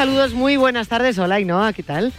Saludos, 0.00 0.32
muy 0.32 0.56
buenas 0.56 0.88
tardes. 0.88 1.18
Hola, 1.18 1.34
Ainhoa, 1.34 1.74
¿qué 1.74 1.82
tal? 1.82 2.14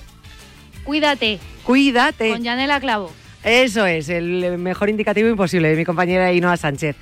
Cuídate. 0.84 1.40
Cuídate. 1.64 2.30
Con 2.30 2.44
Yanela 2.44 2.80
Clavo. 2.80 3.12
Eso 3.44 3.88
es, 3.88 4.08
el 4.10 4.60
mejor 4.60 4.92
indicativo 4.92 5.28
imposible 5.28 5.70
de 5.70 5.76
mi 5.76 5.84
compañera 5.84 6.28
Ainhoa 6.28 6.58
Sánchez. 6.58 6.96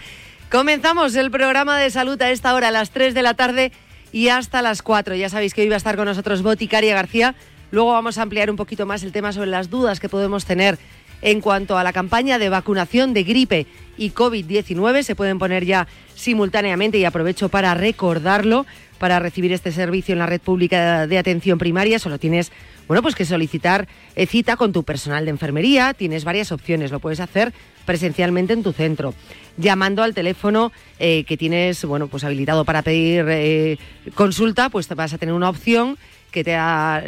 Comenzamos 0.50 1.18
el 1.18 1.32
programa 1.32 1.78
de 1.78 1.90
salud 1.90 2.22
a 2.22 2.32
esta 2.32 2.56
hora, 2.56 2.70
a 2.70 2.72
las 2.72 2.92
3 2.92 3.14
de 3.14 3.22
la 3.22 3.34
tarde 3.34 3.74
y 4.14 4.30
hasta 4.30 4.62
las 4.62 4.82
4. 4.82 5.16
Ya 5.16 5.28
sabéis 5.28 5.54
que 5.54 5.64
hoy 5.64 5.68
va 5.68 5.74
a 5.76 5.78
estar 5.80 5.98
con 5.98 6.06
nosotros 6.06 6.44
Boticaria 6.44 6.96
García. 6.96 7.36
Luego 7.72 7.92
vamos 7.92 8.18
a 8.18 8.22
ampliar 8.22 8.50
un 8.50 8.56
poquito 8.56 8.86
más 8.86 9.04
el 9.04 9.12
tema 9.12 9.34
sobre 9.34 9.50
las 9.50 9.70
dudas 9.70 10.00
que 10.00 10.08
podemos 10.08 10.46
tener 10.46 10.80
en 11.22 11.42
cuanto 11.42 11.78
a 11.78 11.84
la 11.84 11.94
campaña 11.94 12.40
de 12.40 12.50
vacunación 12.50 13.14
de 13.14 13.24
gripe 13.24 13.68
y 13.98 14.12
COVID-19. 14.12 15.04
Se 15.04 15.16
pueden 15.16 15.40
poner 15.40 15.66
ya 15.66 15.88
simultáneamente 16.16 16.98
y 16.98 17.06
aprovecho 17.06 17.50
para 17.50 17.74
recordarlo 17.74 18.66
para 19.00 19.20
recibir 19.20 19.54
este 19.54 19.72
servicio 19.72 20.12
en 20.12 20.20
la 20.20 20.26
red 20.26 20.42
pública 20.42 21.08
de 21.08 21.18
atención 21.18 21.58
primaria 21.58 22.00
solo 22.00 22.20
tienes 22.20 22.52
bueno, 22.90 23.04
pues 23.04 23.14
que 23.14 23.24
solicitar 23.24 23.88
eh, 24.16 24.26
cita 24.26 24.58
con 24.58 24.74
tu 24.74 24.84
personal 24.84 25.24
de 25.24 25.30
enfermería. 25.30 25.94
Tienes 25.94 26.24
varias 26.24 26.52
opciones. 26.52 26.90
Lo 26.90 27.00
puedes 27.00 27.20
hacer 27.20 27.54
presencialmente 27.86 28.54
en 28.54 28.64
tu 28.64 28.74
centro, 28.74 29.14
llamando 29.58 30.02
al 30.02 30.16
teléfono 30.16 30.72
eh, 30.98 31.24
que 31.26 31.38
tienes 31.38 31.86
bueno, 31.86 32.08
pues 32.08 32.24
habilitado 32.24 32.66
para 32.66 32.82
pedir 32.82 33.26
eh, 33.30 33.78
consulta, 34.16 34.70
pues 34.70 34.90
vas 34.90 35.14
a 35.14 35.20
tener 35.20 35.36
una 35.36 35.50
opción 35.50 36.00
que 36.32 36.44
te 36.44 36.52
da, 36.52 37.04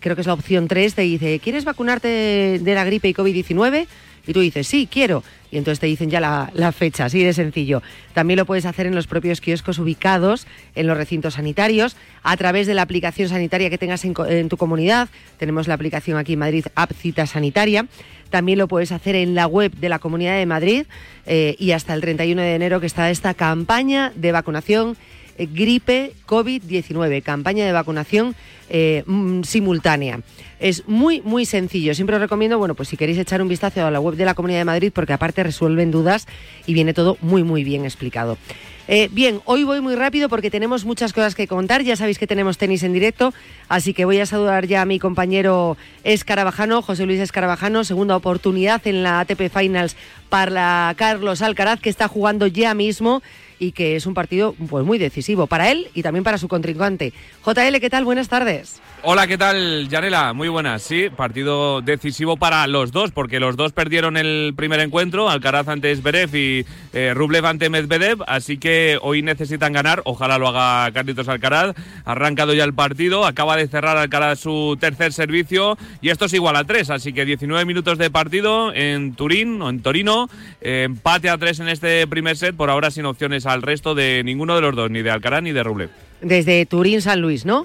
creo 0.00 0.14
que 0.14 0.20
es 0.20 0.26
la 0.26 0.34
opción 0.34 0.68
3, 0.68 0.94
te 0.94 1.02
dice, 1.02 1.38
¿quieres 1.38 1.64
vacunarte 1.64 2.58
de 2.60 2.74
la 2.74 2.84
gripe 2.84 3.08
y 3.08 3.14
COVID-19? 3.14 3.86
Y 4.26 4.32
tú 4.32 4.40
dices, 4.40 4.66
sí, 4.66 4.88
quiero. 4.90 5.22
Y 5.50 5.58
entonces 5.58 5.78
te 5.78 5.86
dicen 5.86 6.10
ya 6.10 6.20
la, 6.20 6.72
fecha, 6.72 7.04
así 7.04 7.22
de 7.22 7.32
sencillo. 7.32 7.82
También 8.12 8.38
lo 8.38 8.46
puedes 8.46 8.66
hacer 8.66 8.86
en 8.86 8.94
los 8.94 9.06
propios 9.06 9.40
kioscos 9.40 9.78
ubicados 9.78 10.46
en 10.74 10.86
los 10.86 10.96
recintos 10.96 11.34
sanitarios, 11.34 11.96
a 12.22 12.36
través 12.36 12.66
de 12.66 12.74
la 12.74 12.82
aplicación 12.82 13.28
sanitaria 13.28 13.70
que 13.70 13.78
tengas 13.78 14.04
en, 14.04 14.48
tu 14.48 14.56
comunidad. 14.56 15.08
Tenemos 15.38 15.68
la 15.68 15.74
aplicación 15.74 16.18
aquí 16.18 16.32
en 16.32 16.40
Madrid, 16.40 16.66
App 16.74 16.92
Cita 16.92 17.26
Sanitaria. 17.26 17.86
También 18.30 18.58
lo 18.58 18.66
puedes 18.66 18.90
hacer 18.90 19.14
en 19.14 19.34
la 19.36 19.46
web 19.46 19.72
de 19.76 19.88
la 19.88 20.00
Comunidad 20.00 20.36
de 20.36 20.46
Madrid 20.46 20.86
eh, 21.26 21.54
y 21.58 21.70
hasta 21.70 21.94
el 21.94 22.00
31 22.00 22.42
de 22.42 22.54
enero 22.56 22.80
que 22.80 22.86
está 22.86 23.10
esta 23.10 23.34
campaña 23.34 24.12
de 24.16 24.32
vacunación 24.32 24.96
gripe 25.38 26.12
COVID-19, 26.26 27.22
campaña 27.22 27.66
de 27.66 27.72
vacunación 27.72 28.34
eh, 28.68 29.02
mm, 29.06 29.42
simultánea. 29.42 30.20
Es 30.60 30.88
muy, 30.88 31.20
muy 31.22 31.44
sencillo. 31.44 31.94
Siempre 31.94 32.16
os 32.16 32.22
recomiendo, 32.22 32.58
bueno, 32.58 32.74
pues 32.74 32.88
si 32.88 32.96
queréis 32.96 33.18
echar 33.18 33.42
un 33.42 33.48
vistazo 33.48 33.84
a 33.84 33.90
la 33.90 34.00
web 34.00 34.16
de 34.16 34.24
la 34.24 34.34
Comunidad 34.34 34.60
de 34.60 34.64
Madrid, 34.64 34.92
porque 34.94 35.12
aparte 35.12 35.42
resuelven 35.42 35.90
dudas 35.90 36.26
y 36.66 36.74
viene 36.74 36.94
todo 36.94 37.18
muy, 37.20 37.42
muy 37.42 37.64
bien 37.64 37.84
explicado. 37.84 38.38
Eh, 38.86 39.08
bien, 39.10 39.40
hoy 39.46 39.64
voy 39.64 39.80
muy 39.80 39.94
rápido 39.94 40.28
porque 40.28 40.50
tenemos 40.50 40.84
muchas 40.84 41.12
cosas 41.12 41.34
que 41.34 41.48
contar. 41.48 41.82
Ya 41.82 41.96
sabéis 41.96 42.18
que 42.18 42.26
tenemos 42.26 42.58
tenis 42.58 42.82
en 42.82 42.92
directo, 42.92 43.32
así 43.68 43.94
que 43.94 44.04
voy 44.04 44.20
a 44.20 44.26
saludar 44.26 44.66
ya 44.66 44.82
a 44.82 44.84
mi 44.84 44.98
compañero 44.98 45.76
Escarabajano, 46.02 46.82
José 46.82 47.06
Luis 47.06 47.20
Escarabajano, 47.20 47.84
segunda 47.84 48.16
oportunidad 48.16 48.86
en 48.86 49.02
la 49.02 49.20
ATP 49.20 49.50
Finals 49.50 49.96
para 50.28 50.92
Carlos 50.96 51.40
Alcaraz, 51.40 51.80
que 51.80 51.88
está 51.88 52.08
jugando 52.08 52.46
ya 52.46 52.74
mismo 52.74 53.22
y 53.58 53.72
que 53.72 53.96
es 53.96 54.06
un 54.06 54.14
partido 54.14 54.54
pues 54.68 54.84
muy 54.84 54.98
decisivo 54.98 55.46
para 55.46 55.70
él 55.70 55.88
y 55.94 56.02
también 56.02 56.24
para 56.24 56.38
su 56.38 56.48
contrincante. 56.48 57.12
JL, 57.44 57.80
¿qué 57.80 57.90
tal? 57.90 58.04
Buenas 58.04 58.28
tardes. 58.28 58.80
Hola, 59.06 59.26
¿qué 59.26 59.36
tal, 59.36 59.86
Yanela? 59.90 60.32
Muy 60.32 60.48
buenas. 60.48 60.82
Sí, 60.82 61.10
partido 61.14 61.82
decisivo 61.82 62.38
para 62.38 62.66
los 62.66 62.90
dos, 62.90 63.10
porque 63.10 63.38
los 63.38 63.54
dos 63.54 63.72
perdieron 63.72 64.16
el 64.16 64.54
primer 64.56 64.80
encuentro, 64.80 65.28
Alcaraz 65.28 65.68
ante 65.68 65.94
Zverev 65.94 66.34
y 66.34 66.64
eh, 66.94 67.12
Rublev 67.12 67.44
ante 67.44 67.68
Medvedev, 67.68 68.22
así 68.26 68.56
que 68.56 68.98
hoy 69.02 69.20
necesitan 69.20 69.74
ganar, 69.74 70.00
ojalá 70.06 70.38
lo 70.38 70.48
haga 70.48 70.90
Carlitos 70.92 71.28
Alcaraz. 71.28 71.74
Ha 72.06 72.12
arrancado 72.12 72.54
ya 72.54 72.64
el 72.64 72.72
partido, 72.72 73.26
acaba 73.26 73.56
de 73.56 73.68
cerrar 73.68 73.98
Alcaraz 73.98 74.40
su 74.40 74.78
tercer 74.80 75.12
servicio 75.12 75.76
y 76.00 76.08
esto 76.08 76.24
es 76.24 76.32
igual 76.32 76.56
a 76.56 76.64
tres, 76.64 76.88
así 76.88 77.12
que 77.12 77.26
19 77.26 77.66
minutos 77.66 77.98
de 77.98 78.10
partido 78.10 78.72
en 78.72 79.14
Turín 79.14 79.60
o 79.60 79.68
en 79.68 79.82
Torino, 79.82 80.30
eh, 80.62 80.84
empate 80.84 81.28
a 81.28 81.36
tres 81.36 81.60
en 81.60 81.68
este 81.68 82.06
primer 82.06 82.38
set, 82.38 82.56
por 82.56 82.70
ahora 82.70 82.90
sin 82.90 83.04
opciones 83.04 83.43
al 83.46 83.62
resto 83.62 83.94
de 83.94 84.22
ninguno 84.24 84.54
de 84.54 84.60
los 84.60 84.74
dos, 84.74 84.90
ni 84.90 85.02
de 85.02 85.10
Alcaraz 85.10 85.42
ni 85.42 85.52
de 85.52 85.62
Rublev. 85.62 85.90
Desde 86.20 86.64
Turín 86.66 87.02
San 87.02 87.20
Luis, 87.20 87.44
¿no? 87.44 87.64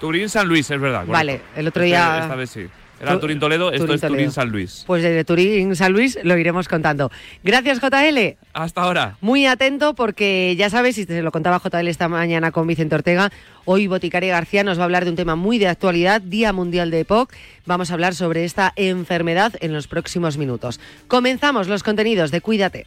Turín 0.00 0.28
San 0.28 0.48
Luis, 0.48 0.70
es 0.70 0.80
verdad. 0.80 1.04
Vale, 1.06 1.40
el 1.56 1.68
otro 1.68 1.82
día. 1.82 2.20
Esta, 2.22 2.34
vez 2.34 2.50
sí. 2.50 2.66
Era 3.00 3.18
Turín 3.18 3.38
Toledo, 3.40 3.72
esto 3.72 3.92
es 3.92 4.00
Turín 4.00 4.30
San 4.30 4.50
Luis. 4.50 4.84
Pues 4.86 5.02
desde 5.02 5.24
Turín 5.24 5.74
San 5.76 5.92
Luis 5.92 6.18
lo 6.22 6.36
iremos 6.36 6.68
contando. 6.68 7.10
Gracias, 7.42 7.80
JL. 7.80 8.36
Hasta 8.52 8.82
ahora. 8.82 9.16
Muy 9.20 9.46
atento 9.46 9.94
porque 9.94 10.54
ya 10.56 10.70
sabes, 10.70 10.96
y 10.98 11.04
se 11.04 11.22
lo 11.22 11.32
contaba 11.32 11.60
JL 11.60 11.88
esta 11.88 12.08
mañana 12.08 12.50
con 12.50 12.66
Vicente 12.66 12.94
Ortega, 12.94 13.30
hoy 13.64 13.86
Boticaria 13.86 14.32
García 14.32 14.64
nos 14.64 14.78
va 14.78 14.82
a 14.82 14.84
hablar 14.84 15.04
de 15.04 15.10
un 15.10 15.16
tema 15.16 15.36
muy 15.36 15.58
de 15.58 15.68
actualidad, 15.68 16.20
Día 16.20 16.52
Mundial 16.52 16.90
de 16.90 17.00
EPOC. 17.00 17.32
Vamos 17.66 17.90
a 17.90 17.94
hablar 17.94 18.14
sobre 18.14 18.44
esta 18.44 18.72
enfermedad 18.76 19.54
en 19.60 19.72
los 19.72 19.88
próximos 19.88 20.38
minutos. 20.38 20.80
Comenzamos 21.08 21.68
los 21.68 21.82
contenidos 21.82 22.30
de 22.30 22.40
Cuídate. 22.40 22.86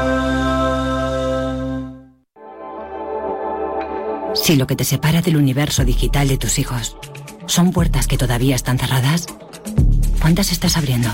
Si 4.41 4.55
lo 4.55 4.65
que 4.65 4.75
te 4.75 4.83
separa 4.83 5.21
del 5.21 5.37
universo 5.37 5.85
digital 5.85 6.27
de 6.27 6.37
tus 6.37 6.57
hijos 6.57 6.97
son 7.45 7.71
puertas 7.71 8.07
que 8.07 8.17
todavía 8.17 8.55
están 8.55 8.79
cerradas, 8.79 9.27
¿cuántas 10.19 10.51
estás 10.51 10.77
abriendo? 10.77 11.09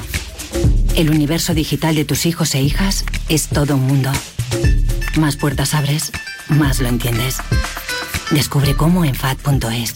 El 0.95 1.09
universo 1.09 1.53
digital 1.53 1.95
de 1.95 2.05
tus 2.05 2.25
hijos 2.25 2.55
e 2.55 2.61
hijas 2.61 3.03
es 3.27 3.49
todo 3.49 3.75
un 3.75 3.85
mundo. 3.85 4.11
Más 5.17 5.35
puertas 5.35 5.73
abres, 5.73 6.13
más 6.47 6.79
lo 6.79 6.87
entiendes. 6.87 7.37
Descubre 8.31 8.75
cómo 8.75 9.03
en 9.03 9.13
FAD.es. 9.13 9.95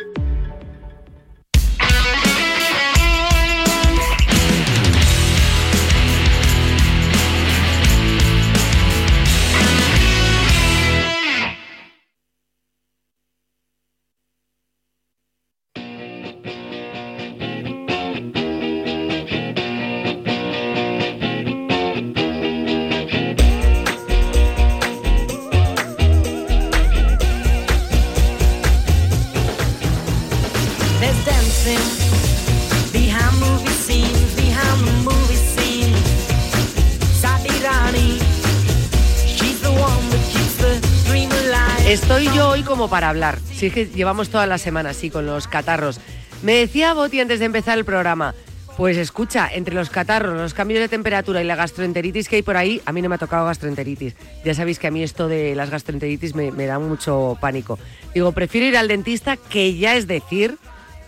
Para 42.89 43.09
hablar. 43.09 43.39
Si 43.53 43.67
es 43.67 43.73
que 43.73 43.85
llevamos 43.87 44.29
toda 44.29 44.47
la 44.47 44.57
semana 44.57 44.91
así 44.91 45.09
con 45.09 45.25
los 45.25 45.47
catarros. 45.47 45.99
Me 46.43 46.55
decía 46.55 46.93
Boti 46.93 47.19
antes 47.19 47.39
de 47.39 47.45
empezar 47.45 47.77
el 47.77 47.85
programa, 47.85 48.33
pues 48.77 48.97
escucha, 48.97 49.49
entre 49.51 49.75
los 49.75 49.89
catarros, 49.89 50.35
los 50.35 50.53
cambios 50.53 50.79
de 50.79 50.89
temperatura 50.89 51.41
y 51.41 51.45
la 51.45 51.55
gastroenteritis 51.55 52.27
que 52.27 52.37
hay 52.37 52.41
por 52.41 52.57
ahí, 52.57 52.81
a 52.85 52.91
mí 52.91 53.01
no 53.01 53.09
me 53.09 53.15
ha 53.15 53.19
tocado 53.19 53.45
gastroenteritis. 53.45 54.15
Ya 54.43 54.53
sabéis 54.53 54.79
que 54.79 54.87
a 54.87 54.91
mí 54.91 55.03
esto 55.03 55.27
de 55.27 55.55
las 55.55 55.69
gastroenteritis 55.69 56.33
me, 56.33 56.51
me 56.51 56.65
da 56.65 56.79
mucho 56.79 57.37
pánico. 57.39 57.77
Digo, 58.13 58.31
prefiero 58.31 58.67
ir 58.67 58.77
al 58.77 58.87
dentista, 58.87 59.37
que 59.37 59.77
ya 59.77 59.95
es 59.95 60.07
decir, 60.07 60.57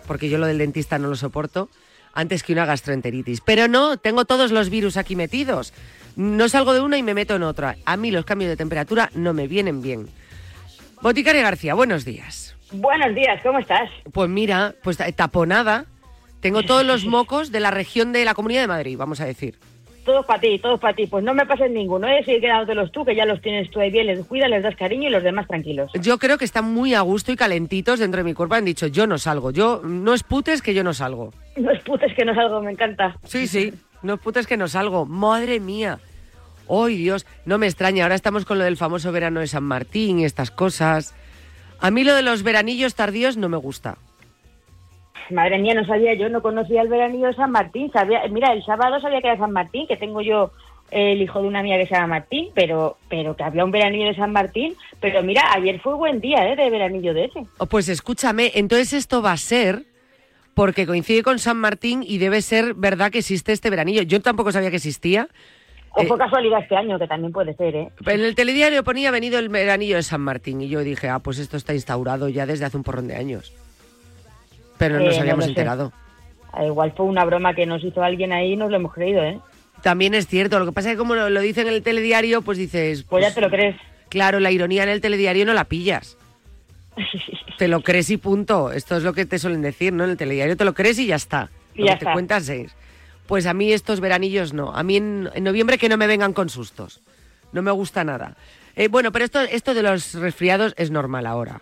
porque 0.05 0.29
yo 0.29 0.37
lo 0.37 0.45
del 0.45 0.57
dentista 0.57 0.99
no 0.99 1.07
lo 1.07 1.15
soporto, 1.15 1.69
antes 2.13 2.43
que 2.43 2.53
una 2.53 2.65
gastroenteritis. 2.65 3.41
Pero 3.41 3.67
no, 3.67 3.97
tengo 3.97 4.25
todos 4.25 4.51
los 4.51 4.69
virus 4.69 4.97
aquí 4.97 5.15
metidos. 5.15 5.73
No 6.15 6.47
salgo 6.49 6.73
de 6.73 6.81
una 6.81 6.97
y 6.97 7.03
me 7.03 7.15
meto 7.15 7.35
en 7.35 7.43
otra. 7.43 7.77
A 7.85 7.97
mí 7.97 8.11
los 8.11 8.25
cambios 8.25 8.49
de 8.49 8.57
temperatura 8.57 9.09
no 9.15 9.33
me 9.33 9.47
vienen 9.47 9.81
bien. 9.81 10.09
Boticaria 11.03 11.41
García, 11.41 11.73
buenos 11.73 12.05
días. 12.05 12.55
Buenos 12.71 13.13
días, 13.13 13.41
¿cómo 13.43 13.59
estás? 13.59 13.89
Pues 14.13 14.29
mira, 14.29 14.73
pues 14.83 14.97
taponada. 15.17 15.83
Tengo 16.39 16.63
todos 16.65 16.85
los 16.85 17.05
mocos 17.05 17.51
de 17.51 17.59
la 17.59 17.71
región 17.71 18.13
de 18.13 18.23
la 18.23 18.33
Comunidad 18.33 18.61
de 18.61 18.67
Madrid, 18.67 18.97
vamos 18.97 19.19
a 19.19 19.25
decir. 19.25 19.59
Todos 20.05 20.25
para 20.25 20.39
ti, 20.39 20.59
todos 20.59 20.79
para 20.79 20.93
ti. 20.95 21.07
Pues 21.07 21.21
no 21.25 21.33
me 21.33 21.45
pases 21.45 21.69
ninguno, 21.71 22.07
¿eh? 22.07 22.23
Sigue 22.23 22.39
quedándotelos 22.39 22.93
tú, 22.93 23.03
que 23.03 23.15
ya 23.17 23.25
los 23.25 23.41
tienes 23.41 23.69
tú 23.69 23.81
ahí 23.81 23.91
bien, 23.91 24.07
les 24.07 24.25
cuida, 24.25 24.47
les 24.47 24.63
das 24.63 24.77
cariño 24.77 25.09
y 25.09 25.11
los 25.11 25.23
demás 25.23 25.45
tranquilos. 25.45 25.91
Yo 25.99 26.17
creo 26.17 26.37
que 26.37 26.45
están 26.45 26.73
muy 26.73 26.93
a 26.93 27.01
gusto 27.01 27.33
y 27.33 27.35
calentitos 27.35 27.99
dentro 27.99 28.19
de 28.19 28.23
mi 28.23 28.33
cuerpo. 28.33 28.55
Han 28.55 28.63
dicho, 28.63 28.87
yo 28.87 29.05
no 29.05 29.17
salgo. 29.17 29.51
Yo, 29.51 29.81
no 29.83 30.13
es 30.13 30.23
putes 30.23 30.61
que 30.61 30.73
yo 30.73 30.85
no 30.85 30.93
salgo. 30.93 31.33
No 31.57 31.69
es 31.71 31.83
putes 31.83 32.13
que 32.15 32.23
no 32.23 32.33
salgo, 32.33 32.61
me 32.61 32.71
encanta. 32.71 33.17
Sí, 33.25 33.47
sí, 33.47 33.73
no 34.03 34.13
es 34.13 34.19
putes 34.21 34.47
que 34.47 34.55
no 34.55 34.69
salgo. 34.69 35.05
Madre 35.05 35.59
mía. 35.59 35.99
¡Ay, 36.69 36.97
Dios! 36.97 37.25
No 37.45 37.57
me 37.57 37.67
extraña, 37.67 38.03
ahora 38.03 38.15
estamos 38.15 38.45
con 38.45 38.57
lo 38.57 38.63
del 38.63 38.77
famoso 38.77 39.11
verano 39.11 39.39
de 39.39 39.47
San 39.47 39.63
Martín 39.63 40.19
y 40.19 40.25
estas 40.25 40.51
cosas. 40.51 41.15
A 41.79 41.91
mí 41.91 42.03
lo 42.03 42.15
de 42.15 42.21
los 42.21 42.43
veranillos 42.43 42.95
tardíos 42.95 43.37
no 43.37 43.49
me 43.49 43.57
gusta. 43.57 43.97
Madre 45.29 45.57
mía, 45.57 45.73
no 45.73 45.85
sabía 45.85 46.13
yo, 46.13 46.29
no 46.29 46.41
conocía 46.41 46.81
el 46.81 46.89
veranillo 46.89 47.27
de 47.27 47.33
San 47.33 47.51
Martín. 47.51 47.91
Sabía, 47.91 48.21
mira, 48.29 48.53
el 48.53 48.63
sábado 48.63 48.99
sabía 48.99 49.21
que 49.21 49.27
era 49.27 49.37
San 49.37 49.51
Martín, 49.51 49.87
que 49.87 49.97
tengo 49.97 50.21
yo 50.21 50.51
el 50.91 51.21
hijo 51.21 51.41
de 51.41 51.47
una 51.47 51.59
amiga 51.59 51.77
que 51.77 51.87
se 51.87 51.95
llama 51.95 52.19
Martín, 52.19 52.49
pero, 52.53 52.97
pero 53.09 53.35
que 53.35 53.43
había 53.43 53.65
un 53.65 53.71
veranillo 53.71 54.05
de 54.05 54.15
San 54.15 54.31
Martín. 54.31 54.75
Pero 54.99 55.23
mira, 55.23 55.41
ayer 55.53 55.79
fue 55.79 55.95
buen 55.95 56.21
día, 56.21 56.47
¿eh? 56.51 56.55
De 56.55 56.69
veranillo 56.69 57.13
de 57.13 57.25
ese. 57.25 57.45
Oh, 57.57 57.65
pues 57.65 57.89
escúchame, 57.89 58.51
entonces 58.55 58.93
esto 58.93 59.21
va 59.21 59.31
a 59.31 59.37
ser 59.37 59.85
porque 60.53 60.85
coincide 60.85 61.23
con 61.23 61.39
San 61.39 61.57
Martín 61.57 62.03
y 62.05 62.19
debe 62.19 62.41
ser 62.41 62.75
verdad 62.75 63.11
que 63.11 63.19
existe 63.19 63.53
este 63.53 63.69
veranillo. 63.69 64.03
Yo 64.03 64.21
tampoco 64.21 64.51
sabía 64.51 64.69
que 64.69 64.75
existía. 64.75 65.29
O 65.95 66.03
fue 66.03 66.15
eh, 66.17 66.19
casualidad 66.19 66.59
este 66.61 66.75
año, 66.75 66.97
que 66.97 67.07
también 67.07 67.31
puede 67.31 67.53
ser, 67.53 67.75
¿eh? 67.75 67.89
En 68.07 68.21
el 68.21 68.33
telediario 68.33 68.83
ponía 68.83 69.11
venido 69.11 69.37
el 69.37 69.49
veranillo 69.49 69.95
de 69.95 70.03
San 70.03 70.21
Martín 70.21 70.61
y 70.61 70.67
yo 70.67 70.79
dije, 70.79 71.07
ah, 71.07 71.19
pues 71.19 71.37
esto 71.37 71.55
está 71.55 71.75
instaurado 71.75 72.29
ya 72.29 72.47
desde 72.47 72.65
hace 72.65 72.77
un 72.77 72.83
porrón 72.83 73.07
de 73.07 73.15
años. 73.15 73.53
Pero 74.79 74.97
no 74.97 75.05
nos 75.05 75.15
eh, 75.15 75.19
habíamos 75.19 75.47
enterado. 75.47 75.93
Ah, 76.51 76.65
igual 76.65 76.93
fue 76.97 77.05
una 77.05 77.23
broma 77.25 77.53
que 77.53 77.67
nos 77.67 77.83
hizo 77.83 78.01
alguien 78.01 78.33
ahí 78.33 78.53
y 78.53 78.55
nos 78.55 78.71
lo 78.71 78.77
hemos 78.77 78.93
creído, 78.93 79.23
¿eh? 79.23 79.39
También 79.83 80.15
es 80.15 80.25
cierto. 80.27 80.57
Lo 80.57 80.65
que 80.65 80.71
pasa 80.71 80.89
es 80.89 80.95
que 80.95 80.97
como 80.97 81.13
lo, 81.13 81.41
dicen 81.41 81.67
en 81.67 81.75
el 81.75 81.83
telediario, 81.83 82.41
pues 82.41 82.57
dices... 82.57 83.03
Pues, 83.03 83.21
ya 83.21 83.27
pues 83.27 83.35
te 83.35 83.41
lo 83.41 83.49
crees. 83.49 83.75
Claro, 84.09 84.39
la 84.39 84.49
ironía 84.49 84.83
en 84.83 84.89
el 84.89 85.01
telediario 85.01 85.45
no 85.45 85.53
la 85.53 85.65
pillas. 85.65 86.17
te 87.59 87.67
lo 87.67 87.81
crees 87.81 88.09
y 88.09 88.17
punto. 88.17 88.71
Esto 88.71 88.97
es 88.97 89.03
lo 89.03 89.13
que 89.13 89.27
te 89.27 89.37
suelen 89.37 89.61
decir, 89.61 89.93
¿no? 89.93 90.05
En 90.05 90.11
el 90.11 90.17
telediario 90.17 90.57
te 90.57 90.65
lo 90.65 90.73
crees 90.73 90.97
y 90.97 91.05
ya 91.05 91.15
está. 91.15 91.51
Lo 91.75 91.85
ya 91.85 91.99
que 91.99 92.05
te 92.05 92.11
cuentas 92.11 92.49
es... 92.49 92.75
Pues 93.27 93.45
a 93.45 93.53
mí 93.53 93.71
estos 93.71 93.99
veranillos 93.99 94.53
no. 94.53 94.75
A 94.75 94.83
mí 94.83 94.97
en, 94.97 95.29
noviembre 95.41 95.77
que 95.77 95.89
no 95.89 95.97
me 95.97 96.07
vengan 96.07 96.33
con 96.33 96.49
sustos. 96.49 97.01
No 97.51 97.61
me 97.61 97.71
gusta 97.71 98.03
nada. 98.03 98.35
Eh, 98.75 98.87
bueno, 98.87 99.11
pero 99.11 99.25
esto, 99.25 99.41
esto 99.41 99.73
de 99.73 99.83
los 99.83 100.15
resfriados 100.15 100.73
es 100.77 100.91
normal 100.91 101.25
ahora. 101.25 101.61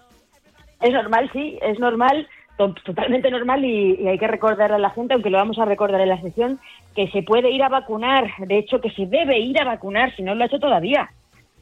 Es 0.82 0.92
normal, 0.92 1.30
sí, 1.32 1.60
es 1.62 1.78
normal, 1.80 2.28
totalmente 2.58 3.30
normal 3.30 3.64
y, 3.64 4.08
hay 4.08 4.18
que 4.18 4.28
recordar 4.28 4.72
a 4.72 4.80
la 4.80 4.90
gente, 4.92 5.14
aunque 5.14 5.30
lo 5.30 5.38
vamos 5.38 5.60
a 5.60 5.66
recordar 5.66 6.02
en 6.02 6.10
la 6.10 6.22
sesión, 6.22 6.60
que 6.96 7.08
se 7.10 7.22
puede 7.22 7.52
ir 7.52 7.62
a 7.62 7.70
vacunar. 7.70 8.32
De 8.40 8.58
hecho, 8.58 8.82
que 8.82 8.90
se 8.92 9.06
debe 9.06 9.40
ir 9.40 9.60
a 9.62 9.66
vacunar 9.66 10.16
si 10.16 10.24
no 10.24 10.34
lo 10.34 10.44
ha 10.44 10.48
hecho 10.48 10.60
todavía. 10.60 11.12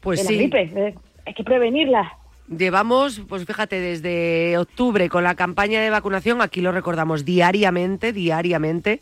Pues 0.00 0.26
sí. 0.26 0.36
gripe, 0.36 0.62
eh, 0.62 0.94
hay 1.26 1.34
que 1.34 1.44
prevenirla. 1.44 2.16
Llevamos, 2.48 3.20
pues 3.28 3.44
fíjate, 3.44 3.78
desde 3.78 4.58
octubre 4.58 5.08
con 5.08 5.22
la 5.22 5.36
campaña 5.36 5.80
de 5.80 5.90
vacunación, 5.90 6.40
aquí 6.40 6.60
lo 6.60 6.72
recordamos 6.72 7.24
diariamente, 7.24 8.12
diariamente 8.12 9.00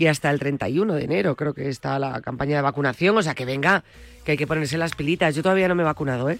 y 0.00 0.06
hasta 0.06 0.30
el 0.30 0.38
31 0.38 0.94
de 0.94 1.04
enero 1.04 1.36
creo 1.36 1.52
que 1.52 1.68
está 1.68 1.98
la 1.98 2.22
campaña 2.22 2.56
de 2.56 2.62
vacunación, 2.62 3.18
o 3.18 3.22
sea 3.22 3.34
que 3.34 3.44
venga, 3.44 3.84
que 4.24 4.32
hay 4.32 4.38
que 4.38 4.46
ponerse 4.46 4.78
las 4.78 4.94
pilitas. 4.94 5.36
Yo 5.36 5.42
todavía 5.42 5.68
no 5.68 5.74
me 5.74 5.82
he 5.82 5.84
vacunado, 5.84 6.30
¿eh? 6.30 6.38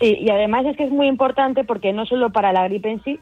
Sí, 0.00 0.16
y 0.18 0.30
además 0.30 0.64
es 0.64 0.74
que 0.74 0.84
es 0.84 0.90
muy 0.90 1.06
importante 1.06 1.64
porque 1.64 1.92
no 1.92 2.06
solo 2.06 2.30
para 2.30 2.54
la 2.54 2.66
gripe 2.66 2.90
en 2.90 3.04
sí, 3.04 3.20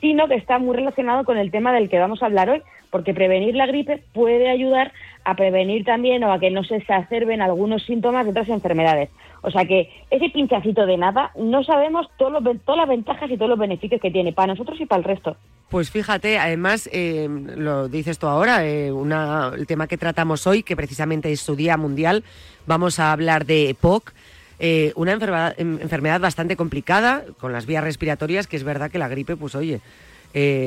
sino 0.00 0.26
que 0.26 0.34
está 0.34 0.58
muy 0.58 0.74
relacionado 0.74 1.22
con 1.24 1.38
el 1.38 1.52
tema 1.52 1.72
del 1.72 1.88
que 1.88 2.00
vamos 2.00 2.24
a 2.24 2.26
hablar 2.26 2.50
hoy, 2.50 2.62
porque 2.90 3.14
prevenir 3.14 3.54
la 3.54 3.66
gripe 3.66 4.02
puede 4.12 4.50
ayudar 4.50 4.90
a 5.22 5.36
prevenir 5.36 5.84
también 5.84 6.24
o 6.24 6.32
a 6.32 6.40
que 6.40 6.50
no 6.50 6.64
se 6.64 6.74
exacerben 6.74 7.40
algunos 7.40 7.84
síntomas 7.84 8.24
de 8.24 8.32
otras 8.32 8.48
enfermedades. 8.48 9.10
O 9.42 9.50
sea 9.50 9.64
que 9.64 9.90
ese 10.10 10.30
pinchacito 10.30 10.86
de 10.86 10.96
nada, 10.96 11.32
no 11.36 11.64
sabemos 11.64 12.06
todas 12.16 12.42
las 12.42 12.88
ventajas 12.88 13.30
y 13.30 13.36
todos 13.36 13.50
los 13.50 13.58
beneficios 13.58 14.00
que 14.00 14.10
tiene 14.10 14.32
para 14.32 14.54
nosotros 14.54 14.80
y 14.80 14.86
para 14.86 15.00
el 15.00 15.04
resto. 15.04 15.36
Pues 15.68 15.90
fíjate, 15.90 16.38
además, 16.38 16.88
eh, 16.92 17.28
lo 17.56 17.88
dices 17.88 18.18
tú 18.18 18.26
ahora, 18.26 18.64
eh, 18.64 18.88
el 18.88 19.66
tema 19.66 19.88
que 19.88 19.96
tratamos 19.96 20.46
hoy, 20.46 20.62
que 20.62 20.76
precisamente 20.76 21.32
es 21.32 21.40
su 21.40 21.56
Día 21.56 21.76
Mundial, 21.76 22.24
vamos 22.66 23.00
a 23.00 23.10
hablar 23.10 23.46
de 23.46 23.70
EPOC, 23.70 24.12
eh, 24.60 24.92
una 24.94 25.12
enfermedad, 25.12 25.54
enfermedad 25.58 26.20
bastante 26.20 26.56
complicada 26.56 27.24
con 27.40 27.52
las 27.52 27.66
vías 27.66 27.82
respiratorias, 27.82 28.46
que 28.46 28.56
es 28.56 28.64
verdad 28.64 28.90
que 28.90 28.98
la 28.98 29.08
gripe, 29.08 29.34
pues 29.34 29.54
oye, 29.54 29.80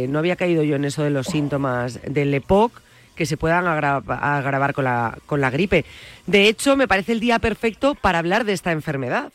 no 0.10 0.20
había 0.20 0.36
caído 0.36 0.64
yo 0.64 0.76
en 0.76 0.86
eso 0.86 1.04
de 1.04 1.12
los 1.12 1.28
síntomas 1.28 2.02
del 2.04 2.34
EPOC 2.34 2.82
que 3.16 3.26
se 3.26 3.38
puedan 3.38 3.68
agravar 3.68 4.74
con 4.74 4.86
la, 4.86 5.18
con 5.26 5.42
la 5.42 5.50
gripe. 5.50 5.86
De 6.28 6.48
hecho, 6.48 6.76
me 6.78 6.88
parece 6.88 7.14
el 7.14 7.20
día 7.20 7.40
perfecto 7.40 7.96
para 7.96 8.20
hablar 8.20 8.44
de 8.44 8.54
esta 8.54 8.72
enfermedad. 8.72 9.32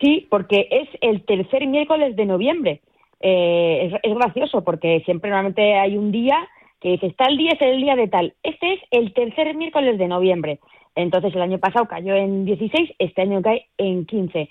Sí, 0.00 0.26
porque 0.30 0.66
es 0.70 0.88
el 1.02 1.22
tercer 1.24 1.66
miércoles 1.66 2.16
de 2.16 2.26
noviembre. 2.26 2.80
Eh, 3.20 3.92
es, 4.02 4.14
gracioso 4.14 4.64
porque 4.64 5.02
siempre 5.04 5.30
normalmente 5.30 5.74
hay 5.74 5.98
un 5.98 6.10
día 6.10 6.36
que 6.80 6.92
dice, 6.92 7.14
tal 7.18 7.36
día 7.36 7.50
es 7.52 7.60
el 7.60 7.80
día 7.80 7.96
de 7.96 8.08
tal. 8.08 8.34
Este 8.42 8.74
es 8.74 8.80
el 8.90 9.12
tercer 9.12 9.54
miércoles 9.54 9.98
de 9.98 10.08
noviembre. 10.08 10.58
Entonces 10.94 11.34
el 11.34 11.42
año 11.42 11.58
pasado 11.58 11.86
cayó 11.86 12.14
en 12.14 12.46
16, 12.46 12.94
este 12.98 13.22
año 13.22 13.42
cae 13.42 13.66
en 13.76 14.06
15. 14.06 14.48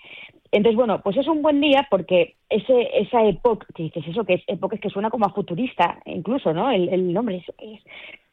Entonces, 0.52 0.76
bueno, 0.76 1.02
pues 1.02 1.16
es 1.18 1.28
un 1.28 1.42
buen 1.42 1.62
día 1.62 1.88
porque 1.92 2.36
ese, 2.50 2.90
esa 3.00 3.24
época, 3.24 3.68
que 3.76 3.84
dices 3.84 4.04
eso, 4.08 4.26
que 4.26 4.36
es 4.36 4.44
época 4.48 4.78
que 4.78 4.90
suena 4.90 5.12
como 5.12 5.26
a 5.26 5.34
futurista, 5.34 6.00
incluso, 6.06 6.54
¿no? 6.54 6.72
El, 6.72 7.14
nombre, 7.14 7.38
¿eso 7.38 7.54
es? 7.60 7.82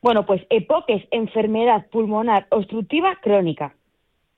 Bueno, 0.00 0.24
pues 0.24 0.42
EPOC 0.48 0.84
es 0.88 1.04
enfermedad 1.10 1.86
pulmonar 1.90 2.46
obstructiva 2.50 3.18
crónica. 3.20 3.74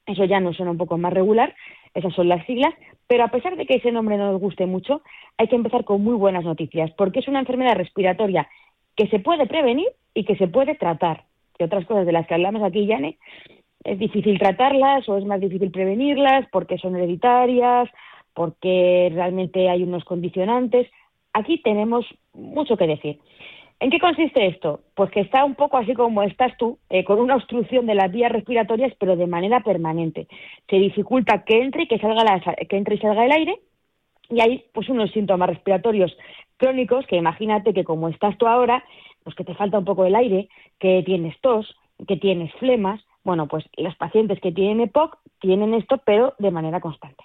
Eso 0.07 0.25
ya 0.25 0.41
nos 0.41 0.57
suena 0.57 0.73
un 0.73 0.79
poco 0.79 0.99
más 0.99 1.13
regular, 1.13 1.55
esas 1.95 2.15
son 2.15 2.29
las 2.29 2.45
siglas, 2.47 2.75
pero 3.07 3.25
a 3.25 3.29
pesar 3.29 3.57
de 3.57 3.67
que 3.67 3.77
ese 3.77 3.93
nombre 3.93 4.17
no 4.17 4.33
nos 4.33 4.41
guste 4.41 4.67
mucho, 4.67 5.03
hay 5.37 5.49
que 5.49 5.57
empezar 5.57 5.85
con 5.85 6.03
muy 6.03 6.15
buenas 6.15 6.45
noticias, 6.45 6.91
porque 6.97 7.21
es 7.21 7.29
una 7.29 7.41
enfermedad 7.41 7.77
respiratoria 7.77 8.49
que 8.97 9.07
se 9.09 9.21
puede 9.21 9.47
prevenir 9.47 9.89
y 10.15 10.25
que 10.25 10.37
se 10.37 10.49
puede 10.49 10.75
tratar, 10.75 11.25
que 11.57 11.65
otras 11.65 11.87
cosas 11.87 12.07
de 12.07 12.13
las 12.13 12.27
que 12.27 12.35
hablamos 12.35 12.63
aquí, 12.63 12.87
Yane, 12.87 13.19
es 13.85 13.99
difícil 13.99 14.39
tratarlas 14.39 15.09
o 15.09 15.17
es 15.17 15.25
más 15.25 15.41
difícil 15.41 15.71
prevenirlas 15.71 16.47
porque 16.51 16.79
son 16.79 16.97
hereditarias, 16.97 17.89
porque 18.35 19.11
realmente 19.13 19.69
hay 19.69 19.83
unos 19.83 20.05
condicionantes. 20.05 20.89
Aquí 21.33 21.59
tenemos 21.63 22.07
mucho 22.35 22.77
que 22.77 22.87
decir. 22.87 23.19
¿En 23.81 23.91
qué 23.91 24.01
consiste 24.01 24.47
esto? 24.47 24.81
Pues 24.95 25.11
que 25.11 25.21
está 25.21 25.45
un 25.45 25.55
poco 25.55 25.77
así 25.77 25.95
como 25.95 26.23
estás 26.25 26.57
tú, 26.57 26.79
eh, 26.91 27.05
con 27.05 27.21
una 27.21 27.37
obstrucción 27.37 27.87
de 27.87 27.95
las 27.95 28.11
vías 28.11 28.33
respiratorias, 28.33 28.93
pero 28.99 29.15
de 29.15 29.29
manera 29.29 29.61
permanente. 29.61 30.27
Se 30.69 30.77
dificulta 30.77 31.45
que 31.45 31.63
entre 31.63 31.85
y 31.85 31.87
que 31.87 31.99
salga 31.99 32.41
que 32.69 32.77
entre 32.77 32.97
y 32.97 32.99
salga 32.99 33.25
el 33.25 33.33
aire, 33.33 33.61
y 34.31 34.41
hay 34.41 34.65
pues 34.73 34.89
unos 34.89 35.11
síntomas 35.13 35.49
respiratorios 35.49 36.17
crónicos 36.57 37.07
que 37.07 37.17
imagínate 37.17 37.73
que 37.73 37.85
como 37.85 38.09
estás 38.09 38.37
tú 38.37 38.47
ahora, 38.47 38.85
pues 39.23 39.37
que 39.37 39.45
te 39.45 39.55
falta 39.55 39.79
un 39.79 39.85
poco 39.85 40.05
el 40.05 40.17
aire, 40.17 40.49
que 40.79 41.03
tienes 41.05 41.41
tos, 41.41 41.77
que 42.07 42.17
tienes 42.17 42.53
flemas. 42.55 43.01
Bueno, 43.25 43.47
pues 43.49 43.65
los 43.77 43.95
pacientes 43.97 44.41
que 44.41 44.53
tienen 44.53 44.81
EPOC 44.81 45.19
tienen 45.41 45.75
esto, 45.75 45.99
pero 45.99 46.35
de 46.39 46.51
manera 46.51 46.81
constante 46.81 47.25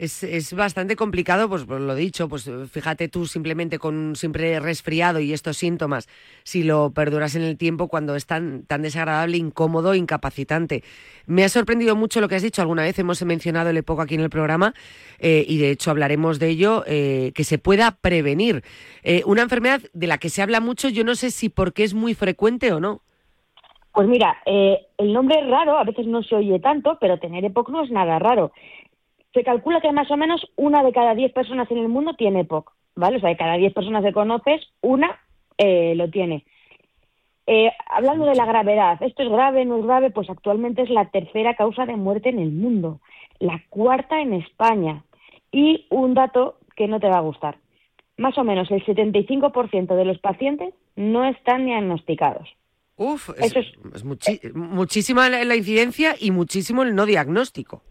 es, 0.00 0.54
bastante 0.54 0.96
complicado, 0.96 1.48
pues, 1.48 1.64
pues 1.64 1.80
lo 1.80 1.94
dicho, 1.94 2.28
pues 2.28 2.50
fíjate 2.70 3.08
tú 3.08 3.26
simplemente 3.26 3.78
con 3.78 3.96
un 3.96 4.16
simple 4.16 4.58
resfriado 4.58 5.20
y 5.20 5.32
estos 5.32 5.58
síntomas, 5.58 6.08
si 6.42 6.62
lo 6.62 6.92
perduras 6.92 7.34
en 7.34 7.42
el 7.42 7.58
tiempo 7.58 7.88
cuando 7.88 8.16
es 8.16 8.26
tan, 8.26 8.64
desagradable, 8.66 9.36
incómodo, 9.36 9.94
incapacitante. 9.94 10.82
Me 11.26 11.44
ha 11.44 11.48
sorprendido 11.50 11.96
mucho 11.96 12.20
lo 12.20 12.28
que 12.28 12.36
has 12.36 12.42
dicho, 12.42 12.62
alguna 12.62 12.82
vez 12.82 12.98
hemos 12.98 13.22
mencionado 13.24 13.70
el 13.70 13.76
EPOC 13.76 14.00
aquí 14.00 14.14
en 14.14 14.22
el 14.22 14.30
programa 14.30 14.74
eh, 15.18 15.44
y 15.46 15.58
de 15.58 15.70
hecho 15.70 15.90
hablaremos 15.90 16.38
de 16.38 16.48
ello, 16.48 16.82
eh, 16.86 17.32
que 17.34 17.44
se 17.44 17.58
pueda 17.58 17.98
prevenir. 18.00 18.64
Eh, 19.02 19.22
una 19.26 19.42
enfermedad 19.42 19.82
de 19.92 20.06
la 20.06 20.16
que 20.16 20.30
se 20.30 20.40
habla 20.40 20.60
mucho, 20.60 20.88
yo 20.88 21.04
no 21.04 21.14
sé 21.14 21.30
si 21.30 21.50
porque 21.50 21.84
es 21.84 21.92
muy 21.92 22.14
frecuente 22.14 22.72
o 22.72 22.80
no. 22.80 23.02
Pues 23.92 24.06
mira, 24.06 24.38
el 24.46 25.12
nombre 25.12 25.40
es 25.40 25.48
raro, 25.48 25.76
a 25.76 25.84
veces 25.84 26.06
no 26.06 26.22
se 26.22 26.36
oye 26.36 26.60
tanto, 26.60 26.96
pero 27.00 27.18
tener 27.18 27.44
EPOC 27.44 27.70
no 27.70 27.82
es 27.82 27.90
nada 27.90 28.18
raro 28.18 28.52
se 29.32 29.44
calcula 29.44 29.80
que 29.80 29.92
más 29.92 30.10
o 30.10 30.16
menos 30.16 30.44
una 30.56 30.82
de 30.82 30.92
cada 30.92 31.14
diez 31.14 31.32
personas 31.32 31.70
en 31.70 31.78
el 31.78 31.88
mundo 31.88 32.14
tiene 32.14 32.40
EPOC, 32.40 32.72
¿vale? 32.96 33.18
O 33.18 33.20
sea, 33.20 33.28
de 33.28 33.36
cada 33.36 33.54
diez 33.54 33.72
personas 33.72 34.04
que 34.04 34.12
conoces, 34.12 34.60
una 34.80 35.20
eh, 35.56 35.94
lo 35.94 36.10
tiene. 36.10 36.44
Eh, 37.46 37.70
hablando 37.86 38.26
de 38.26 38.34
la 38.34 38.46
gravedad, 38.46 39.02
¿esto 39.02 39.22
es 39.22 39.28
grave, 39.28 39.64
no 39.64 39.78
es 39.78 39.84
grave? 39.84 40.10
Pues 40.10 40.28
actualmente 40.30 40.82
es 40.82 40.90
la 40.90 41.10
tercera 41.10 41.54
causa 41.54 41.86
de 41.86 41.96
muerte 41.96 42.28
en 42.28 42.38
el 42.38 42.52
mundo, 42.52 43.00
la 43.38 43.62
cuarta 43.68 44.20
en 44.20 44.34
España. 44.34 45.04
Y 45.52 45.86
un 45.90 46.14
dato 46.14 46.58
que 46.76 46.86
no 46.86 47.00
te 47.00 47.08
va 47.08 47.18
a 47.18 47.22
gustar. 47.22 47.56
Más 48.16 48.38
o 48.38 48.44
menos 48.44 48.70
el 48.70 48.84
75% 48.84 49.96
de 49.96 50.04
los 50.04 50.18
pacientes 50.18 50.74
no 50.94 51.24
están 51.24 51.66
diagnosticados. 51.66 52.48
Uf, 53.02 53.30
es, 53.38 53.54
muchísima 54.54 55.30
la 55.30 55.56
incidencia 55.56 56.14
y 56.20 56.32
muchísimo 56.32 56.82
el 56.82 56.94
no 56.94 57.06
diagnóstico. 57.06 57.82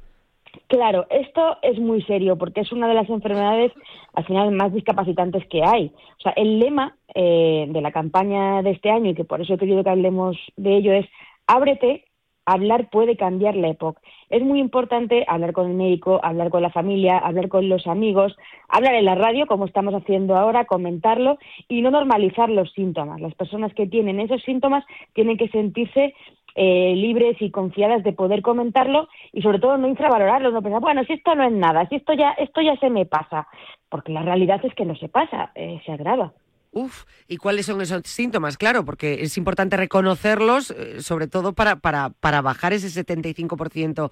Claro, 0.68 1.08
esto 1.10 1.58
es 1.64 1.80
muy 1.80 2.04
serio 2.04 2.38
porque 2.38 2.62
es 2.62 2.72
una 2.72 2.88
de 2.88 2.94
las 2.94 3.10
enfermedades 3.10 3.72
al 4.14 4.24
final 4.26 4.52
más 4.52 4.72
discapacitantes 4.72 5.44
que 5.48 5.64
hay. 5.64 5.92
O 6.20 6.22
sea, 6.22 6.34
el 6.34 6.60
lema 6.60 6.96
eh, 7.16 7.66
de 7.70 7.82
la 7.82 7.92
campaña 7.92 8.62
de 8.62 8.70
este 8.70 8.92
año 8.92 9.10
y 9.10 9.16
que 9.16 9.24
por 9.24 9.42
eso 9.42 9.56
he 9.56 9.58
querido 9.58 9.84
que 9.84 9.90
hablemos 9.90 10.38
de 10.58 10.78
ello 10.78 10.94
es 10.94 11.08
ábrete, 11.48 12.06
hablar 12.46 12.92
puede 12.92 13.18
cambiar 13.18 13.56
la 13.56 13.70
época. 13.70 14.00
Es 14.30 14.44
muy 14.44 14.60
importante 14.60 15.26
hablar 15.28 15.54
con 15.54 15.70
el 15.70 15.76
médico, 15.76 16.20
hablar 16.24 16.50
con 16.50 16.62
la 16.62 16.70
familia, 16.70 17.18
hablar 17.18 17.50
con 17.50 17.68
los 17.68 17.88
amigos, 17.88 18.38
hablar 18.68 18.94
en 18.94 19.06
la 19.06 19.16
radio 19.16 19.48
como 19.48 19.66
estamos 19.66 19.94
haciendo 19.94 20.36
ahora, 20.36 20.66
comentarlo 20.66 21.40
y 21.68 21.82
no 21.82 21.90
normalizar 21.90 22.50
los 22.50 22.72
síntomas. 22.74 23.20
Las 23.22 23.34
personas 23.34 23.74
que 23.74 23.88
tienen 23.88 24.20
esos 24.20 24.44
síntomas 24.44 24.86
tienen 25.14 25.38
que 25.38 25.50
sentirse 25.50 26.14
eh, 26.56 26.94
libres 26.96 27.42
y 27.42 27.52
confiadas 27.52 28.04
de 28.04 28.14
poder 28.14 28.42
comentarlo 28.42 29.08
y 29.32 29.42
sobre 29.42 29.60
todo 29.60 29.78
no 29.78 29.88
infravalorarlo, 29.88 30.52
no 30.52 30.62
pensar, 30.62 30.82
bueno, 30.82 31.04
si 31.06 31.14
esto 31.14 31.34
no 31.34 31.44
es 31.44 31.52
nada, 31.52 31.88
si 31.88 31.96
esto 31.96 32.14
ya, 32.14 32.32
esto 32.32 32.62
ya 32.62 32.76
se 32.78 32.90
me 32.90 33.06
pasa, 33.06 33.48
porque 33.90 34.12
la 34.12 34.22
realidad 34.22 34.64
es 34.64 34.74
que 34.76 34.86
no 34.86 34.96
se 34.96 35.10
pasa, 35.10 35.52
eh, 35.56 35.82
se 35.86 35.92
agrava. 35.92 36.34
Uf, 36.72 37.06
¿y 37.28 37.38
cuáles 37.38 37.66
son 37.66 37.82
esos 37.82 38.02
síntomas? 38.04 38.58
Claro, 38.58 38.86
porque 38.86 39.22
es 39.22 39.38
importante 39.38 39.78
reconocerlos, 39.78 40.72
eh, 40.72 41.02
sobre 41.02 41.28
todo 41.28 41.54
para, 41.54 41.78
para, 41.78 42.12
para 42.20 42.42
bajar 42.42 42.74
ese 42.74 42.88
75% 42.88 44.12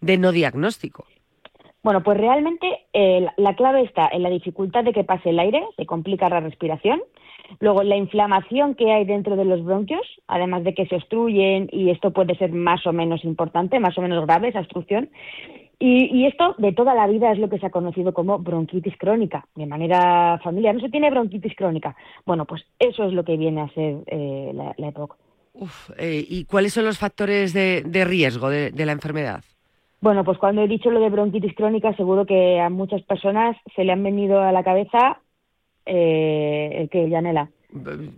de 0.00 0.18
no 0.18 0.32
diagnóstico. 0.32 1.06
Bueno, 1.82 2.02
pues 2.02 2.18
realmente 2.18 2.66
la 3.36 3.54
clave 3.54 3.82
está 3.82 4.08
en 4.10 4.24
la 4.24 4.28
dificultad 4.28 4.82
de 4.82 4.92
que 4.92 5.04
pase 5.04 5.30
el 5.30 5.38
aire, 5.38 5.64
se 5.76 5.86
complica 5.86 6.28
la 6.28 6.40
respiración, 6.40 7.00
Luego, 7.60 7.82
la 7.82 7.96
inflamación 7.96 8.74
que 8.74 8.92
hay 8.92 9.04
dentro 9.04 9.36
de 9.36 9.44
los 9.44 9.64
bronquios, 9.64 10.02
además 10.26 10.64
de 10.64 10.74
que 10.74 10.86
se 10.86 10.96
obstruyen, 10.96 11.68
y 11.72 11.90
esto 11.90 12.12
puede 12.12 12.36
ser 12.36 12.52
más 12.52 12.86
o 12.86 12.92
menos 12.92 13.24
importante, 13.24 13.80
más 13.80 13.96
o 13.98 14.02
menos 14.02 14.24
grave, 14.26 14.48
esa 14.48 14.60
obstrucción. 14.60 15.08
Y, 15.78 16.24
esto 16.24 16.54
de 16.56 16.72
toda 16.72 16.94
la 16.94 17.06
vida 17.06 17.30
es 17.32 17.38
lo 17.38 17.50
que 17.50 17.58
se 17.58 17.66
ha 17.66 17.70
conocido 17.70 18.14
como 18.14 18.38
bronquitis 18.38 18.96
crónica, 18.96 19.46
de 19.54 19.66
manera 19.66 20.40
familiar. 20.42 20.74
No 20.74 20.80
se 20.80 20.88
tiene 20.88 21.10
bronquitis 21.10 21.54
crónica. 21.54 21.94
Bueno, 22.24 22.46
pues 22.46 22.64
eso 22.78 23.04
es 23.04 23.12
lo 23.12 23.24
que 23.24 23.36
viene 23.36 23.60
a 23.60 23.68
ser 23.68 23.98
eh, 24.06 24.52
la, 24.54 24.74
la 24.78 24.88
EPOC. 24.88 25.16
Eh, 25.98 26.24
¿Y 26.28 26.44
cuáles 26.44 26.72
son 26.72 26.84
los 26.84 26.98
factores 26.98 27.52
de, 27.52 28.04
riesgo 28.04 28.48
de, 28.48 28.86
la 28.86 28.92
enfermedad? 28.92 29.44
Bueno, 30.00 30.24
pues 30.24 30.38
cuando 30.38 30.62
he 30.62 30.68
dicho 30.68 30.90
lo 30.90 31.00
de 31.00 31.10
bronquitis 31.10 31.54
crónica, 31.54 31.94
seguro 31.94 32.26
que 32.26 32.60
a 32.60 32.68
muchas 32.68 33.02
personas 33.02 33.56
se 33.74 33.84
le 33.84 33.92
han 33.92 34.02
venido 34.02 34.40
a 34.40 34.52
la 34.52 34.62
cabeza 34.62 35.20
eh, 35.84 36.70
el 36.72 36.88
que, 36.90 37.08
Yanela. 37.08 37.50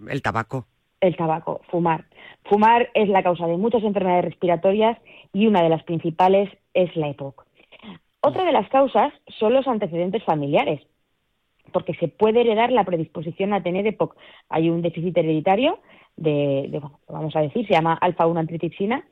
El 0.08 0.22
tabaco. 0.22 0.66
El 1.00 1.16
tabaco, 1.16 1.60
fumar. 1.70 2.04
Fumar 2.44 2.90
es 2.94 3.08
la 3.08 3.22
causa 3.22 3.46
de 3.46 3.56
muchas 3.56 3.84
enfermedades 3.84 4.24
respiratorias 4.24 4.98
y 5.32 5.46
una 5.46 5.62
de 5.62 5.68
las 5.68 5.84
principales 5.84 6.50
es 6.74 6.94
la 6.96 7.08
EPOC. 7.08 7.47
Otra 8.28 8.44
de 8.44 8.52
las 8.52 8.68
causas 8.68 9.12
son 9.38 9.54
los 9.54 9.66
antecedentes 9.66 10.22
familiares, 10.24 10.80
porque 11.72 11.94
se 11.94 12.08
puede 12.08 12.40
heredar 12.40 12.70
la 12.70 12.84
predisposición 12.84 13.52
a 13.52 13.62
tener 13.62 13.86
EPOC. 13.86 14.16
Hay 14.48 14.70
un 14.70 14.82
déficit 14.82 15.16
hereditario 15.16 15.78
de, 16.16 16.80
vamos 17.08 17.34
a 17.36 17.40
decir, 17.40 17.66
se 17.66 17.74
llama 17.74 17.98
alfa-1 18.00 18.38
antitripsina 18.38 19.04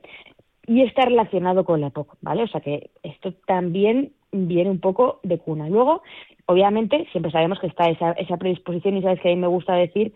y 0.65 0.81
está 0.81 1.05
relacionado 1.05 1.65
con 1.65 1.81
la 1.81 1.87
EPOC, 1.87 2.17
¿vale? 2.21 2.43
O 2.43 2.47
sea 2.47 2.61
que 2.61 2.91
esto 3.03 3.33
también 3.45 4.13
viene 4.31 4.69
un 4.69 4.79
poco 4.79 5.19
de 5.23 5.39
cuna. 5.39 5.69
Luego, 5.69 6.03
obviamente, 6.45 7.07
siempre 7.11 7.31
sabemos 7.31 7.59
que 7.59 7.67
está 7.67 7.89
esa, 7.89 8.11
esa 8.11 8.37
predisposición 8.37 8.97
y 8.97 9.01
sabes 9.01 9.21
que 9.21 9.29
a 9.29 9.35
mí 9.35 9.41
me 9.41 9.47
gusta 9.47 9.73
decir 9.73 10.13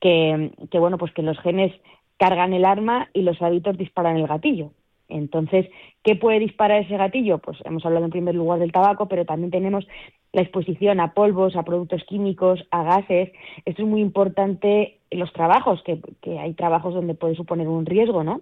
que, 0.00 0.52
que, 0.70 0.78
bueno, 0.78 0.98
pues 0.98 1.12
que 1.12 1.22
los 1.22 1.38
genes 1.40 1.72
cargan 2.18 2.52
el 2.52 2.64
arma 2.64 3.08
y 3.12 3.22
los 3.22 3.40
hábitos 3.42 3.76
disparan 3.76 4.16
el 4.16 4.26
gatillo. 4.26 4.72
Entonces, 5.08 5.66
¿qué 6.02 6.16
puede 6.16 6.38
disparar 6.38 6.82
ese 6.82 6.96
gatillo? 6.96 7.38
Pues 7.38 7.58
hemos 7.64 7.84
hablado 7.84 8.04
en 8.04 8.10
primer 8.10 8.34
lugar 8.34 8.58
del 8.58 8.72
tabaco, 8.72 9.06
pero 9.06 9.24
también 9.24 9.50
tenemos 9.50 9.86
la 10.32 10.42
exposición 10.42 11.00
a 11.00 11.14
polvos, 11.14 11.56
a 11.56 11.62
productos 11.62 12.02
químicos, 12.04 12.66
a 12.70 12.82
gases. 12.82 13.30
Esto 13.64 13.82
es 13.82 13.88
muy 13.88 14.00
importante 14.00 14.98
los 15.10 15.32
trabajos, 15.32 15.82
que, 15.84 16.00
que 16.20 16.38
hay 16.38 16.54
trabajos 16.54 16.94
donde 16.94 17.14
puede 17.14 17.36
suponer 17.36 17.68
un 17.68 17.86
riesgo, 17.86 18.24
¿no? 18.24 18.40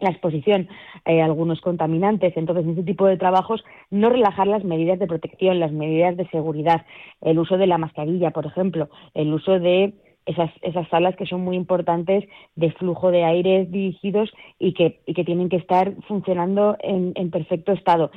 la 0.00 0.10
exposición 0.10 0.68
eh, 1.04 1.20
a 1.20 1.26
algunos 1.26 1.60
contaminantes. 1.60 2.36
Entonces, 2.36 2.64
en 2.64 2.70
este 2.70 2.82
tipo 2.84 3.06
de 3.06 3.18
trabajos, 3.18 3.62
no 3.90 4.08
relajar 4.08 4.46
las 4.46 4.64
medidas 4.64 4.98
de 4.98 5.06
protección, 5.06 5.60
las 5.60 5.72
medidas 5.72 6.16
de 6.16 6.26
seguridad, 6.28 6.86
el 7.20 7.38
uso 7.38 7.58
de 7.58 7.66
la 7.66 7.78
mascarilla, 7.78 8.30
por 8.30 8.46
ejemplo, 8.46 8.88
el 9.14 9.32
uso 9.32 9.60
de 9.60 9.92
esas, 10.30 10.50
esas 10.62 10.88
salas 10.88 11.16
que 11.16 11.26
son 11.26 11.42
muy 11.42 11.56
importantes 11.56 12.24
de 12.56 12.72
flujo 12.72 13.10
de 13.10 13.24
aire 13.24 13.66
dirigidos 13.66 14.30
y 14.58 14.74
que, 14.74 15.00
y 15.06 15.14
que 15.14 15.24
tienen 15.24 15.48
que 15.48 15.56
estar 15.56 15.92
funcionando 16.08 16.76
en, 16.80 17.12
en 17.14 17.30
perfecto 17.30 17.72
estado. 17.72 18.10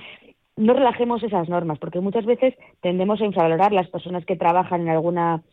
No 0.56 0.74
relajemos 0.74 1.24
esas 1.24 1.50
normas, 1.50 1.80
porque 1.80 2.00
muchas 2.00 2.26
veces 2.26 2.54
tendemos 2.82 3.22
a 3.22 3.26
infravalorar 3.26 3.72
las 3.72 3.90
personas 3.90 4.26
que 4.26 4.36
trabajan 4.36 4.82
en 4.82 4.90
alguna 4.90 5.44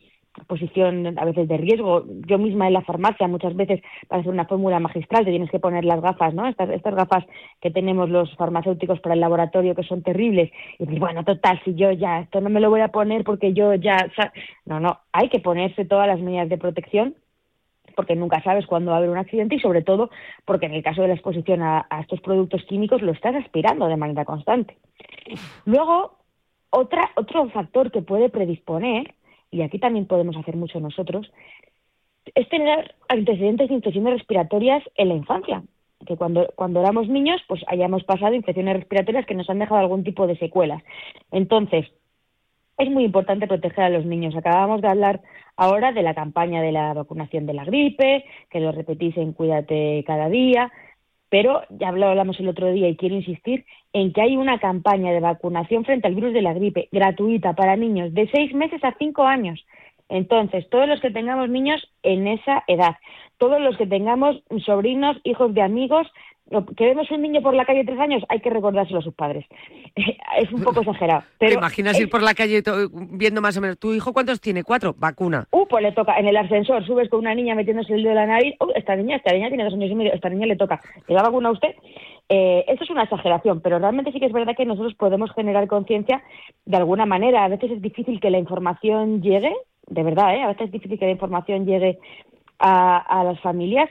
posición 0.47 1.17
a 1.17 1.25
veces 1.25 1.47
de 1.47 1.57
riesgo. 1.57 2.05
Yo 2.25 2.37
misma 2.37 2.67
en 2.67 2.73
la 2.73 2.81
farmacia 2.81 3.27
muchas 3.27 3.55
veces 3.55 3.81
para 4.07 4.21
hacer 4.21 4.31
una 4.31 4.45
fórmula 4.45 4.79
magistral 4.79 5.25
te 5.25 5.31
tienes 5.31 5.51
que 5.51 5.59
poner 5.59 5.83
las 5.83 6.01
gafas, 6.01 6.33
¿no? 6.33 6.47
Estas, 6.47 6.69
estas 6.69 6.95
gafas 6.95 7.25
que 7.59 7.71
tenemos 7.71 8.09
los 8.09 8.33
farmacéuticos 8.35 8.99
para 9.01 9.15
el 9.15 9.21
laboratorio 9.21 9.75
que 9.75 9.83
son 9.83 10.03
terribles. 10.03 10.51
Y 10.79 10.85
dices, 10.85 10.99
bueno, 10.99 11.23
total, 11.23 11.61
si 11.65 11.75
yo 11.75 11.91
ya 11.91 12.21
esto 12.21 12.41
no 12.41 12.49
me 12.49 12.61
lo 12.61 12.69
voy 12.69 12.81
a 12.81 12.89
poner 12.89 13.23
porque 13.23 13.53
yo 13.53 13.73
ya... 13.75 14.09
No, 14.65 14.79
no, 14.79 14.99
hay 15.11 15.29
que 15.29 15.39
ponerse 15.39 15.85
todas 15.85 16.07
las 16.07 16.19
medidas 16.19 16.49
de 16.49 16.57
protección 16.57 17.15
porque 17.95 18.15
nunca 18.15 18.41
sabes 18.41 18.65
cuándo 18.67 18.91
va 18.91 18.97
a 18.97 18.99
haber 18.99 19.09
un 19.09 19.17
accidente 19.17 19.55
y 19.55 19.59
sobre 19.59 19.81
todo 19.81 20.09
porque 20.45 20.65
en 20.65 20.73
el 20.73 20.83
caso 20.83 21.01
de 21.01 21.09
la 21.09 21.13
exposición 21.15 21.61
a, 21.61 21.85
a 21.89 21.99
estos 21.99 22.21
productos 22.21 22.63
químicos 22.63 23.01
lo 23.01 23.11
estás 23.11 23.35
aspirando 23.35 23.87
de 23.87 23.97
manera 23.97 24.23
constante. 24.23 24.77
Luego, 25.65 26.17
otra, 26.69 27.11
otro 27.15 27.49
factor 27.49 27.91
que 27.91 28.01
puede 28.01 28.29
predisponer 28.29 29.13
y 29.51 29.61
aquí 29.61 29.77
también 29.79 30.07
podemos 30.07 30.37
hacer 30.37 30.55
mucho 30.55 30.79
nosotros, 30.79 31.31
es 32.35 32.47
tener 32.49 32.95
antecedentes 33.09 33.69
de 33.69 33.75
infecciones 33.75 34.13
respiratorias 34.13 34.83
en 34.95 35.09
la 35.09 35.15
infancia. 35.15 35.63
Que 36.05 36.17
cuando, 36.17 36.51
cuando 36.55 36.79
éramos 36.79 37.07
niños, 37.09 37.41
pues 37.47 37.61
hayamos 37.67 38.03
pasado 38.03 38.33
infecciones 38.33 38.75
respiratorias 38.75 39.25
que 39.25 39.35
nos 39.35 39.49
han 39.49 39.59
dejado 39.59 39.81
algún 39.81 40.03
tipo 40.03 40.25
de 40.25 40.37
secuelas. 40.37 40.81
Entonces, 41.31 41.85
es 42.77 42.89
muy 42.89 43.03
importante 43.03 43.47
proteger 43.47 43.83
a 43.83 43.89
los 43.89 44.05
niños. 44.05 44.35
Acabamos 44.35 44.81
de 44.81 44.87
hablar 44.87 45.21
ahora 45.55 45.91
de 45.91 46.01
la 46.01 46.15
campaña 46.15 46.61
de 46.61 46.71
la 46.71 46.93
vacunación 46.93 47.45
de 47.45 47.53
la 47.53 47.65
gripe, 47.65 48.25
que 48.49 48.59
lo 48.59 48.71
repetís 48.71 49.15
en 49.17 49.33
Cuídate 49.33 50.03
cada 50.07 50.29
día. 50.29 50.71
Pero 51.31 51.61
ya 51.69 51.87
hablamos 51.87 52.37
el 52.41 52.49
otro 52.49 52.73
día 52.73 52.89
y 52.89 52.97
quiero 52.97 53.15
insistir 53.15 53.63
en 53.93 54.11
que 54.11 54.21
hay 54.21 54.35
una 54.35 54.59
campaña 54.59 55.13
de 55.13 55.21
vacunación 55.21 55.85
frente 55.85 56.07
al 56.07 56.13
virus 56.13 56.33
de 56.33 56.41
la 56.41 56.53
gripe 56.53 56.89
gratuita 56.91 57.53
para 57.53 57.77
niños 57.77 58.13
de 58.13 58.29
seis 58.31 58.53
meses 58.53 58.83
a 58.83 58.93
cinco 58.99 59.23
años. 59.23 59.65
Entonces, 60.09 60.69
todos 60.69 60.89
los 60.89 60.99
que 60.99 61.09
tengamos 61.09 61.49
niños 61.49 61.81
en 62.03 62.27
esa 62.27 62.65
edad, 62.67 62.97
todos 63.37 63.61
los 63.61 63.77
que 63.77 63.87
tengamos 63.87 64.43
sobrinos, 64.65 65.15
hijos 65.23 65.53
de 65.53 65.61
amigos, 65.61 66.05
que 66.75 66.85
vemos 66.85 67.09
un 67.11 67.21
niño 67.21 67.41
por 67.41 67.53
la 67.53 67.65
calle 67.65 67.79
de 67.79 67.85
tres 67.85 67.99
años, 67.99 68.23
hay 68.29 68.39
que 68.39 68.49
recordárselo 68.49 68.99
a 68.99 69.03
sus 69.03 69.13
padres. 69.13 69.45
es 69.95 70.51
un 70.51 70.63
poco 70.63 70.81
exagerado. 70.81 71.23
Pero 71.37 71.51
¿Te 71.51 71.57
imaginas 71.57 71.99
ir 71.99 72.09
por 72.09 72.21
la 72.21 72.33
calle 72.33 72.61
viendo 72.91 73.41
más 73.41 73.57
o 73.57 73.61
menos, 73.61 73.79
¿tu 73.79 73.93
hijo 73.93 74.13
cuántos 74.13 74.41
tiene? 74.41 74.63
¿Cuatro? 74.63 74.93
Vacuna. 74.97 75.47
Uh, 75.51 75.65
pues 75.67 75.83
le 75.83 75.91
toca. 75.91 76.17
En 76.17 76.27
el 76.27 76.37
ascensor 76.37 76.85
subes 76.85 77.09
con 77.09 77.19
una 77.19 77.33
niña 77.33 77.55
metiéndose 77.55 77.93
el 77.93 78.03
dedo 78.03 78.15
de 78.15 78.21
la 78.21 78.27
nariz. 78.27 78.55
Uh, 78.59 78.71
esta 78.75 78.95
niña, 78.95 79.17
esta 79.17 79.33
niña 79.33 79.47
tiene 79.47 79.63
dos 79.63 79.73
años 79.73 79.91
y 79.91 79.95
medio, 79.95 80.13
esta 80.13 80.29
niña 80.29 80.45
le 80.45 80.55
toca. 80.55 80.81
¿Le 81.07 81.15
da 81.15 81.23
vacuna 81.23 81.49
a 81.49 81.53
usted? 81.53 81.75
Eh, 82.33 82.63
esto 82.67 82.85
es 82.85 82.89
una 82.89 83.03
exageración, 83.03 83.59
pero 83.59 83.77
realmente 83.77 84.11
sí 84.11 84.19
que 84.19 84.27
es 84.27 84.31
verdad 84.31 84.55
que 84.55 84.65
nosotros 84.65 84.95
podemos 84.95 85.33
generar 85.33 85.67
conciencia 85.67 86.23
de 86.65 86.77
alguna 86.77 87.05
manera. 87.05 87.43
A 87.43 87.49
veces 87.49 87.71
es 87.71 87.81
difícil 87.81 88.21
que 88.21 88.29
la 88.29 88.37
información 88.37 89.21
llegue, 89.21 89.53
de 89.87 90.03
verdad, 90.03 90.35
¿eh? 90.35 90.41
a 90.41 90.47
veces 90.47 90.67
es 90.67 90.71
difícil 90.71 90.97
que 90.97 91.07
la 91.07 91.11
información 91.11 91.65
llegue 91.65 91.99
a, 92.57 92.97
a 92.99 93.25
las 93.25 93.39
familias, 93.41 93.89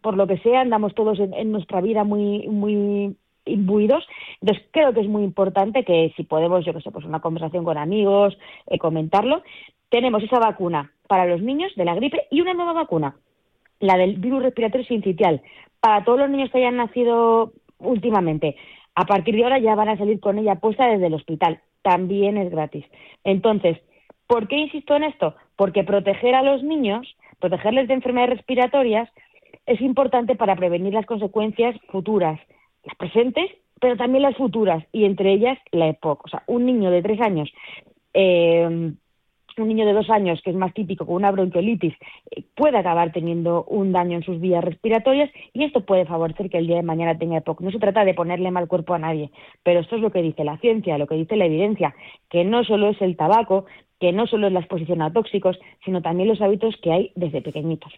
por, 0.00 0.16
lo 0.16 0.26
que 0.26 0.38
sea, 0.38 0.60
andamos 0.60 0.94
todos 0.94 1.18
en, 1.18 1.52
nuestra 1.52 1.80
vida 1.80 2.04
muy, 2.04 2.46
muy 2.48 3.16
imbuidos. 3.44 4.06
Entonces, 4.40 4.64
creo 4.70 4.92
que 4.92 5.00
es 5.00 5.08
muy 5.08 5.24
importante 5.24 5.84
que 5.84 6.12
si 6.16 6.24
podemos, 6.24 6.64
yo 6.64 6.72
que 6.72 6.80
sé, 6.80 6.90
pues 6.90 7.04
una 7.04 7.20
conversación 7.20 7.64
con 7.64 7.78
amigos, 7.78 8.36
eh, 8.66 8.78
comentarlo. 8.78 9.42
Tenemos 9.88 10.22
esa 10.22 10.38
vacuna 10.38 10.92
para 11.06 11.26
los 11.26 11.42
niños 11.42 11.72
de 11.76 11.84
la 11.84 11.94
gripe 11.94 12.26
y 12.30 12.40
una 12.40 12.54
nueva 12.54 12.72
vacuna, 12.72 13.16
la 13.80 13.96
del 13.96 14.16
virus 14.16 14.42
respiratorio 14.42 14.86
sincitial, 14.86 15.42
para 15.80 16.04
todos 16.04 16.20
los 16.20 16.30
niños 16.30 16.50
que 16.50 16.58
hayan 16.58 16.76
nacido 16.76 17.52
últimamente. 17.78 18.56
A 18.94 19.04
partir 19.04 19.34
de 19.34 19.44
ahora 19.44 19.58
ya 19.58 19.74
van 19.74 19.88
a 19.88 19.98
salir 19.98 20.20
con 20.20 20.38
ella 20.38 20.56
puesta 20.56 20.86
desde 20.86 21.06
el 21.06 21.14
hospital. 21.14 21.60
También 21.82 22.36
es 22.36 22.50
gratis. 22.50 22.84
Entonces, 23.24 23.78
¿por 24.26 24.48
qué 24.48 24.56
insisto 24.56 24.94
en 24.94 25.04
esto? 25.04 25.34
Porque 25.56 25.82
proteger 25.82 26.34
a 26.34 26.42
los 26.42 26.62
niños, 26.62 27.16
protegerles 27.40 27.88
de 27.88 27.94
enfermedades 27.94 28.38
respiratorias, 28.38 29.10
es 29.66 29.80
importante 29.80 30.34
para 30.34 30.56
prevenir 30.56 30.94
las 30.94 31.06
consecuencias 31.06 31.76
futuras, 31.88 32.38
las 32.84 32.96
presentes, 32.96 33.50
pero 33.80 33.96
también 33.96 34.22
las 34.22 34.36
futuras, 34.36 34.84
y 34.92 35.04
entre 35.04 35.32
ellas 35.32 35.58
la 35.72 35.88
EPOC. 35.88 36.24
O 36.24 36.28
sea, 36.28 36.42
un 36.46 36.66
niño 36.66 36.90
de 36.90 37.02
tres 37.02 37.20
años, 37.20 37.52
eh, 38.14 38.92
un 39.58 39.68
niño 39.68 39.86
de 39.86 39.92
dos 39.92 40.08
años, 40.10 40.40
que 40.42 40.50
es 40.50 40.56
más 40.56 40.72
típico 40.72 41.06
con 41.06 41.16
una 41.16 41.30
bronquiolitis, 41.30 41.94
eh, 42.30 42.44
puede 42.54 42.78
acabar 42.78 43.12
teniendo 43.12 43.64
un 43.64 43.92
daño 43.92 44.16
en 44.16 44.22
sus 44.22 44.40
vías 44.40 44.64
respiratorias 44.64 45.30
y 45.52 45.64
esto 45.64 45.84
puede 45.84 46.06
favorecer 46.06 46.48
que 46.48 46.58
el 46.58 46.66
día 46.66 46.76
de 46.76 46.82
mañana 46.82 47.18
tenga 47.18 47.38
EPOC. 47.38 47.60
No 47.60 47.70
se 47.70 47.78
trata 47.78 48.04
de 48.04 48.14
ponerle 48.14 48.50
mal 48.50 48.68
cuerpo 48.68 48.94
a 48.94 48.98
nadie, 48.98 49.30
pero 49.62 49.80
esto 49.80 49.96
es 49.96 50.02
lo 50.02 50.10
que 50.10 50.22
dice 50.22 50.44
la 50.44 50.58
ciencia, 50.58 50.98
lo 50.98 51.06
que 51.06 51.16
dice 51.16 51.36
la 51.36 51.46
evidencia, 51.46 51.94
que 52.30 52.44
no 52.44 52.64
solo 52.64 52.88
es 52.88 53.00
el 53.02 53.16
tabaco, 53.16 53.66
que 54.00 54.12
no 54.12 54.26
solo 54.26 54.46
es 54.46 54.52
la 54.52 54.60
exposición 54.60 55.02
a 55.02 55.12
tóxicos, 55.12 55.58
sino 55.84 56.02
también 56.02 56.28
los 56.28 56.40
hábitos 56.40 56.76
que 56.78 56.92
hay 56.92 57.12
desde 57.14 57.42
pequeñitos. 57.42 57.92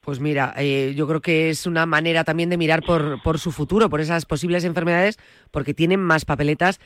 Pues 0.00 0.18
mira, 0.18 0.54
eh, 0.56 0.94
yo 0.96 1.06
creo 1.06 1.20
que 1.20 1.50
es 1.50 1.66
una 1.66 1.84
manera 1.86 2.24
también 2.24 2.48
de 2.48 2.56
mirar 2.56 2.82
por, 2.82 3.22
por 3.22 3.38
su 3.38 3.52
futuro, 3.52 3.90
por 3.90 4.00
esas 4.00 4.24
posibles 4.24 4.64
enfermedades, 4.64 5.18
porque 5.50 5.74
tienen 5.74 6.00
más 6.00 6.24
papeletas 6.24 6.80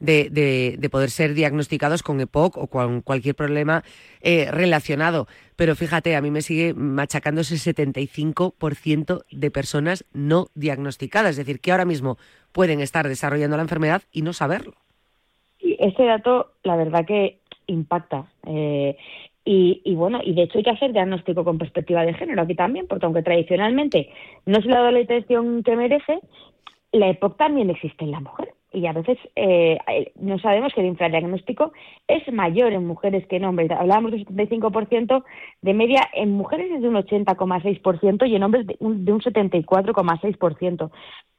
de, 0.00 0.76
de, 0.78 0.90
poder 0.90 1.10
ser 1.10 1.34
diagnosticados 1.34 2.02
con 2.02 2.20
EPOC 2.20 2.56
o 2.56 2.66
con 2.68 3.02
cualquier 3.02 3.34
problema 3.34 3.84
eh, 4.22 4.50
relacionado. 4.50 5.26
Pero 5.56 5.76
fíjate, 5.76 6.16
a 6.16 6.22
mí 6.22 6.30
me 6.30 6.42
sigue 6.42 6.74
machacando 6.74 7.42
ese 7.42 7.56
75% 7.56 9.24
de 9.30 9.50
personas 9.50 10.04
no 10.12 10.46
diagnosticadas, 10.54 11.32
es 11.32 11.36
decir, 11.36 11.60
que 11.60 11.70
ahora 11.70 11.84
mismo 11.84 12.16
pueden 12.52 12.80
estar 12.80 13.06
desarrollando 13.06 13.56
la 13.56 13.62
enfermedad 13.62 14.02
y 14.10 14.22
no 14.22 14.32
saberlo. 14.32 14.74
Y 15.60 15.76
este 15.78 16.04
dato, 16.04 16.52
la 16.62 16.76
verdad 16.76 17.04
que 17.06 17.38
impacta. 17.66 18.26
Eh, 18.46 18.96
y, 19.52 19.94
bueno, 19.96 20.20
y 20.22 20.32
de 20.34 20.42
hecho 20.42 20.58
hay 20.58 20.64
que 20.64 20.70
hacer 20.70 20.92
diagnóstico 20.92 21.42
con 21.42 21.58
perspectiva 21.58 22.02
de 22.02 22.14
género 22.14 22.42
aquí 22.42 22.54
también, 22.54 22.86
porque 22.86 23.06
aunque 23.06 23.22
tradicionalmente 23.22 24.08
no 24.46 24.60
se 24.60 24.68
le 24.68 24.74
ha 24.74 24.78
dado 24.78 24.92
la 24.92 25.00
atención 25.00 25.64
que 25.64 25.74
merece, 25.74 26.20
la 26.92 27.08
EPOC 27.08 27.36
también 27.36 27.68
existe 27.70 28.04
en 28.04 28.12
la 28.12 28.20
mujer. 28.20 28.54
Y 28.72 28.86
a 28.86 28.92
veces 28.92 29.18
eh, 29.34 29.78
no 30.14 30.38
sabemos 30.38 30.72
que 30.72 30.80
el 30.80 30.86
infradiagnóstico 30.86 31.72
es 32.06 32.32
mayor 32.32 32.72
en 32.72 32.86
mujeres 32.86 33.26
que 33.26 33.36
en 33.36 33.44
hombres. 33.44 33.72
Hablábamos 33.72 34.12
del 34.12 34.24
75%, 34.24 35.24
de 35.62 35.74
media 35.74 36.08
en 36.12 36.30
mujeres 36.30 36.70
es 36.70 36.82
de 36.82 36.88
un 36.88 36.94
80,6% 36.94 38.28
y 38.28 38.36
en 38.36 38.42
hombres 38.44 38.68
de 38.68 38.76
un, 38.78 39.04
de 39.04 39.12
un 39.12 39.20
74,6%. 39.20 40.90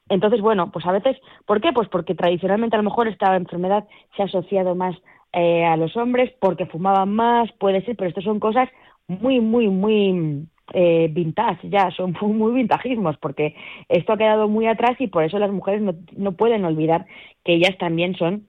Entonces, 0.10 0.42
bueno, 0.42 0.70
pues 0.72 0.86
a 0.86 0.92
veces, 0.92 1.16
¿por 1.46 1.62
qué? 1.62 1.72
Pues 1.72 1.88
porque 1.88 2.16
tradicionalmente 2.16 2.76
a 2.76 2.80
lo 2.80 2.84
mejor 2.84 3.08
esta 3.08 3.34
enfermedad 3.38 3.88
se 4.18 4.24
ha 4.24 4.26
asociado 4.26 4.76
más 4.76 4.98
eh, 5.34 5.66
a 5.66 5.78
los 5.78 5.96
hombres 5.98 6.32
porque 6.40 6.66
fumaban 6.66 7.14
más, 7.14 7.52
puede 7.54 7.84
ser, 7.86 7.96
pero 7.96 8.10
esto 8.10 8.22
son 8.22 8.40
cosas 8.40 8.70
muy, 9.08 9.40
muy, 9.40 9.68
muy 9.68 10.48
eh, 10.74 11.10
vintage 11.12 11.70
ya, 11.70 11.92
son 11.92 12.16
muy, 12.22 12.54
vintajismos, 12.54 13.18
porque 13.18 13.56
esto 13.90 14.14
ha 14.14 14.18
quedado 14.18 14.48
muy 14.48 14.68
atrás 14.68 14.96
y 15.00 15.08
por 15.08 15.24
eso 15.24 15.40
las 15.40 15.52
mujeres 15.52 15.82
no, 15.82 15.96
no 16.16 16.32
pueden 16.34 16.66
olvidar 16.66 17.06
que 17.44 17.56
ellas 17.56 17.78
también 17.78 18.16
son 18.16 18.48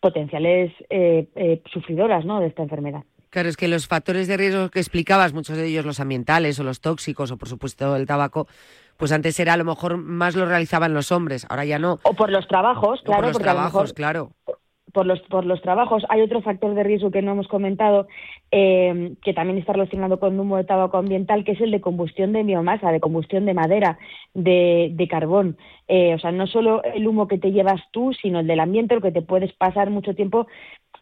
potenciales 0.00 0.72
eh, 0.90 1.28
eh, 1.34 1.62
sufridoras 1.72 2.24
¿no? 2.24 2.40
de 2.40 2.46
esta 2.46 2.62
enfermedad. 2.62 3.02
Claro, 3.30 3.48
es 3.48 3.56
que 3.56 3.68
los 3.68 3.86
factores 3.86 4.26
de 4.26 4.36
riesgo 4.36 4.70
que 4.70 4.78
explicabas, 4.78 5.34
muchos 5.34 5.56
de 5.56 5.66
ellos 5.66 5.84
los 5.84 6.00
ambientales 6.00 6.58
o 6.60 6.64
los 6.64 6.80
tóxicos 6.80 7.30
o 7.30 7.36
por 7.36 7.48
supuesto 7.48 7.94
el 7.96 8.06
tabaco, 8.06 8.46
pues 8.96 9.12
antes 9.12 9.38
era 9.38 9.52
a 9.52 9.56
lo 9.56 9.64
mejor 9.64 9.98
más 9.98 10.34
lo 10.34 10.46
realizaban 10.46 10.94
los 10.94 11.12
hombres, 11.12 11.46
ahora 11.50 11.64
ya 11.64 11.78
no. 11.78 11.98
O 12.04 12.14
por 12.14 12.30
los 12.30 12.48
trabajos, 12.48 13.02
claro. 13.02 13.22
por 13.22 13.32
los 13.32 13.38
trabajos, 13.38 13.92
claro 13.92 14.32
por 14.92 15.06
los, 15.06 15.20
por 15.22 15.44
los 15.44 15.60
trabajos. 15.62 16.04
Hay 16.08 16.20
otro 16.22 16.42
factor 16.42 16.74
de 16.74 16.82
riesgo 16.82 17.10
que 17.10 17.22
no 17.22 17.32
hemos 17.32 17.48
comentado, 17.48 18.06
eh, 18.50 19.14
que 19.22 19.34
también 19.34 19.58
está 19.58 19.72
relacionado 19.72 20.18
con 20.18 20.38
humo 20.38 20.56
de 20.56 20.64
tabaco 20.64 20.96
ambiental, 20.96 21.44
que 21.44 21.52
es 21.52 21.60
el 21.60 21.70
de 21.70 21.80
combustión 21.80 22.32
de 22.32 22.42
biomasa, 22.42 22.92
de 22.92 23.00
combustión 23.00 23.46
de 23.46 23.54
madera, 23.54 23.98
de, 24.34 24.90
de 24.92 25.08
carbón. 25.08 25.56
Eh, 25.88 26.14
o 26.14 26.18
sea, 26.18 26.32
no 26.32 26.46
solo 26.46 26.82
el 26.84 27.06
humo 27.06 27.28
que 27.28 27.38
te 27.38 27.50
llevas 27.50 27.80
tú, 27.92 28.12
sino 28.12 28.40
el 28.40 28.46
del 28.46 28.60
ambiente, 28.60 28.94
lo 28.94 29.00
que 29.00 29.12
te 29.12 29.22
puedes 29.22 29.52
pasar 29.54 29.90
mucho 29.90 30.14
tiempo 30.14 30.46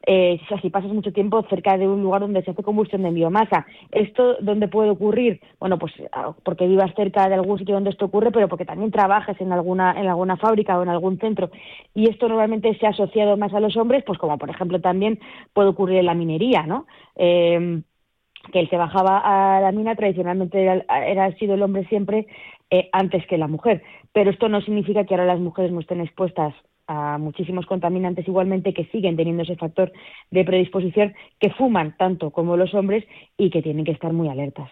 eh, 0.06 0.40
si 0.62 0.70
pasas 0.70 0.92
mucho 0.92 1.12
tiempo 1.12 1.44
cerca 1.50 1.76
de 1.76 1.88
un 1.88 2.02
lugar 2.02 2.20
donde 2.20 2.42
se 2.42 2.52
hace 2.52 2.62
combustión 2.62 3.02
de 3.02 3.10
biomasa. 3.10 3.66
¿Esto 3.90 4.36
dónde 4.40 4.68
puede 4.68 4.90
ocurrir? 4.90 5.40
Bueno, 5.58 5.78
pues 5.78 5.92
ah, 6.12 6.32
porque 6.44 6.68
vivas 6.68 6.94
cerca 6.94 7.28
de 7.28 7.34
algún 7.34 7.58
sitio 7.58 7.74
donde 7.74 7.90
esto 7.90 8.04
ocurre, 8.04 8.30
pero 8.30 8.48
porque 8.48 8.64
también 8.64 8.92
trabajes 8.92 9.40
en 9.40 9.52
alguna, 9.52 10.00
en 10.00 10.06
alguna 10.06 10.36
fábrica 10.36 10.78
o 10.78 10.82
en 10.82 10.90
algún 10.90 11.18
centro. 11.18 11.50
Y 11.92 12.08
esto 12.08 12.28
normalmente 12.28 12.72
se 12.78 12.86
ha 12.86 12.90
asociado 12.90 13.36
más 13.36 13.52
a 13.52 13.60
los 13.60 13.76
hombres, 13.76 14.04
pues 14.06 14.18
como 14.18 14.38
por 14.38 14.48
ejemplo 14.48 14.80
también 14.80 15.18
puede 15.52 15.70
ocurrir 15.70 15.98
en 15.98 16.06
la 16.06 16.14
minería, 16.14 16.62
¿no? 16.62 16.86
Eh, 17.16 17.82
que 18.52 18.60
el 18.60 18.68
que 18.68 18.76
bajaba 18.76 19.56
a 19.56 19.60
la 19.60 19.72
mina 19.72 19.96
tradicionalmente 19.96 20.62
era, 20.62 20.84
era 21.04 21.32
sido 21.36 21.54
el 21.54 21.62
hombre 21.62 21.84
siempre 21.88 22.28
eh, 22.70 22.88
antes 22.92 23.26
que 23.26 23.38
la 23.38 23.48
mujer. 23.48 23.82
Pero 24.12 24.30
esto 24.30 24.48
no 24.48 24.60
significa 24.60 25.04
que 25.04 25.14
ahora 25.14 25.26
las 25.26 25.40
mujeres 25.40 25.72
no 25.72 25.80
estén 25.80 26.00
expuestas 26.00 26.54
a 26.86 27.18
muchísimos 27.18 27.66
contaminantes 27.66 28.28
igualmente 28.28 28.74
que 28.74 28.86
siguen 28.86 29.16
teniendo 29.16 29.42
ese 29.42 29.56
factor 29.56 29.92
de 30.30 30.44
predisposición, 30.44 31.14
que 31.40 31.50
fuman 31.50 31.96
tanto 31.96 32.30
como 32.30 32.56
los 32.56 32.74
hombres 32.74 33.04
y 33.36 33.50
que 33.50 33.62
tienen 33.62 33.84
que 33.84 33.92
estar 33.92 34.12
muy 34.12 34.28
alertas. 34.28 34.70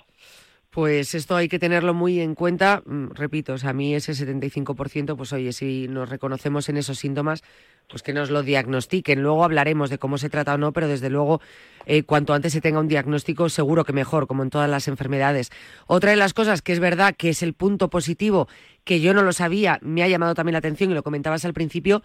Pues 0.75 1.15
esto 1.15 1.37
hay 1.37 1.47
que 1.47 1.61
tenerlo 1.61 1.95
muy 1.95 2.19
en 2.19 2.35
cuenta. 2.35 2.83
Mm, 2.85 3.11
repito, 3.15 3.53
o 3.53 3.59
sea, 3.59 3.71
a 3.71 3.73
mí 3.73 3.95
ese 3.95 4.13
75%, 4.13 5.17
pues 5.17 5.33
oye, 5.33 5.53
si 5.53 5.87
nos 5.87 6.09
reconocemos 6.09 6.69
en 6.69 6.77
esos 6.77 6.99
síntomas, 6.99 7.45
pues 7.89 8.03
que 8.03 8.13
nos 8.13 8.29
lo 8.29 8.43
diagnostiquen. 8.43 9.23
Luego 9.23 9.45
hablaremos 9.45 9.89
de 9.89 9.99
cómo 9.99 10.19
se 10.19 10.31
trata 10.31 10.53
o 10.53 10.59
no, 10.59 10.73
pero 10.73 10.89
desde 10.89 11.11
luego, 11.11 11.41
eh, 11.87 12.03
cuanto 12.03 12.35
antes 12.35 12.53
se 12.53 12.61
tenga 12.61 12.81
un 12.81 12.89
diagnóstico, 12.89 13.49
seguro 13.51 13.85
que 13.85 13.93
mejor, 13.93 14.27
como 14.27 14.43
en 14.43 14.51
todas 14.51 14.69
las 14.69 14.89
enfermedades. 14.89 15.53
Otra 15.87 16.11
de 16.11 16.17
las 16.17 16.35
cosas 16.35 16.61
que 16.61 16.73
es 16.73 16.81
verdad 16.81 17.15
que 17.17 17.29
es 17.29 17.45
el 17.45 17.55
punto 17.55 17.89
positivo, 17.89 18.49
que 18.83 19.01
yo 19.01 19.15
no 19.15 19.23
lo 19.23 19.33
sabía, 19.33 19.79
me 19.81 20.03
ha 20.03 20.09
llamado 20.09 20.35
también 20.35 20.55
la 20.55 20.59
atención 20.59 20.91
y 20.91 20.95
lo 20.95 21.05
comentabas 21.05 21.45
al 21.45 21.55
principio, 21.55 22.03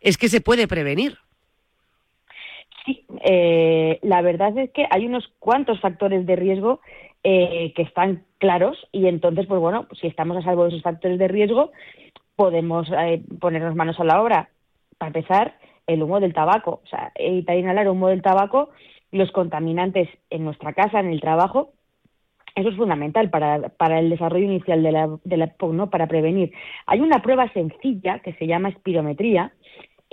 es 0.00 0.16
que 0.16 0.28
se 0.28 0.40
puede 0.40 0.68
prevenir. 0.68 1.18
Sí, 2.86 3.04
eh, 3.24 3.98
la 4.02 4.22
verdad 4.22 4.56
es 4.58 4.70
que 4.70 4.86
hay 4.90 5.06
unos 5.06 5.28
cuantos 5.40 5.80
factores 5.80 6.24
de 6.24 6.36
riesgo 6.36 6.80
eh, 7.24 7.72
que 7.74 7.82
están 7.82 8.24
claros 8.38 8.76
y 8.92 9.06
entonces, 9.06 9.46
pues 9.46 9.60
bueno, 9.60 9.86
si 10.00 10.06
estamos 10.06 10.36
a 10.36 10.42
salvo 10.42 10.64
de 10.64 10.70
esos 10.70 10.82
factores 10.82 11.18
de 11.18 11.28
riesgo, 11.28 11.70
podemos 12.36 12.88
eh, 12.90 13.22
ponernos 13.40 13.76
manos 13.76 13.98
a 14.00 14.04
la 14.04 14.20
obra. 14.20 14.48
Para 14.98 15.08
empezar, 15.08 15.56
el 15.86 16.02
humo 16.02 16.20
del 16.20 16.34
tabaco, 16.34 16.80
o 16.84 16.86
sea, 16.88 17.12
evitar 17.14 17.56
inhalar 17.56 17.88
humo 17.88 18.08
del 18.08 18.22
tabaco, 18.22 18.70
los 19.10 19.30
contaminantes 19.32 20.08
en 20.30 20.44
nuestra 20.44 20.72
casa, 20.72 21.00
en 21.00 21.08
el 21.08 21.20
trabajo, 21.20 21.72
eso 22.54 22.68
es 22.68 22.76
fundamental 22.76 23.30
para, 23.30 23.68
para 23.70 23.98
el 23.98 24.10
desarrollo 24.10 24.44
inicial 24.44 24.82
de 24.82 24.92
la, 24.92 25.08
de 25.24 25.36
la 25.36 25.54
¿no? 25.72 25.90
para 25.90 26.06
prevenir. 26.06 26.52
Hay 26.86 27.00
una 27.00 27.22
prueba 27.22 27.50
sencilla 27.52 28.18
que 28.18 28.34
se 28.34 28.46
llama 28.46 28.68
espirometría, 28.68 29.52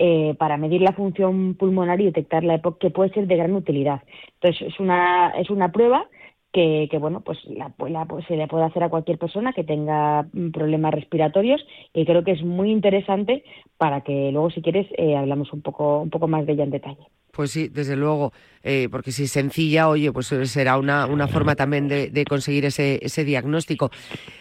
eh, 0.02 0.34
para 0.38 0.56
medir 0.56 0.80
la 0.80 0.94
función 0.94 1.56
pulmonar 1.56 2.00
y 2.00 2.06
detectar 2.06 2.42
la 2.42 2.54
EPOC, 2.54 2.78
que 2.78 2.88
puede 2.88 3.10
ser 3.10 3.26
de 3.26 3.36
gran 3.36 3.52
utilidad. 3.52 4.00
Entonces, 4.40 4.68
es 4.68 4.80
una, 4.80 5.34
es 5.36 5.50
una 5.50 5.72
prueba 5.72 6.08
que, 6.52 6.88
bueno, 6.98 7.20
pues, 7.20 7.38
la, 7.46 7.70
pues 8.06 8.26
se 8.26 8.36
le 8.36 8.48
puede 8.48 8.64
hacer 8.64 8.82
a 8.82 8.88
cualquier 8.88 9.18
persona 9.18 9.52
que 9.52 9.64
tenga 9.64 10.26
mm, 10.32 10.50
problemas 10.50 10.92
respiratorios 10.94 11.64
y 11.94 12.04
creo 12.04 12.24
que 12.24 12.32
es 12.32 12.42
muy 12.42 12.70
interesante 12.70 13.44
para 13.78 14.00
que 14.02 14.30
luego, 14.32 14.50
si 14.50 14.60
quieres, 14.60 14.86
eh, 14.98 15.16
hablamos 15.16 15.52
un 15.52 15.62
poco, 15.62 16.00
un 16.00 16.10
poco 16.10 16.26
más 16.28 16.46
de 16.46 16.52
ella 16.52 16.64
en 16.64 16.70
detalle. 16.70 17.06
Pues 17.32 17.52
sí, 17.52 17.68
desde 17.68 17.94
luego, 17.94 18.32
eh, 18.64 18.88
porque 18.90 19.12
si 19.12 19.24
es 19.24 19.30
sencilla, 19.30 19.88
oye, 19.88 20.10
pues 20.12 20.26
será 20.26 20.76
una, 20.78 21.06
una 21.06 21.28
forma 21.28 21.54
también 21.54 21.86
de, 21.86 22.24
conseguir 22.28 22.64
ese, 22.64 22.98
ese, 23.02 23.24
diagnóstico. 23.24 23.90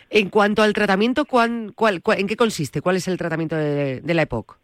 En 0.09 0.29
cuanto 0.29 0.63
al 0.63 0.73
tratamiento, 0.73 1.25
¿cuál, 1.25 1.73
cuál, 1.75 2.01
¿en 2.17 2.27
qué 2.27 2.35
consiste? 2.35 2.81
¿Cuál 2.81 2.95
es 2.95 3.07
el 3.07 3.17
tratamiento 3.17 3.55
de, 3.55 4.01
de 4.01 4.13
la 4.15 4.23
EPOC? 4.23 4.57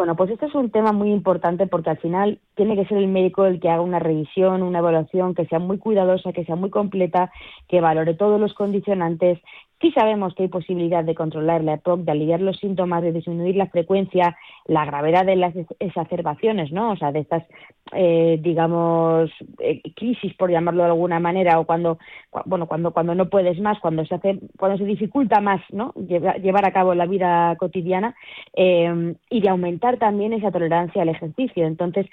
Bueno, 0.00 0.16
pues 0.16 0.30
este 0.30 0.46
es 0.46 0.54
un 0.54 0.70
tema 0.70 0.92
muy 0.92 1.12
importante 1.12 1.66
porque 1.66 1.90
al 1.90 1.98
final 1.98 2.40
tiene 2.54 2.74
que 2.74 2.86
ser 2.86 2.96
el 2.96 3.06
médico 3.06 3.44
el 3.44 3.60
que 3.60 3.68
haga 3.68 3.82
una 3.82 3.98
revisión, 3.98 4.62
una 4.62 4.78
evaluación 4.78 5.34
que 5.34 5.44
sea 5.44 5.58
muy 5.58 5.76
cuidadosa, 5.76 6.32
que 6.32 6.46
sea 6.46 6.56
muy 6.56 6.70
completa, 6.70 7.30
que 7.68 7.82
valore 7.82 8.14
todos 8.14 8.40
los 8.40 8.54
condicionantes, 8.54 9.38
Sí 9.80 9.90
sabemos 9.92 10.34
que 10.34 10.42
hay 10.42 10.48
posibilidad 10.48 11.02
de 11.02 11.14
controlar 11.14 11.64
la 11.64 11.74
EPOC, 11.74 12.00
de 12.00 12.12
aliviar 12.12 12.42
los 12.42 12.58
síntomas, 12.58 13.02
de 13.02 13.12
disminuir 13.12 13.56
la 13.56 13.66
frecuencia, 13.66 14.36
la 14.66 14.84
gravedad 14.84 15.24
de 15.24 15.36
las 15.36 15.54
exacerbaciones, 15.78 16.70
¿no? 16.70 16.90
O 16.92 16.96
sea, 16.96 17.12
de 17.12 17.20
estas, 17.20 17.44
eh, 17.92 18.38
digamos, 18.42 19.30
eh, 19.58 19.80
crisis, 19.96 20.34
por 20.34 20.50
llamarlo 20.50 20.82
de 20.82 20.90
alguna 20.90 21.18
manera, 21.18 21.58
o 21.58 21.64
cuando, 21.64 21.98
bueno, 22.44 22.66
cuando, 22.66 22.92
cuando 22.92 23.14
no 23.14 23.30
puedes 23.30 23.58
más, 23.58 23.78
cuando 23.80 24.04
se 24.04 24.16
hace, 24.16 24.38
cuando 24.58 24.76
se 24.76 24.84
dificulta 24.84 25.40
más, 25.40 25.62
¿no? 25.70 25.94
Llevar, 25.94 26.66
a 26.66 26.72
cabo 26.72 26.94
la 26.94 27.06
vida 27.06 27.56
cotidiana 27.56 28.14
eh, 28.54 29.14
y 29.30 29.40
de 29.40 29.48
aumentar 29.48 29.96
también 29.96 30.34
esa 30.34 30.50
tolerancia 30.50 31.00
al 31.00 31.08
ejercicio. 31.08 31.66
Entonces, 31.66 32.06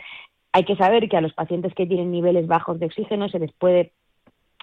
hay 0.53 0.63
que 0.63 0.77
saber 0.77 1.10
que 1.10 1.17
a 1.17 1.21
los 1.21 1.34
pacientes 1.34 1.73
que 1.73 1.86
tienen 1.86 2.12
niveles 2.12 2.47
bajos 2.47 2.80
de 2.80 2.86
oxígeno 2.86 3.27
se 3.27 3.39
les 3.39 3.51
puede 3.51 3.91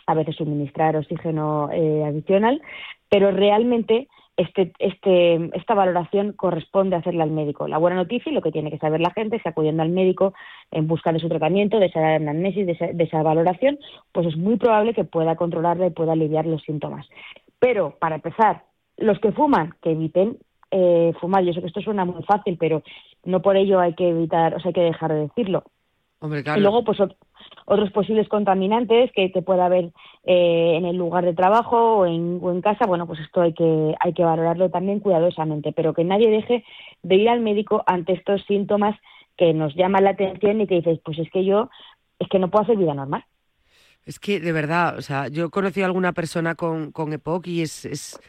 a 0.07 0.15
veces 0.15 0.37
suministrar 0.37 0.97
oxígeno 0.97 1.71
eh, 1.73 2.05
adicional, 2.05 2.61
pero 3.09 3.31
realmente 3.31 4.09
este, 4.37 4.73
este, 4.79 5.51
esta 5.57 5.75
valoración 5.75 6.33
corresponde 6.33 6.97
hacerla 6.97 7.25
al 7.25 7.31
médico. 7.31 7.69
La 7.69 7.79
buena 7.79 7.97
noticia 7.97 8.31
y 8.31 8.35
lo 8.35 8.43
que 8.43 8.51
tiene 8.51 8.71
que 8.71 8.79
saber 8.79 9.01
la 9.01 9.13
gente 9.13 9.37
es 9.37 9.43
que 9.43 9.49
acudiendo 9.49 9.83
al 9.83 9.91
médico 9.91 10.35
en 10.71 10.89
busca 10.89 11.13
de 11.13 11.21
su 11.21 11.29
tratamiento, 11.29 11.79
de 11.79 11.87
esa 11.87 12.17
anamnesis, 12.17 12.67
de 12.67 12.73
esa, 12.73 12.87
de 12.87 13.05
esa 13.05 13.23
valoración, 13.23 13.79
pues 14.13 14.27
es 14.27 14.37
muy 14.37 14.57
probable 14.57 14.95
que 14.95 15.05
pueda 15.05 15.37
controlarla 15.37 15.87
y 15.87 15.91
pueda 15.91 16.13
aliviar 16.13 16.47
los 16.47 16.63
síntomas. 16.63 17.07
Pero, 17.61 17.97
para 17.99 18.17
empezar, 18.17 18.65
los 18.97 19.19
que 19.21 19.33
fuman, 19.33 19.75
que 19.81 19.93
eviten 19.93 20.39
eh, 20.71 21.13
fumar. 21.21 21.45
Yo 21.45 21.53
sé 21.53 21.61
que 21.61 21.69
esto 21.69 21.81
suena 21.81 22.05
muy 22.05 22.23
fácil, 22.25 22.57
pero 22.59 22.83
no 23.25 23.41
por 23.41 23.57
ello 23.57 23.79
hay 23.79 23.95
que 23.95 24.09
evitar, 24.09 24.55
o 24.55 24.61
sea, 24.61 24.71
hay 24.71 24.75
que 24.75 24.81
dejar 24.81 25.13
de 25.13 25.21
decirlo. 25.21 25.63
Y 26.57 26.61
luego, 26.61 26.85
pues 26.85 26.99
otros 27.67 27.91
posibles 27.93 28.29
contaminantes 28.29 29.11
que 29.13 29.29
te 29.29 29.43
pueda 29.43 29.67
haber 29.67 29.93
eh, 30.25 30.75
en 30.77 30.85
el 30.85 30.97
lugar 30.97 31.25
de 31.25 31.35
trabajo 31.35 31.99
o 31.99 32.07
en, 32.07 32.61
casa, 32.61 32.87
bueno, 32.87 33.07
pues 33.07 33.21
esto 33.21 33.43
hay 33.43 33.53
que, 33.53 33.95
hay 34.01 34.13
que 34.13 34.25
valorarlo 34.25 34.71
también 34.71 35.01
cuidadosamente, 35.01 35.73
pero 35.73 35.95
que 35.95 36.05
nadie 36.05 36.31
deje 36.31 36.65
de 37.03 37.15
ir 37.17 37.29
al 37.29 37.41
médico 37.41 37.83
ante 37.87 38.13
estos 38.13 38.45
síntomas 38.47 38.99
que 39.37 39.53
nos 39.53 39.75
llaman 39.75 40.05
la 40.05 40.11
atención 40.11 40.61
y 40.61 40.67
que 40.67 40.77
dices, 40.77 41.01
pues 41.05 41.19
es 41.19 41.31
que 41.31 41.45
yo, 41.45 41.71
es 42.19 42.29
que 42.29 42.39
no 42.39 42.51
puedo 42.51 42.65
hacer 42.65 42.77
vida 42.77 42.95
normal. 42.95 43.25
Es 44.05 44.19
que, 44.19 44.39
de 44.39 44.53
verdad, 44.53 44.99
o 44.99 45.03
sea, 45.03 45.29
yo 45.29 45.47
he 45.47 45.51
conocido 45.51 45.87
a 45.87 45.89
alguna 45.89 46.13
persona 46.13 46.55
con, 46.55 46.93
con 46.93 47.13
EPOC 47.13 47.47
y 47.47 47.63
es, 47.63 47.87
es 47.87 48.21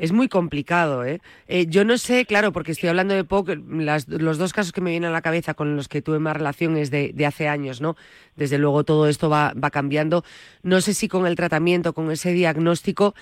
es 0.00 0.12
muy 0.12 0.28
complicado. 0.28 1.04
¿eh? 1.04 1.20
¿eh? 1.46 1.66
yo 1.68 1.84
no 1.84 1.98
sé, 1.98 2.24
claro, 2.24 2.52
porque 2.52 2.72
estoy 2.72 2.88
hablando 2.88 3.14
de 3.14 3.22
poco, 3.24 3.52
los 3.54 4.38
dos 4.38 4.52
casos 4.52 4.72
que 4.72 4.80
me 4.80 4.90
vienen 4.90 5.10
a 5.10 5.12
la 5.12 5.20
cabeza 5.20 5.52
con 5.52 5.76
los 5.76 5.88
que 5.88 6.00
tuve 6.00 6.18
más 6.18 6.34
relación 6.34 6.76
es 6.78 6.90
de, 6.90 7.14
hace 7.26 7.48
años, 7.48 7.82
¿no? 7.82 7.96
Desde 8.34 8.58
luego 8.58 8.82
todo 8.82 9.08
esto 9.08 9.28
va, 9.28 9.52
va, 9.52 9.70
cambiando. 9.70 10.24
No 10.62 10.80
sé 10.80 10.94
si 10.94 11.06
con 11.06 11.26
el 11.26 11.36
tratamiento, 11.36 11.92
con 11.92 12.10
ese 12.10 12.32
diagnóstico, 12.32 13.14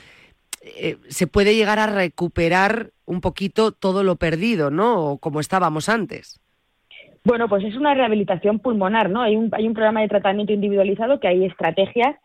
eh, 0.62 0.96
se 1.08 1.26
puede 1.26 1.56
llegar 1.56 1.80
a 1.80 1.88
recuperar 1.88 2.90
un 3.06 3.20
poquito 3.20 3.72
todo 3.72 4.04
lo 4.04 4.14
perdido, 4.14 4.70
¿no? 4.70 5.04
O 5.04 5.18
como 5.18 5.40
estábamos 5.40 5.88
antes. 5.88 6.40
Bueno, 7.24 7.48
pues 7.48 7.64
es 7.64 7.74
una 7.74 7.92
rehabilitación 7.94 8.60
pulmonar, 8.60 9.10
¿no? 9.10 9.20
Hay 9.20 9.34
un, 9.34 9.50
hay 9.52 9.66
un 9.66 9.74
programa 9.74 10.00
de 10.00 10.08
tratamiento 10.08 10.52
individualizado 10.52 11.18
que 11.18 11.26
hay 11.26 11.44
estrategias 11.44 12.16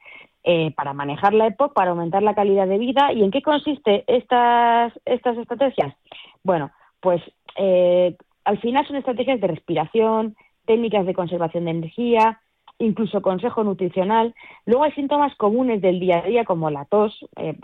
eh, 0.44 0.74
para 0.76 0.94
manejar 0.94 1.34
la 1.34 1.48
EPOC, 1.48 1.74
para 1.74 1.92
aumentar 1.92 2.22
la 2.22 2.36
calidad 2.36 2.68
de 2.68 2.78
vida. 2.78 3.14
¿Y 3.14 3.24
en 3.24 3.32
qué 3.32 3.42
consiste 3.42 4.04
estas, 4.08 4.94
estas 5.06 5.38
estrategias? 5.38 5.96
Bueno, 6.44 6.72
pues 7.00 7.22
eh, 7.56 8.16
al 8.44 8.60
final 8.60 8.86
son 8.86 8.98
estrategias 8.98 9.40
de 9.40 9.48
respiración, 9.48 10.36
técnicas 10.66 11.06
de 11.06 11.14
conservación 11.14 11.66
de 11.66 11.72
energía, 11.72 12.42
incluso 12.78 13.22
consejo 13.22 13.64
nutricional. 13.64 14.36
Luego 14.66 14.84
hay 14.84 14.92
síntomas 14.92 15.36
comunes 15.36 15.82
del 15.82 16.00
día 16.00 16.20
a 16.20 16.28
día 16.28 16.46
como 16.46 16.70
la 16.70 16.86
tos, 16.86 17.26
eh, 17.38 17.58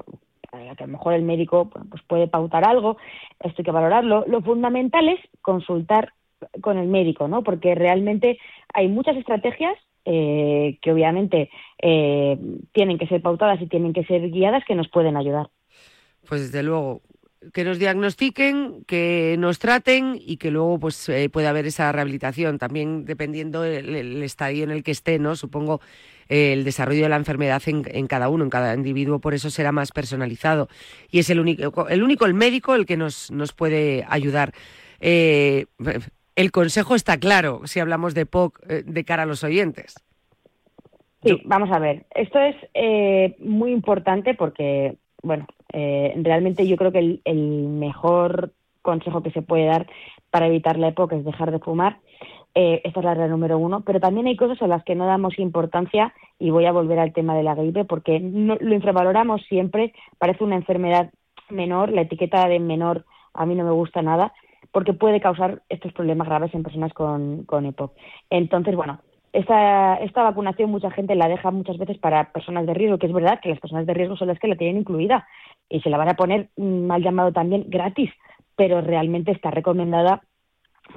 que 0.51 0.83
a 0.83 0.87
lo 0.87 0.93
mejor 0.93 1.13
el 1.13 1.23
médico 1.23 1.69
pues 1.69 2.01
puede 2.03 2.27
pautar 2.27 2.65
algo, 2.65 2.97
esto 3.39 3.55
hay 3.61 3.65
que 3.65 3.71
valorarlo. 3.71 4.25
Lo 4.27 4.41
fundamental 4.41 5.09
es 5.09 5.19
consultar 5.41 6.13
con 6.61 6.77
el 6.77 6.87
médico, 6.87 7.27
¿no? 7.27 7.43
Porque 7.43 7.75
realmente 7.75 8.39
hay 8.73 8.87
muchas 8.87 9.17
estrategias 9.17 9.75
eh, 10.05 10.77
que 10.81 10.91
obviamente 10.91 11.49
eh, 11.81 12.37
tienen 12.73 12.97
que 12.97 13.07
ser 13.07 13.21
pautadas 13.21 13.61
y 13.61 13.67
tienen 13.67 13.93
que 13.93 14.03
ser 14.05 14.29
guiadas 14.29 14.63
que 14.65 14.75
nos 14.75 14.87
pueden 14.89 15.17
ayudar. 15.17 15.49
Pues 16.27 16.41
desde 16.41 16.63
luego, 16.63 17.01
que 17.53 17.63
nos 17.63 17.79
diagnostiquen, 17.79 18.83
que 18.85 19.35
nos 19.39 19.59
traten 19.59 20.19
y 20.19 20.37
que 20.37 20.51
luego 20.51 20.79
pues 20.79 21.07
eh, 21.09 21.29
haber 21.47 21.65
esa 21.65 21.91
rehabilitación, 21.91 22.57
también 22.57 23.05
dependiendo 23.05 23.61
del 23.61 24.21
estadio 24.23 24.63
en 24.63 24.71
el 24.71 24.83
que 24.83 24.91
esté, 24.91 25.19
¿no? 25.19 25.35
Supongo 25.35 25.81
el 26.27 26.63
desarrollo 26.63 27.03
de 27.03 27.09
la 27.09 27.15
enfermedad 27.15 27.61
en, 27.65 28.07
cada 28.07 28.29
uno, 28.29 28.43
en 28.43 28.49
cada 28.49 28.75
individuo, 28.75 29.19
por 29.19 29.33
eso 29.33 29.49
será 29.49 29.71
más 29.71 29.91
personalizado. 29.91 30.67
Y 31.09 31.19
es 31.19 31.29
el 31.29 31.39
único, 31.39 31.87
el 31.87 32.03
único, 32.03 32.25
el 32.25 32.35
médico, 32.35 32.75
el 32.75 32.85
que 32.85 32.97
nos, 32.97 33.31
nos 33.31 33.53
puede 33.53 34.05
ayudar. 34.07 34.53
El 36.39 36.53
consejo 36.53 36.95
está 36.95 37.17
claro 37.17 37.63
si 37.65 37.81
hablamos 37.81 38.13
de 38.13 38.25
POC 38.25 38.61
eh, 38.69 38.83
de 38.85 39.03
cara 39.03 39.23
a 39.23 39.25
los 39.25 39.43
oyentes. 39.43 40.01
Sí, 41.21 41.41
vamos 41.43 41.69
a 41.69 41.79
ver. 41.79 42.05
Esto 42.15 42.39
es 42.39 42.55
eh, 42.73 43.35
muy 43.39 43.73
importante 43.73 44.35
porque, 44.35 44.95
bueno, 45.21 45.47
eh, 45.73 46.13
realmente 46.23 46.65
yo 46.65 46.77
creo 46.77 46.93
que 46.93 47.19
el, 47.25 47.67
mejor 47.67 48.53
consejo 48.81 49.21
que 49.21 49.31
se 49.31 49.41
puede 49.41 49.65
dar 49.65 49.87
para 50.31 50.47
evitar 50.47 50.79
la 50.79 50.87
época 50.87 51.17
es 51.17 51.25
dejar 51.25 51.51
de 51.51 51.59
fumar. 51.59 51.97
esta 52.53 52.99
es 53.01 53.03
la 53.03 53.15
regla 53.15 53.27
número 53.27 53.57
uno, 53.57 53.81
pero 53.81 53.99
también 53.99 54.27
hay 54.27 54.37
cosas 54.37 54.61
a 54.61 54.67
las 54.67 54.85
que 54.85 54.95
no 54.95 55.07
damos 55.07 55.39
importancia 55.39 56.13
y 56.39 56.51
voy 56.51 56.65
a 56.67 56.71
volver 56.71 56.99
al 56.99 57.11
tema 57.11 57.35
de 57.35 57.43
la 57.43 57.53
gripe 57.53 57.83
porque 57.83 58.17
lo 58.21 58.73
infravaloramos 58.73 59.41
siempre, 59.49 59.93
parece 60.17 60.45
una 60.45 60.55
enfermedad 60.55 61.11
menor, 61.49 61.91
la 61.91 62.03
etiqueta 62.03 62.47
de 62.47 62.59
menor 62.59 63.03
a 63.33 63.45
mí 63.45 63.55
no 63.55 63.65
me 63.65 63.71
gusta 63.71 64.01
nada 64.01 64.31
porque 64.71 64.93
puede 64.93 65.19
causar 65.19 65.61
estos 65.69 65.93
problemas 65.93 66.27
graves 66.27 66.53
en 66.53 66.63
personas 66.63 66.93
con, 66.93 67.43
con 67.45 67.65
EPOC. 67.65 67.93
Entonces, 68.29 68.75
bueno, 68.75 68.99
esta, 69.33 69.95
esta 69.95 70.23
vacunación 70.23 70.71
mucha 70.71 70.91
gente 70.91 71.15
la 71.15 71.27
deja 71.27 71.51
muchas 71.51 71.77
veces 71.77 71.97
para 71.97 72.31
personas 72.31 72.65
de 72.65 72.73
riesgo, 72.73 72.97
que 72.97 73.07
es 73.07 73.13
verdad 73.13 73.39
que 73.41 73.49
las 73.49 73.59
personas 73.59 73.85
de 73.85 73.93
riesgo 73.93 74.17
son 74.17 74.27
las 74.27 74.39
que 74.39 74.47
la 74.47 74.55
tienen 74.55 74.81
incluida 74.81 75.27
y 75.69 75.81
se 75.81 75.89
la 75.89 75.97
van 75.97 76.09
a 76.09 76.15
poner 76.15 76.49
mal 76.57 77.03
llamado 77.03 77.31
también 77.31 77.65
gratis, 77.67 78.11
pero 78.55 78.81
realmente 78.81 79.31
está 79.31 79.51
recomendada 79.51 80.21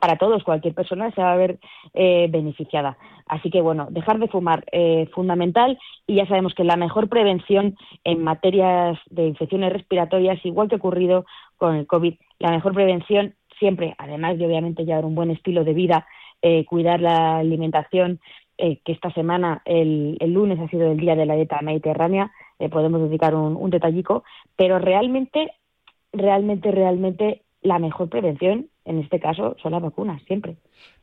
para 0.00 0.16
todos, 0.16 0.42
cualquier 0.42 0.74
persona 0.74 1.10
se 1.10 1.20
va 1.20 1.32
a 1.32 1.36
ver 1.36 1.58
eh, 1.92 2.26
beneficiada. 2.30 2.96
Así 3.26 3.50
que 3.50 3.60
bueno, 3.60 3.88
dejar 3.90 4.18
de 4.18 4.28
fumar 4.28 4.64
eh, 4.72 5.08
fundamental 5.14 5.78
y 6.06 6.16
ya 6.16 6.26
sabemos 6.26 6.54
que 6.54 6.64
la 6.64 6.76
mejor 6.76 7.08
prevención 7.08 7.76
en 8.04 8.22
materias 8.24 8.98
de 9.10 9.26
infecciones 9.26 9.72
respiratorias, 9.72 10.44
igual 10.44 10.68
que 10.68 10.76
ocurrido 10.76 11.26
con 11.56 11.76
el 11.76 11.86
COVID, 11.86 12.14
la 12.38 12.50
mejor 12.50 12.72
prevención 12.72 13.34
siempre, 13.62 13.94
además 13.96 14.38
de 14.38 14.46
obviamente 14.46 14.84
llevar 14.84 15.04
un 15.04 15.14
buen 15.14 15.30
estilo 15.30 15.62
de 15.62 15.72
vida, 15.72 16.04
eh, 16.42 16.64
cuidar 16.64 17.00
la 17.00 17.38
alimentación, 17.38 18.18
eh, 18.58 18.80
que 18.84 18.90
esta 18.90 19.12
semana, 19.12 19.62
el, 19.64 20.18
lunes, 20.20 20.58
ha 20.58 20.66
sido 20.66 20.90
el 20.90 20.98
día 20.98 21.14
de 21.14 21.26
la 21.26 21.36
dieta 21.36 21.60
mediterránea, 21.62 22.32
eh, 22.58 22.68
podemos 22.68 23.00
dedicar 23.02 23.36
un, 23.36 23.54
un 23.54 23.70
detallico, 23.70 24.24
pero 24.56 24.80
realmente, 24.80 25.52
realmente, 26.12 26.72
realmente 26.72 27.42
la 27.62 27.78
mejor 27.78 28.08
prevención 28.08 28.68
en 28.84 28.98
este 28.98 29.20
caso 29.20 29.56
son 29.62 29.72
las 29.72 29.82
vacunas, 29.82 30.20
siempre. 30.26 30.56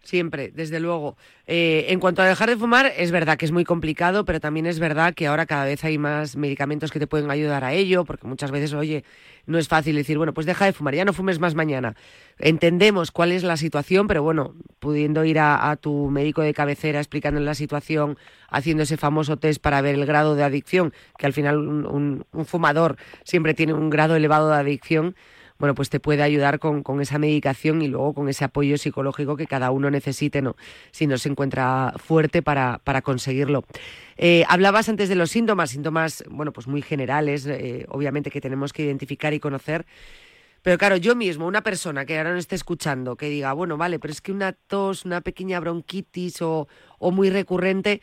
Siempre, 0.03 0.51
desde 0.51 0.81
luego. 0.81 1.15
Eh, 1.47 1.85
en 1.89 2.01
cuanto 2.01 2.21
a 2.21 2.25
dejar 2.25 2.49
de 2.49 2.57
fumar, 2.57 2.91
es 2.97 3.11
verdad 3.11 3.37
que 3.37 3.45
es 3.45 3.53
muy 3.53 3.63
complicado, 3.63 4.25
pero 4.25 4.41
también 4.41 4.65
es 4.65 4.79
verdad 4.79 5.13
que 5.13 5.27
ahora 5.27 5.45
cada 5.45 5.63
vez 5.63 5.83
hay 5.85 5.97
más 5.97 6.35
medicamentos 6.35 6.91
que 6.91 6.99
te 6.99 7.07
pueden 7.07 7.31
ayudar 7.31 7.63
a 7.63 7.71
ello, 7.71 8.03
porque 8.03 8.27
muchas 8.27 8.51
veces, 8.51 8.73
oye, 8.73 9.05
no 9.45 9.57
es 9.57 9.69
fácil 9.69 9.95
decir, 9.95 10.17
bueno, 10.17 10.33
pues 10.33 10.45
deja 10.45 10.65
de 10.65 10.73
fumar, 10.73 10.93
ya 10.93 11.05
no 11.05 11.13
fumes 11.13 11.39
más 11.39 11.55
mañana. 11.55 11.95
Entendemos 12.37 13.11
cuál 13.11 13.31
es 13.31 13.43
la 13.43 13.55
situación, 13.55 14.07
pero 14.07 14.23
bueno, 14.23 14.55
pudiendo 14.79 15.23
ir 15.23 15.39
a, 15.39 15.73
tu 15.77 16.09
médico 16.09 16.41
de 16.41 16.53
cabecera 16.53 16.99
explicándole 16.99 17.45
la 17.45 17.55
situación, 17.55 18.17
haciendo 18.49 18.83
ese 18.83 18.97
famoso 18.97 19.37
test 19.37 19.61
para 19.61 19.79
ver 19.81 19.95
el 19.95 20.05
grado 20.05 20.35
de 20.35 20.43
adicción, 20.43 20.93
que 21.17 21.25
al 21.25 21.33
final 21.33 21.57
un 21.57 22.25
fumador 22.45 22.97
siempre 23.23 23.53
tiene 23.53 23.73
un 23.73 23.89
grado 23.89 24.17
elevado 24.17 24.49
de 24.49 24.55
adicción, 24.55 25.15
bueno, 25.59 25.75
pues 25.75 25.89
te 25.89 25.99
puede 25.99 26.23
ayudar 26.23 26.57
con, 26.57 26.83
con, 26.83 27.01
esa 27.01 27.19
medicación 27.19 27.81
y 27.81 27.87
luego 27.87 28.13
con 28.13 28.29
ese 28.29 28.45
apoyo 28.45 28.77
psicológico 28.77 29.35
que 29.35 29.45
cada 29.45 29.71
uno 29.71 29.91
necesite, 29.91 30.41
¿no? 30.41 30.55
Si 30.91 31.05
no 31.05 31.17
se 31.17 31.29
encuentra 31.29 31.93
fuerte 31.97 32.41
para, 32.41 32.79
para 32.83 33.01
conseguirlo. 33.01 33.65
Eh, 34.17 34.45
hablabas 34.47 34.87
antes 34.87 35.09
de 35.09 35.15
los 35.15 35.29
síntomas, 35.31 35.71
síntomas, 35.71 36.23
bueno, 36.29 36.53
pues 36.53 36.67
muy 36.67 36.81
generales, 36.81 37.45
eh, 37.45 37.85
obviamente 37.89 38.31
que 38.31 38.39
tenemos 38.39 38.71
que 38.71 38.83
identificar 38.83 39.33
y 39.33 39.39
conocer. 39.39 39.85
Pero 40.61 40.77
claro, 40.77 40.95
yo 40.97 41.15
mismo, 41.15 41.45
una 41.45 41.61
persona 41.61 42.05
que 42.05 42.17
ahora 42.17 42.31
no 42.31 42.37
esté 42.37 42.55
escuchando, 42.55 43.15
que 43.15 43.29
diga, 43.29 43.53
bueno, 43.53 43.77
vale, 43.77 43.99
pero 43.99 44.11
es 44.11 44.21
que 44.21 44.31
una 44.31 44.53
tos, 44.53 45.05
una 45.05 45.21
pequeña 45.21 45.59
bronquitis 45.59 46.41
o, 46.41 46.67
o 46.99 47.11
muy 47.11 47.29
recurrente, 47.29 48.01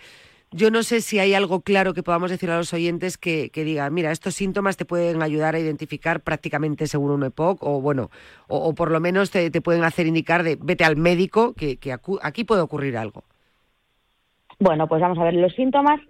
yo 0.53 0.71
no 0.71 0.83
sé 0.83 1.01
si 1.01 1.19
hay 1.19 1.35
algo 1.35 1.61
claro 1.61 1.93
que 1.93 2.03
podamos 2.03 2.31
decir 2.31 2.51
a 2.51 2.57
los 2.57 2.73
oyentes 2.73 3.19
que, 3.19 3.51
que 3.51 3.65
diga, 3.65 3.91
mira, 3.91 4.13
estos 4.13 4.35
síntomas 4.35 4.77
te 4.77 4.85
pueden 4.85 5.23
ayudar 5.23 5.55
a 5.55 5.59
identificar 5.59 6.21
prácticamente 6.21 6.87
según 6.87 7.11
un 7.11 7.25
EPOC 7.25 7.63
o 7.63 7.81
bueno, 7.81 8.11
o, 8.49 8.75
por 8.75 8.91
lo 8.91 9.01
menos 9.01 9.31
te, 9.31 9.51
pueden 9.61 9.85
hacer 9.85 10.07
indicar 10.07 10.43
de 10.43 10.57
vete 10.61 10.85
al 10.85 10.97
médico 10.97 11.55
que, 11.55 11.79
aquí 12.23 12.45
puede 12.45 12.63
ocurrir 12.63 12.97
algo. 12.97 13.25
Bueno, 14.59 14.87
pues 14.89 15.03
vamos 15.03 15.19
a 15.19 15.25
ver 15.25 15.35
los 15.35 15.53
síntomas, 15.55 16.01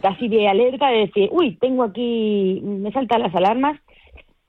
casi 0.00 0.28
de 0.28 0.48
alerta, 0.48 0.88
de 0.88 0.98
decir, 1.00 1.28
uy, 1.32 1.56
tengo 1.56 1.82
aquí, 1.82 2.60
me 2.64 2.90
saltan 2.92 3.22
las 3.22 3.34
alarmas, 3.34 3.78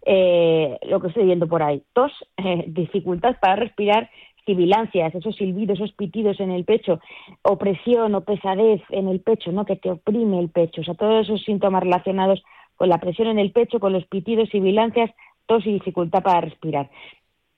eh, 0.05 0.77
lo 0.87 1.01
que 1.01 1.07
estoy 1.07 1.25
viendo 1.25 1.47
por 1.47 1.61
ahí, 1.63 1.83
tos, 1.93 2.11
eh, 2.37 2.63
dificultad 2.67 3.35
para 3.41 3.55
respirar, 3.57 4.09
sibilancias, 4.45 5.13
esos 5.15 5.35
silbidos, 5.35 5.79
esos 5.79 5.93
pitidos 5.93 6.39
en 6.39 6.51
el 6.51 6.65
pecho, 6.65 6.99
opresión 7.41 8.15
o 8.15 8.21
pesadez 8.21 8.81
en 8.89 9.07
el 9.07 9.19
pecho, 9.19 9.51
¿no? 9.51 9.65
que 9.65 9.75
te 9.75 9.91
oprime 9.91 10.39
el 10.39 10.49
pecho, 10.49 10.81
o 10.81 10.83
sea, 10.83 10.93
todos 10.93 11.25
esos 11.25 11.43
síntomas 11.43 11.83
relacionados 11.83 12.43
con 12.75 12.89
la 12.89 12.99
presión 12.99 13.27
en 13.29 13.39
el 13.39 13.51
pecho, 13.51 13.79
con 13.79 13.93
los 13.93 14.05
pitidos, 14.05 14.49
sibilancias, 14.49 15.11
tos 15.45 15.65
y 15.65 15.73
dificultad 15.73 16.23
para 16.23 16.41
respirar. 16.41 16.89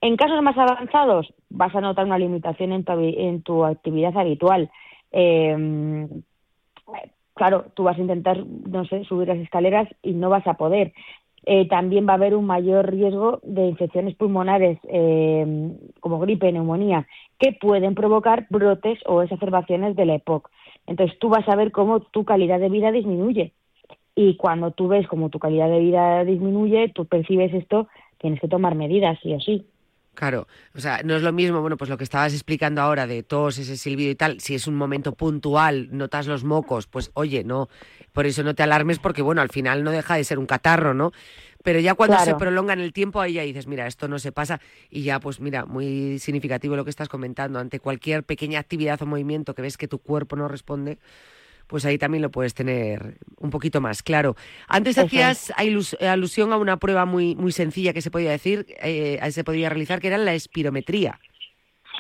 En 0.02 0.16
casos 0.16 0.42
más 0.44 0.58
avanzados 0.58 1.34
vas 1.50 1.76
a 1.76 1.82
notar 1.82 2.06
una 2.06 2.20
limitación 2.20 2.72
en 2.72 2.84
tu, 2.84 2.94
en 2.94 3.42
tu 3.42 3.66
actividad 3.66 4.16
habitual. 4.16 4.70
Eh, 5.12 6.08
claro, 7.34 7.66
tú 7.74 7.84
vas 7.84 7.98
a 7.98 8.02
intentar, 8.02 8.46
no 8.46 8.86
sé, 8.86 9.06
subir 9.06 9.30
las 9.30 9.38
escaleras 9.38 9.88
y 10.02 10.14
no 10.14 10.30
vas 10.30 10.46
a 10.46 10.56
poder. 10.56 10.94
Eh, 11.50 11.66
también 11.70 12.06
va 12.06 12.12
a 12.12 12.16
haber 12.18 12.36
un 12.36 12.46
mayor 12.46 12.92
riesgo 12.92 13.40
de 13.42 13.68
infecciones 13.68 14.16
pulmonares 14.16 14.80
eh, 14.90 15.72
como 16.02 16.20
gripe, 16.20 16.52
neumonía, 16.52 17.08
que 17.40 17.54
pueden 17.54 17.96
provocar 17.96 18.48
brotes 18.50 19.00
o 19.06 19.22
exacerbaciones 19.22 19.96
de 19.96 20.06
la 20.06 20.16
EPOC. 20.16 20.50
Entonces 20.88 21.18
tú 21.20 21.30
vas 21.30 21.48
a 21.48 21.56
ver 21.56 21.72
cómo 21.72 22.02
tu 22.02 22.26
calidad 22.26 22.60
de 22.60 22.68
vida 22.68 22.92
disminuye. 22.92 23.54
Y 24.14 24.36
cuando 24.36 24.72
tú 24.72 24.90
ves 24.90 25.08
cómo 25.08 25.30
tu 25.30 25.40
calidad 25.40 25.70
de 25.70 25.80
vida 25.80 26.26
disminuye, 26.26 26.90
tú 26.90 27.06
percibes 27.06 27.54
esto, 27.54 27.88
tienes 28.18 28.42
que 28.42 28.50
tomar 28.50 28.76
medidas, 28.76 29.18
sí 29.24 29.34
o 29.34 29.40
sí. 29.40 29.66
Claro, 30.18 30.48
o 30.74 30.80
sea, 30.80 31.02
no 31.04 31.16
es 31.16 31.22
lo 31.22 31.32
mismo, 31.32 31.62
bueno, 31.62 31.78
pues 31.78 31.92
lo 31.92 31.98
que 32.00 32.04
estabas 32.04 32.34
explicando 32.34 32.82
ahora 32.82 33.06
de 33.06 33.22
todos 33.22 33.60
ese 33.60 33.78
silbido 33.78 34.10
y 34.10 34.16
tal, 34.16 34.42
si 34.42 34.56
es 34.56 34.66
un 34.66 34.74
momento 34.74 35.12
puntual, 35.12 35.90
notas 35.92 36.26
los 36.26 36.44
mocos, 36.44 36.88
pues 36.88 37.12
oye, 37.14 37.44
no, 37.44 37.70
por 38.14 38.26
eso 38.26 38.42
no 38.42 38.56
te 38.56 38.64
alarmes 38.64 38.98
porque, 38.98 39.22
bueno, 39.22 39.42
al 39.42 39.50
final 39.50 39.84
no 39.84 39.92
deja 39.92 40.16
de 40.16 40.24
ser 40.24 40.40
un 40.40 40.48
catarro, 40.48 40.96
¿no? 40.96 41.12
Pero 41.62 41.80
ya 41.80 41.94
cuando 41.94 42.18
se 42.18 42.34
prolonga 42.34 42.74
en 42.74 42.80
el 42.80 42.94
tiempo, 42.94 43.22
ahí 43.22 43.34
ya 43.34 43.44
dices, 43.44 43.68
mira, 43.68 43.86
esto 43.86 44.08
no 44.08 44.18
se 44.18 44.32
pasa 44.32 44.60
y 44.90 45.04
ya, 45.04 45.20
pues 45.20 45.40
mira, 45.40 45.68
muy 45.68 46.18
significativo 46.18 46.76
lo 46.76 46.84
que 46.84 46.90
estás 46.90 47.10
comentando, 47.10 47.60
ante 47.60 47.80
cualquier 47.80 48.24
pequeña 48.24 48.60
actividad 48.60 49.00
o 49.04 49.06
movimiento 49.06 49.54
que 49.54 49.62
ves 49.62 49.78
que 49.78 49.88
tu 49.88 50.00
cuerpo 50.00 50.36
no 50.36 50.48
responde, 50.48 50.98
pues 51.68 51.86
ahí 51.86 51.98
también 51.98 52.22
lo 52.22 52.32
puedes 52.32 52.54
tener 52.54 53.18
un 53.40 53.50
poquito 53.50 53.82
más 53.82 54.02
claro. 54.02 54.36
Antes 54.68 54.98
hacías 54.98 55.54
alusión 56.00 56.54
a 56.54 56.58
una 56.58 56.78
prueba 56.78 57.06
muy, 57.06 57.36
muy 57.36 57.52
sencilla 57.52 57.94
que 57.94 58.02
se 58.02 58.12
podía 58.12 58.32
decir, 58.32 58.66
eh, 58.82 59.20
se 59.32 59.44
podía 59.44 59.70
realizar, 59.70 60.00
que 60.00 60.08
era 60.08 60.18
la 60.18 60.34
espirometría. 60.34 61.20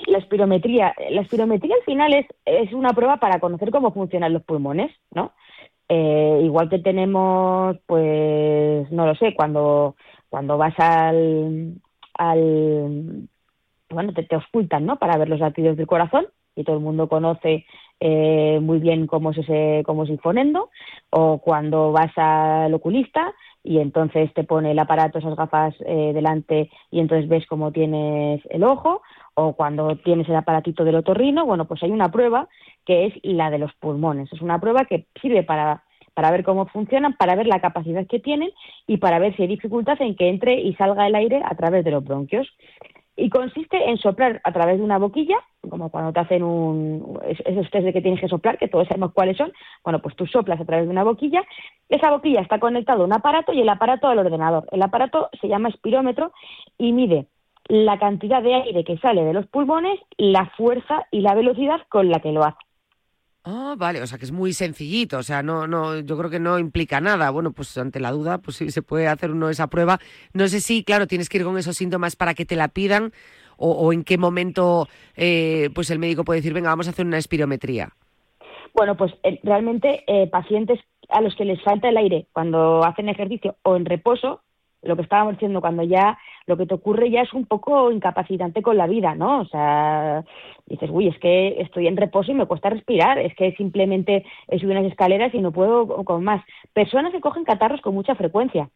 La 0.05 0.19
espirometría, 0.19 0.93
la 1.09 1.21
espirometría 1.21 1.75
al 1.75 1.83
final 1.83 2.13
es, 2.13 2.27
es 2.45 2.71
una 2.73 2.89
prueba 2.93 3.17
para 3.17 3.39
conocer 3.39 3.71
cómo 3.71 3.91
funcionan 3.93 4.33
los 4.33 4.43
pulmones, 4.43 4.91
¿no? 5.11 5.33
Eh, 5.89 6.41
igual 6.43 6.69
que 6.69 6.79
tenemos, 6.79 7.77
pues, 7.85 8.91
no 8.91 9.05
lo 9.07 9.15
sé, 9.15 9.33
cuando, 9.33 9.95
cuando 10.29 10.57
vas 10.57 10.75
al, 10.77 11.75
al 12.13 13.27
bueno, 13.89 14.13
te, 14.13 14.23
te 14.23 14.35
ocultan, 14.35 14.85
¿no? 14.85 14.97
Para 14.97 15.17
ver 15.17 15.29
los 15.29 15.39
latidos 15.39 15.77
del 15.77 15.87
corazón 15.87 16.27
y 16.55 16.63
todo 16.63 16.77
el 16.77 16.83
mundo 16.83 17.07
conoce 17.07 17.65
eh, 17.99 18.59
muy 18.61 18.79
bien 18.79 19.07
cómo 19.07 19.31
es 19.31 19.39
ese, 19.39 19.83
cómo 19.85 20.03
es 20.03 20.09
el 20.09 20.19
o 21.09 21.37
cuando 21.39 21.91
vas 21.91 22.11
al 22.17 22.73
oculista 22.73 23.33
y 23.63 23.79
entonces 23.79 24.33
te 24.33 24.43
pone 24.43 24.71
el 24.71 24.79
aparato, 24.79 25.19
esas 25.19 25.35
gafas 25.35 25.75
eh, 25.85 26.11
delante 26.13 26.69
y 26.91 26.99
entonces 26.99 27.27
ves 27.27 27.45
cómo 27.47 27.71
tienes 27.71 28.41
el 28.49 28.63
ojo, 28.63 29.01
o 29.33 29.53
cuando 29.53 29.95
tienes 29.97 30.27
el 30.29 30.35
aparatito 30.35 30.83
del 30.83 30.95
otorrino, 30.95 31.45
bueno, 31.45 31.65
pues 31.65 31.83
hay 31.83 31.91
una 31.91 32.09
prueba 32.09 32.47
que 32.85 33.05
es 33.07 33.13
la 33.23 33.51
de 33.51 33.59
los 33.59 33.73
pulmones. 33.75 34.31
Es 34.33 34.41
una 34.41 34.59
prueba 34.59 34.85
que 34.85 35.05
sirve 35.21 35.43
para 35.43 35.83
para 36.17 36.31
ver 36.31 36.43
cómo 36.43 36.65
funcionan, 36.65 37.13
para 37.13 37.35
ver 37.35 37.45
la 37.45 37.61
capacidad 37.61 38.07
que 38.07 38.17
tienen 38.17 38.49
y 38.87 38.97
para 38.97 39.19
ver 39.19 39.35
si 39.35 39.43
hay 39.43 39.49
dificultad 39.49 40.01
en 40.01 40.15
que 40.15 40.29
entre 40.29 40.59
y 40.59 40.73
salga 40.73 41.05
el 41.05 41.13
aire 41.13 41.43
a 41.45 41.53
través 41.53 41.85
de 41.85 41.91
los 41.91 42.03
bronquios 42.03 42.47
y 43.17 43.29
consiste 43.29 43.89
en 43.89 43.97
soplar 43.97 44.39
a 44.43 44.51
través 44.53 44.77
de 44.77 44.83
una 44.83 44.99
boquilla, 44.99 45.37
como 45.67 45.89
cuando 45.89 46.13
te 46.13 46.19
hacen 46.19 46.43
un, 46.43 47.19
esos 47.25 47.69
test 47.71 47.85
de 47.85 47.91
que 47.91 48.01
tienes 48.01 48.21
que 48.21 48.27
soplar, 48.27 48.59
que 48.59 48.67
todos 48.67 48.87
sabemos 48.87 49.11
cuáles 49.11 49.35
son, 49.35 49.51
bueno, 49.83 49.99
pues 49.99 50.15
tú 50.15 50.27
soplas 50.27 50.61
a 50.61 50.65
través 50.65 50.85
de 50.85 50.91
una 50.91 51.03
boquilla, 51.03 51.43
esa 51.89 52.11
boquilla 52.11 52.41
está 52.41 52.59
conectada 52.59 53.01
a 53.01 53.05
un 53.05 53.13
aparato 53.13 53.53
y 53.53 53.61
el 53.61 53.69
aparato 53.69 54.07
al 54.07 54.19
ordenador. 54.19 54.67
El 54.71 54.83
aparato 54.83 55.29
se 55.41 55.47
llama 55.47 55.69
espirómetro 55.69 56.31
y 56.77 56.93
mide 56.93 57.25
la 57.67 57.97
cantidad 57.97 58.41
de 58.41 58.53
aire 58.53 58.83
que 58.83 58.97
sale 58.99 59.23
de 59.23 59.33
los 59.33 59.47
pulmones, 59.47 59.99
la 60.17 60.45
fuerza 60.55 61.07
y 61.11 61.21
la 61.21 61.33
velocidad 61.33 61.81
con 61.89 62.09
la 62.09 62.19
que 62.19 62.31
lo 62.31 62.43
hace. 62.43 62.66
Ah, 63.49 63.75
vale, 63.77 64.01
o 64.01 64.07
sea 64.07 64.17
que 64.17 64.25
es 64.25 64.33
muy 64.33 64.51
sencillito, 64.51 65.19
o 65.19 65.23
sea, 65.23 65.41
no, 65.41 65.67
no, 65.67 65.97
yo 66.01 66.17
creo 66.17 66.29
que 66.29 66.37
no 66.37 66.59
implica 66.59 66.99
nada. 66.99 67.29
Bueno, 67.29 67.53
pues 67.53 67.77
ante 67.77 68.01
la 68.01 68.11
duda, 68.11 68.39
pues 68.39 68.57
sí 68.57 68.71
se 68.71 68.81
puede 68.81 69.07
hacer 69.07 69.31
uno 69.31 69.49
esa 69.49 69.67
prueba. 69.67 69.99
No 70.33 70.49
sé 70.49 70.59
si, 70.59 70.83
claro, 70.83 71.07
tienes 71.07 71.29
que 71.29 71.37
ir 71.37 71.45
con 71.45 71.57
esos 71.57 71.77
síntomas 71.77 72.17
para 72.17 72.33
que 72.33 72.43
te 72.43 72.57
la 72.57 72.67
pidan 72.67 73.13
o, 73.55 73.93
en 73.93 74.03
qué 74.03 74.17
momento, 74.17 74.89
eh, 75.15 75.69
pues 75.73 75.89
el 75.91 75.97
médico 75.97 76.25
puede 76.25 76.41
decir, 76.41 76.53
venga, 76.53 76.69
vamos 76.69 76.87
a 76.87 76.89
hacer 76.89 77.05
una 77.05 77.17
espirometría. 77.17 77.93
Bueno, 78.73 78.97
pues 78.97 79.13
eh, 79.23 79.39
realmente 79.43 80.03
eh, 80.07 80.27
pacientes 80.27 80.81
a 81.07 81.21
los 81.21 81.33
que 81.35 81.45
les 81.45 81.63
falta 81.63 81.87
el 81.87 81.95
aire 81.95 82.27
cuando 82.33 82.83
hacen 82.83 83.07
ejercicio 83.07 83.55
o 83.63 83.77
en 83.77 83.85
reposo, 83.85 84.41
lo 84.87 84.95
que 84.95 85.01
estábamos 85.03 85.33
diciendo, 85.33 85.61
cuando 85.61 85.83
ya 85.83 86.17
lo 86.45 86.57
que 86.57 86.65
te 86.65 86.73
ocurre 86.73 87.09
ya 87.09 87.21
es 87.21 87.33
un 87.33 87.45
poco 87.45 87.91
incapacitante 87.91 88.61
con 88.61 88.77
la 88.77 88.87
vida, 88.87 89.15
¿no? 89.15 89.41
O 89.41 89.45
sea, 89.45 90.23
dices, 90.65 90.89
uy, 90.91 91.07
es 91.07 91.17
que 91.19 91.61
estoy 91.61 91.87
en 91.87 91.97
reposo 91.97 92.31
y 92.31 92.35
me 92.35 92.45
cuesta 92.45 92.69
respirar, 92.69 93.19
es 93.19 93.35
que 93.35 93.53
simplemente 93.53 94.25
he 94.47 94.59
subido 94.59 94.79
unas 94.79 94.91
escaleras 94.91 95.33
y 95.33 95.41
no 95.41 95.51
puedo 95.51 95.87
con 96.05 96.23
más. 96.23 96.43
Personas 96.73 97.11
que 97.11 97.21
cogen 97.21 97.43
catarros 97.43 97.81
con 97.81 97.93
mucha 97.93 98.15
frecuencia, 98.15 98.69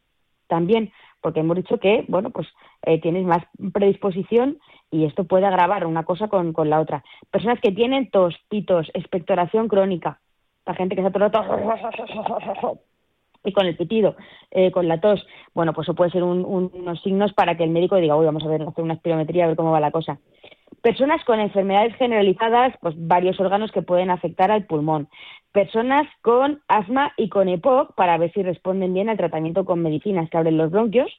también, 0.52 0.92
porque 1.22 1.40
hemos 1.40 1.56
dicho 1.56 1.78
que, 1.78 2.04
bueno, 2.08 2.28
pues 2.28 2.46
eh, 2.82 3.00
tienes 3.00 3.24
más 3.24 3.42
predisposición 3.72 4.58
y 4.90 5.06
esto 5.06 5.24
puede 5.24 5.46
agravar 5.46 5.86
una 5.86 6.04
cosa 6.04 6.28
con, 6.28 6.52
con 6.52 6.68
la 6.68 6.78
otra. 6.78 7.02
Personas 7.30 7.58
que 7.60 7.72
tienen 7.72 8.10
tos, 8.10 8.34
pitos, 8.50 8.90
expectoración 8.92 9.68
crónica, 9.68 10.20
la 10.66 10.74
gente 10.74 10.94
que 10.94 11.00
ha 11.00 11.10
todo 11.10 12.82
y 13.44 13.52
con 13.52 13.66
el 13.66 13.76
pitido, 13.76 14.16
eh, 14.50 14.70
con 14.70 14.88
la 14.88 15.00
tos, 15.00 15.26
bueno, 15.54 15.72
pues 15.72 15.86
eso 15.86 15.94
puede 15.94 16.10
ser 16.10 16.22
unos 16.22 17.02
signos 17.02 17.32
para 17.32 17.56
que 17.56 17.64
el 17.64 17.70
médico 17.70 17.96
diga, 17.96 18.16
uy, 18.16 18.26
vamos 18.26 18.44
a 18.44 18.48
ver, 18.48 18.62
hacer 18.62 18.84
una 18.84 18.94
espirometría, 18.94 19.44
a 19.44 19.48
ver 19.48 19.56
cómo 19.56 19.72
va 19.72 19.80
la 19.80 19.90
cosa. 19.90 20.18
Personas 20.80 21.24
con 21.24 21.38
enfermedades 21.38 21.94
generalizadas, 21.96 22.74
pues 22.80 22.94
varios 22.98 23.38
órganos 23.38 23.70
que 23.70 23.82
pueden 23.82 24.10
afectar 24.10 24.50
al 24.50 24.66
pulmón. 24.66 25.08
Personas 25.52 26.08
con 26.22 26.60
asma 26.66 27.12
y 27.16 27.28
con 27.28 27.48
EPOC, 27.48 27.94
para 27.94 28.18
ver 28.18 28.32
si 28.32 28.42
responden 28.42 28.94
bien 28.94 29.08
al 29.08 29.16
tratamiento 29.16 29.64
con 29.64 29.82
medicinas 29.82 30.28
que 30.28 30.38
abren 30.38 30.56
los 30.56 30.70
bronquios. 30.70 31.10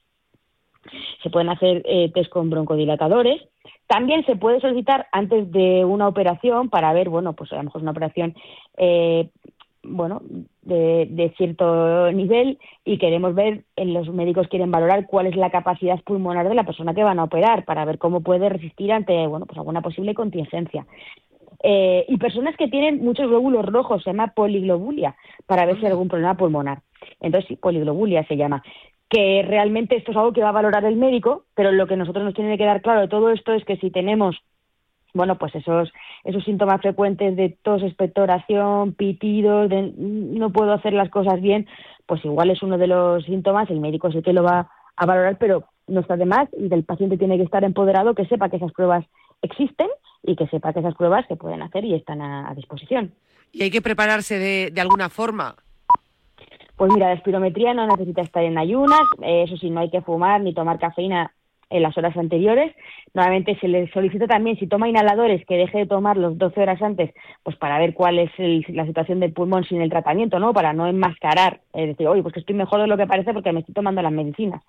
Se 1.21 1.29
pueden 1.29 1.49
hacer 1.49 1.81
eh, 1.85 2.11
test 2.13 2.29
con 2.29 2.49
broncodilatadores. 2.49 3.41
También 3.87 4.25
se 4.25 4.35
puede 4.35 4.59
solicitar 4.59 5.07
antes 5.11 5.49
de 5.51 5.85
una 5.85 6.07
operación 6.07 6.69
para 6.69 6.91
ver, 6.91 7.09
bueno, 7.09 7.33
pues 7.33 7.53
a 7.53 7.57
lo 7.57 7.63
mejor 7.63 7.79
es 7.79 7.83
una 7.83 7.91
operación 7.91 8.35
eh, 8.75 9.29
bueno, 9.83 10.21
de, 10.61 11.33
cierto 11.37 12.11
nivel 12.11 12.57
y 12.85 12.97
queremos 12.97 13.35
ver, 13.35 13.63
en 13.75 13.93
los 13.93 14.09
médicos 14.09 14.47
quieren 14.47 14.71
valorar 14.71 15.07
cuál 15.07 15.27
es 15.27 15.35
la 15.35 15.51
capacidad 15.51 15.99
pulmonar 16.03 16.47
de 16.47 16.55
la 16.55 16.63
persona 16.63 16.93
que 16.93 17.03
van 17.03 17.19
a 17.19 17.25
operar 17.25 17.65
para 17.65 17.85
ver 17.85 17.97
cómo 17.97 18.21
puede 18.21 18.49
resistir 18.49 18.91
ante, 18.91 19.27
bueno, 19.27 19.45
pues 19.45 19.57
alguna 19.57 19.81
posible 19.81 20.13
contingencia. 20.13 20.85
Eh, 21.61 22.05
y 22.09 22.17
personas 22.17 22.55
que 22.57 22.67
tienen 22.67 23.03
muchos 23.03 23.27
glóbulos 23.27 23.65
rojos, 23.65 24.03
se 24.03 24.09
llama 24.09 24.33
poliglobulia, 24.33 25.15
para 25.45 25.65
ver 25.65 25.79
si 25.79 25.85
hay 25.85 25.91
algún 25.91 26.09
problema 26.09 26.35
pulmonar. 26.35 26.81
Entonces, 27.19 27.47
sí, 27.47 27.55
poliglobulia 27.55 28.25
se 28.27 28.35
llama. 28.35 28.63
Que 29.09 29.43
realmente 29.47 29.95
esto 29.95 30.11
es 30.11 30.17
algo 30.17 30.33
que 30.33 30.41
va 30.41 30.49
a 30.49 30.53
valorar 30.53 30.83
el 30.85 30.95
médico, 30.95 31.45
pero 31.55 31.71
lo 31.71 31.87
que 31.87 31.97
nosotros 31.97 32.25
nos 32.25 32.33
tiene 32.33 32.51
que 32.51 32.63
quedar 32.63 32.81
claro 32.81 33.01
de 33.01 33.07
todo 33.07 33.29
esto 33.29 33.53
es 33.53 33.63
que 33.63 33.77
si 33.77 33.91
tenemos 33.91 34.43
bueno, 35.13 35.37
pues 35.37 35.53
esos, 35.55 35.91
esos 36.23 36.43
síntomas 36.43 36.81
frecuentes 36.81 37.35
de 37.35 37.55
tos, 37.61 37.83
expectoración, 37.83 38.93
pitidos, 38.93 39.69
de 39.69 39.93
no 39.97 40.51
puedo 40.51 40.73
hacer 40.73 40.93
las 40.93 41.09
cosas 41.09 41.39
bien, 41.41 41.67
pues 42.05 42.23
igual 42.25 42.49
es 42.49 42.61
uno 42.63 42.77
de 42.77 42.87
los 42.87 43.23
síntomas, 43.25 43.69
el 43.69 43.79
médico 43.79 44.07
es 44.07 44.15
el 44.15 44.23
que 44.23 44.33
lo 44.33 44.43
va 44.43 44.69
a 44.95 45.05
valorar, 45.05 45.37
pero 45.37 45.65
no 45.87 46.01
está 46.01 46.17
de 46.17 46.25
más 46.25 46.49
y 46.57 46.67
del 46.67 46.83
paciente 46.83 47.17
tiene 47.17 47.37
que 47.37 47.43
estar 47.43 47.63
empoderado, 47.63 48.15
que 48.15 48.25
sepa 48.25 48.49
que 48.49 48.57
esas 48.57 48.71
pruebas 48.71 49.05
existen 49.41 49.87
y 50.23 50.35
que 50.35 50.47
sepa 50.47 50.73
que 50.73 50.79
esas 50.79 50.95
pruebas 50.95 51.25
se 51.27 51.35
pueden 51.35 51.61
hacer 51.61 51.85
y 51.85 51.93
están 51.93 52.21
a, 52.21 52.53
disposición. 52.55 53.13
¿Y 53.51 53.63
hay 53.63 53.69
que 53.69 53.81
prepararse 53.81 54.39
de, 54.39 54.71
de 54.71 54.81
alguna 54.81 55.09
forma? 55.09 55.55
Pues 56.75 56.91
mira, 56.91 57.07
la 57.07 57.13
espirometría 57.13 57.73
no 57.73 57.85
necesita 57.85 58.21
estar 58.21 58.43
en 58.43 58.57
ayunas, 58.57 59.01
eh, 59.21 59.43
eso 59.43 59.57
sí, 59.57 59.69
no 59.69 59.81
hay 59.81 59.91
que 59.91 60.01
fumar 60.01 60.41
ni 60.41 60.55
tomar 60.55 60.79
cafeína 60.79 61.31
en 61.73 61.83
las 61.83 61.97
horas 61.97 62.15
anteriores. 62.15 62.73
Nuevamente 63.13 63.57
se 63.59 63.67
le 63.67 63.91
solicita 63.91 64.27
también, 64.27 64.57
si 64.57 64.67
toma 64.67 64.87
inhaladores, 64.87 65.45
que 65.45 65.57
deje 65.57 65.79
de 65.79 65.85
tomarlos 65.87 66.37
12 66.37 66.61
horas 66.61 66.81
antes, 66.81 67.13
pues 67.43 67.57
para 67.57 67.79
ver 67.79 67.93
cuál 67.93 68.19
es 68.19 68.31
la 68.69 68.85
situación 68.85 69.19
del 69.19 69.33
pulmón 69.33 69.63
sin 69.65 69.81
el 69.81 69.89
tratamiento, 69.89 70.39
¿no? 70.39 70.53
Para 70.53 70.73
no 70.73 70.87
enmascarar, 70.87 71.61
es 71.73 71.87
decir, 71.87 72.07
oye, 72.07 72.21
pues 72.21 72.33
que 72.33 72.39
estoy 72.39 72.55
mejor 72.55 72.81
de 72.81 72.87
lo 72.87 72.97
que 72.97 73.07
parece 73.07 73.33
porque 73.33 73.51
me 73.51 73.59
estoy 73.61 73.73
tomando 73.73 74.01
las 74.01 74.11
medicinas. 74.11 74.63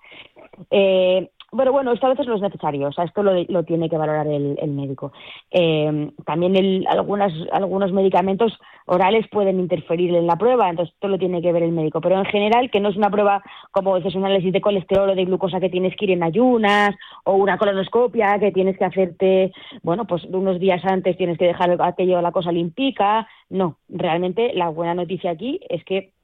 Eh, 0.71 1.29
bueno, 1.55 1.71
bueno, 1.71 1.91
esto 1.93 2.05
a 2.05 2.09
veces 2.09 2.27
no 2.27 2.35
es 2.35 2.41
necesario, 2.41 2.89
o 2.89 2.91
sea, 2.91 3.05
esto 3.05 3.23
lo, 3.23 3.63
tiene 3.63 3.89
que 3.89 3.97
valorar 3.97 4.27
el, 4.27 4.71
médico. 4.71 5.13
Eh, 5.51 6.11
también 6.25 6.55
el, 6.55 6.85
algunas, 6.89 7.31
algunos 7.51 7.93
medicamentos 7.93 8.59
orales 8.85 9.25
pueden 9.29 9.59
interferir 9.59 10.13
en 10.13 10.27
la 10.27 10.35
prueba, 10.35 10.69
entonces 10.69 10.93
esto 10.93 11.07
lo 11.07 11.17
tiene 11.17 11.41
que 11.41 11.53
ver 11.53 11.63
el 11.63 11.71
médico. 11.71 12.01
Pero 12.01 12.17
en 12.17 12.25
general, 12.25 12.69
que 12.69 12.79
no 12.79 12.89
es 12.89 12.97
una 12.97 13.09
prueba 13.09 13.41
como 13.71 13.95
es 13.97 14.15
un 14.15 14.25
análisis 14.25 14.51
de 14.51 14.61
colesterol 14.61 15.09
o 15.09 15.15
de 15.15 15.25
glucosa 15.25 15.59
que 15.59 15.69
tienes 15.69 15.95
que 15.95 16.05
ir 16.05 16.11
en 16.11 16.23
ayunas, 16.23 16.95
o 17.23 17.35
una 17.35 17.57
colonoscopia 17.57 18.37
que 18.39 18.51
tienes 18.51 18.77
que 18.77 18.85
hacerte, 18.85 19.53
bueno, 19.81 20.05
pues 20.05 20.25
unos 20.25 20.59
días 20.59 20.83
antes 20.83 21.17
tienes 21.17 21.37
que 21.37 21.45
dejar 21.45 21.77
aquello, 21.81 22.21
la 22.21 22.31
cosa 22.31 22.51
limpica. 22.51 23.27
No, 23.49 23.77
realmente 23.87 24.53
la 24.53 24.69
buena 24.69 24.93
noticia 24.93 25.31
aquí 25.31 25.59
es 25.69 25.83
que 25.85 26.14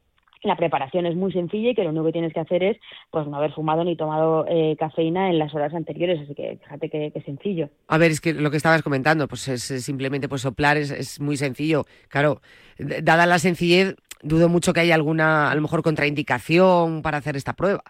la 0.44 0.56
preparación 0.56 1.06
es 1.06 1.16
muy 1.16 1.32
sencilla 1.32 1.70
y 1.70 1.76
que 1.76 1.84
lo 1.84 1.90
único 1.90 2.06
que 2.06 2.12
tienes 2.14 2.34
que 2.34 2.40
hacer 2.40 2.64
es 2.64 2.78
pues 3.10 3.28
no 3.28 3.38
haber 3.38 3.54
fumado 3.54 3.84
ni 3.84 3.96
tomado 3.96 4.46
eh, 4.48 4.76
cafeína 4.78 5.30
en 5.30 5.40
las 5.40 5.54
horas 5.54 5.74
anteriores, 5.74 6.20
así 6.22 6.34
que 6.34 6.58
fíjate 6.62 6.90
que, 6.90 7.12
que, 7.12 7.22
sencillo. 7.22 7.70
A 7.88 7.98
ver, 7.98 8.12
es 8.12 8.22
que 8.22 8.34
lo 8.34 8.50
que 8.50 8.58
estabas 8.58 8.82
comentando, 8.82 9.28
pues 9.28 9.48
es, 9.48 9.64
simplemente 9.84 10.28
pues 10.28 10.42
soplar 10.42 10.78
es, 10.78 10.92
es, 10.92 11.20
muy 11.20 11.38
sencillo. 11.38 11.86
Claro, 12.10 12.42
dada 12.78 13.26
la 13.26 13.40
sencillez, 13.40 13.96
dudo 14.24 14.50
mucho 14.50 14.74
que 14.74 14.80
haya 14.82 14.96
alguna, 14.96 15.52
a 15.52 15.56
lo 15.56 15.62
mejor, 15.62 15.84
contraindicación 15.84 17.02
para 17.02 17.18
hacer 17.18 17.36
esta 17.36 17.54
prueba. 17.54 17.84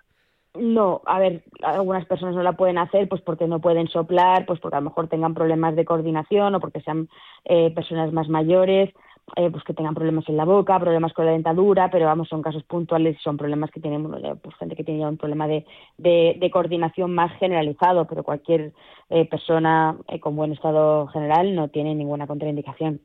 No, 0.53 1.01
a 1.05 1.17
ver, 1.17 1.43
algunas 1.63 2.05
personas 2.05 2.35
no 2.35 2.43
la 2.43 2.51
pueden 2.53 2.77
hacer 2.77 3.07
pues 3.07 3.21
porque 3.21 3.47
no 3.47 3.61
pueden 3.61 3.87
soplar, 3.87 4.45
pues 4.45 4.59
porque 4.59 4.75
a 4.75 4.81
lo 4.81 4.89
mejor 4.89 5.07
tengan 5.07 5.33
problemas 5.33 5.77
de 5.77 5.85
coordinación 5.85 6.53
o 6.55 6.59
porque 6.59 6.81
sean 6.81 7.07
eh, 7.45 7.71
personas 7.73 8.11
más 8.11 8.27
mayores 8.27 8.89
eh, 9.35 9.49
pues 9.49 9.63
que 9.63 9.73
tengan 9.73 9.95
problemas 9.95 10.27
en 10.27 10.35
la 10.35 10.43
boca, 10.43 10.77
problemas 10.79 11.13
con 11.13 11.25
la 11.25 11.31
dentadura, 11.31 11.89
pero 11.89 12.05
vamos, 12.05 12.27
son 12.27 12.41
casos 12.41 12.63
puntuales, 12.63 13.17
son 13.23 13.37
problemas 13.37 13.71
que 13.71 13.79
tienen, 13.79 14.09
pues 14.41 14.55
gente 14.57 14.75
que 14.75 14.83
tiene 14.83 15.07
un 15.07 15.17
problema 15.17 15.47
de, 15.47 15.65
de, 15.97 16.51
coordinación 16.51 17.13
más 17.13 17.31
generalizado, 17.39 18.05
pero 18.05 18.23
cualquier 18.23 18.73
eh, 19.09 19.25
persona 19.25 19.95
eh, 20.09 20.19
con 20.19 20.35
buen 20.35 20.51
estado 20.51 21.07
general 21.07 21.55
no 21.55 21.69
tiene 21.69 21.95
ninguna 21.95 22.27
contraindicación. 22.27 22.99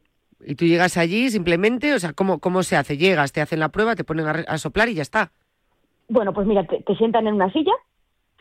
¿Y 0.44 0.56
tú 0.56 0.64
llegas 0.64 0.96
allí 0.96 1.30
simplemente? 1.30 1.94
O 1.94 1.98
sea, 1.98 2.12
¿cómo, 2.12 2.40
cómo 2.40 2.64
se 2.64 2.76
hace? 2.76 2.96
Llegas, 2.96 3.32
te 3.32 3.40
hacen 3.40 3.60
la 3.60 3.70
prueba, 3.70 3.94
te 3.94 4.04
ponen 4.04 4.26
a, 4.26 4.58
soplar 4.58 4.88
y 4.88 4.94
ya 4.94 5.02
está. 5.02 5.30
Bueno, 6.08 6.32
pues 6.32 6.46
mira, 6.46 6.64
te, 6.64 6.94
sientan 6.96 7.28
en 7.28 7.34
una 7.34 7.52
silla, 7.52 7.72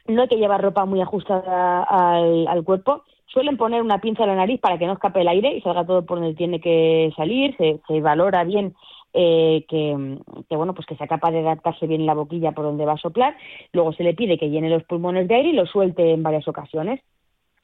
no 0.08 0.24
hay 0.24 0.28
que 0.28 0.38
llevar 0.38 0.62
ropa 0.62 0.86
muy 0.86 1.02
ajustada 1.02 1.84
al, 1.84 2.48
al 2.48 2.64
cuerpo, 2.64 3.04
Suelen 3.28 3.58
poner 3.58 3.82
una 3.82 4.00
pinza 4.00 4.24
en 4.24 4.30
la 4.30 4.36
nariz 4.36 4.60
para 4.62 4.78
que 4.78 4.86
no 4.86 4.94
escape 4.94 5.22
el 5.22 5.28
aire 5.28 5.56
y 5.56 5.62
salga 5.62 5.86
todo 5.86 6.06
por 6.06 6.20
donde 6.20 6.36
tiene 6.36 6.60
que 6.60 7.12
salir. 7.16 7.56
Se, 7.58 8.02
valora 8.02 8.44
bien 8.44 8.74
eh, 9.14 9.66
que, 9.68 9.96
bueno 10.56 10.74
pues 10.74 10.86
que 10.86 10.96
sea 10.96 11.08
capaz 11.08 11.32
de 11.32 11.40
adaptarse 11.40 11.88
bien 11.88 12.06
la 12.06 12.14
boquilla 12.14 12.52
por 12.52 12.66
donde 12.66 12.86
va 12.86 12.94
a 12.94 12.98
soplar. 12.98 13.36
Luego 13.74 13.94
se 13.94 14.04
le 14.04 14.14
pide 14.14 14.38
que 14.38 14.50
llene 14.50 14.70
los 14.70 14.84
pulmones 14.84 15.28
de 15.28 15.36
aire 15.36 15.50
y 15.50 15.54
lo 15.54 15.66
suelte 15.66 16.14
en 16.14 16.24
varias 16.24 16.48
ocasiones. 16.48 17.02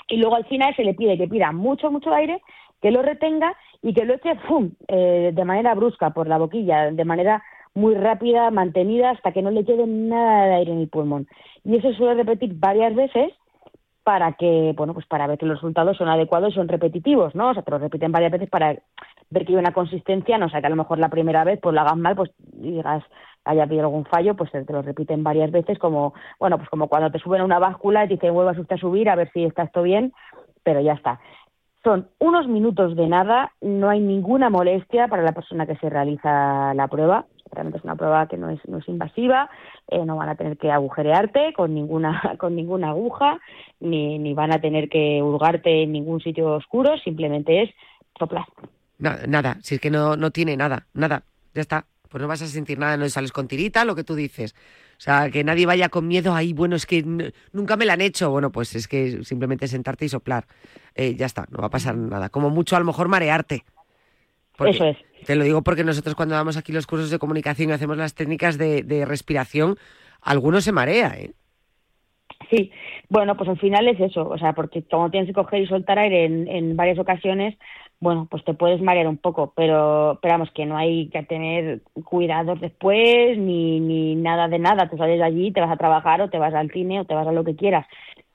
Y 0.08 0.18
luego 0.18 0.36
al 0.36 0.46
final 0.46 0.76
se 0.76 0.84
le 0.84 0.94
pide 0.94 1.18
que 1.18 1.28
pida 1.28 1.52
mucho, 1.52 1.92
mucho 1.92 2.14
aire, 2.14 2.42
que 2.82 2.92
lo 2.92 3.02
retenga 3.02 3.56
y 3.82 3.94
que 3.94 4.06
lo 4.06 4.16
eche 4.16 4.36
¡fum! 4.48 4.72
Eh, 4.88 5.32
de 5.34 5.46
manera 5.46 5.76
brusca 5.76 6.10
por 6.10 6.28
la 6.28 6.38
boquilla, 6.38 6.92
de 6.92 7.06
manera 7.06 7.44
muy 7.74 7.96
rápida, 7.96 8.52
mantenida, 8.52 9.12
hasta 9.12 9.32
que 9.32 9.42
no 9.42 9.52
le 9.52 9.64
quede 9.64 9.88
nada 9.88 10.48
de 10.48 10.56
aire 10.56 10.72
en 10.74 10.80
el 10.80 10.90
pulmón. 10.90 11.28
Y 11.64 11.78
eso 11.78 11.94
suele 11.94 12.16
repetir 12.16 12.54
varias 12.56 12.94
veces 12.96 13.32
para 14.04 14.34
que, 14.34 14.74
bueno, 14.76 14.94
pues 14.94 15.06
para 15.06 15.28
ver 15.28 15.38
que 15.38 15.46
los 15.46 15.58
resultados 15.58 15.98
son 15.98 16.10
adecuados 16.10 16.52
y 16.52 16.56
son 16.56 16.68
repetitivos, 16.68 17.36
¿no? 17.36 17.50
O 17.50 17.54
sea, 17.54 17.64
te 17.64 17.72
lo 17.72 17.78
repiten 17.78 18.12
varias 18.12 18.32
veces 18.32 18.50
para 18.50 18.76
ver 19.30 19.46
que 19.46 19.54
hay 19.54 19.60
una 19.60 19.74
consistencia, 19.74 20.38
no 20.38 20.50
sea, 20.50 20.60
que 20.60 20.68
a 20.68 20.72
lo 20.72 20.76
mejor 20.76 20.98
la 20.98 21.10
primera 21.10 21.44
vez 21.44 21.60
pues 21.62 21.74
lo 21.74 21.82
hagas 21.82 21.98
mal, 21.98 22.16
pues 22.16 22.32
digas, 22.54 23.04
haya 23.46 23.64
habido 23.64 23.84
algún 23.84 24.06
fallo, 24.06 24.36
pues 24.36 24.52
te 24.52 24.74
lo 24.74 24.82
repiten 24.82 25.24
varias 25.24 25.52
veces 25.52 25.78
como, 25.78 26.14
bueno, 26.40 26.58
pues 26.58 26.70
como 26.70 26.88
cuando 26.88 27.12
te 27.12 27.20
suben 27.20 27.42
a 27.42 27.46
una 27.46 27.60
báscula 27.60 28.06
y 28.06 28.08
te 28.08 28.14
dicen 28.16 28.34
vuelvas 28.34 28.58
usted 28.58 28.76
a 28.76 28.80
subir 28.80 29.10
a 29.10 29.16
ver 29.16 29.32
si 29.34 29.44
está 29.44 29.64
esto 29.64 29.84
bien, 29.84 30.14
pero 30.64 30.82
ya 30.82 30.94
está. 30.94 31.20
Son 31.84 32.08
unos 32.20 32.48
minutos 32.48 32.96
de 32.96 33.08
nada, 33.08 33.54
no 33.62 33.90
hay 33.90 34.00
ninguna 34.00 34.50
molestia 34.50 35.08
para 35.08 35.24
la 35.24 35.32
persona 35.32 35.66
que 35.66 35.76
se 35.78 35.90
realiza 35.90 36.74
la 36.76 36.88
prueba, 36.88 37.26
realmente 37.52 37.80
es 37.80 37.84
una 37.84 37.96
prueba 37.96 38.28
que 38.28 38.38
no 38.38 38.50
es, 38.50 38.60
no 38.68 38.78
es 38.78 38.88
invasiva, 38.88 39.50
eh, 39.88 40.06
no 40.06 40.16
van 40.16 40.30
a 40.30 40.36
tener 40.36 40.58
que 40.58 40.72
agujerearte 40.72 41.54
con 41.54 41.74
ninguna, 41.74 42.36
con 42.40 42.56
ninguna 42.56 42.90
aguja, 42.90 43.40
ni, 43.80 44.20
ni 44.20 44.34
van 44.34 44.54
a 44.54 44.62
tener 44.62 44.90
que 44.90 45.22
hurgarte 45.22 45.84
en 45.84 45.92
ningún 45.92 46.22
sitio 46.22 46.54
oscuro, 46.54 46.98
simplemente 46.98 47.64
es 47.64 47.70
soplar. 48.18 48.46
Nada, 49.00 49.26
nada, 49.28 49.58
si 49.62 49.76
es 49.76 49.82
que 49.82 49.90
no, 49.90 50.16
no 50.16 50.32
tiene 50.32 50.56
nada, 50.56 50.88
nada, 50.94 51.24
ya 51.54 51.62
está. 51.62 51.86
Pues 52.10 52.22
no 52.22 52.28
vas 52.28 52.42
a 52.42 52.48
sentir 52.48 52.78
nada, 52.78 52.98
no 52.98 53.08
sales 53.08 53.32
con 53.32 53.48
tirita, 53.48 53.86
lo 53.86 53.96
que 53.96 54.04
tú 54.04 54.16
dices. 54.16 54.54
O 54.98 55.04
sea, 55.04 55.32
que 55.32 55.46
nadie 55.46 55.66
vaya 55.66 55.88
con 55.88 56.08
miedo 56.08 56.36
ahí, 56.36 56.52
bueno, 56.52 56.76
es 56.76 56.86
que 56.86 57.04
nunca 57.54 57.78
me 57.78 57.86
la 57.86 57.94
han 57.94 58.02
hecho. 58.02 58.30
Bueno, 58.30 58.52
pues 58.52 58.76
es 58.76 58.90
que 58.90 59.24
simplemente 59.24 59.68
sentarte 59.70 60.06
y 60.06 60.10
soplar. 60.10 60.46
Eh, 60.94 61.16
ya 61.16 61.26
está, 61.26 61.48
no 61.50 61.60
va 61.60 61.68
a 61.68 61.70
pasar 61.72 61.96
nada. 61.96 62.30
Como 62.30 62.50
mucho 62.50 62.76
a 62.76 62.80
lo 62.80 62.86
mejor 62.86 63.08
marearte. 63.08 63.64
Eso 64.60 64.86
es. 64.86 64.98
Te 65.26 65.36
lo 65.36 65.44
digo 65.44 65.62
porque 65.62 65.84
nosotros 65.84 66.16
cuando 66.16 66.36
damos 66.36 66.58
aquí 66.58 66.72
los 66.72 66.88
cursos 66.88 67.12
de 67.12 67.20
comunicación 67.20 67.70
y 67.70 67.74
hacemos 67.74 67.98
las 67.98 68.16
técnicas 68.16 68.58
de, 68.58 69.06
respiración, 69.06 69.78
algunos 70.22 70.64
se 70.64 70.72
marea, 70.72 71.16
¿eh? 71.18 71.32
Sí, 72.50 72.72
bueno, 73.08 73.38
pues 73.38 73.50
al 73.50 73.60
final 73.60 73.88
es 73.88 74.00
eso, 74.00 74.28
o 74.28 74.38
sea, 74.38 74.54
porque 74.54 74.84
como 74.84 75.12
tienes 75.12 75.28
que 75.28 75.34
coger 75.34 75.62
y 75.62 75.68
soltar 75.68 76.00
aire 76.00 76.26
en, 76.26 76.76
varias 76.76 76.98
ocasiones, 76.98 77.56
bueno, 78.00 78.28
pues 78.30 78.44
te 78.44 78.56
puedes 78.56 78.82
marear 78.82 79.08
un 79.08 79.18
poco, 79.18 79.54
pero 79.56 80.14
esperamos 80.14 80.50
que 80.52 80.66
no 80.66 80.76
hay 80.76 81.08
que 81.10 81.22
tener 81.22 81.82
cuidados 82.04 82.60
después 82.60 83.38
ni, 83.38 83.80
ni 83.80 84.16
nada 84.16 84.48
de 84.48 84.58
nada. 84.58 84.90
Tú 84.90 84.98
sales 84.98 85.20
de 85.20 85.24
allí, 85.24 85.52
te 85.52 85.62
vas 85.62 85.70
a 85.70 85.78
trabajar 85.78 86.20
o 86.22 86.30
te 86.30 86.40
vas 86.40 86.54
al 86.56 86.72
cine 86.72 87.00
o 87.00 87.06
te 87.06 87.14
vas 87.14 87.28
a 87.28 87.32
lo 87.32 87.44
que 87.44 87.56
quieras 87.56 87.86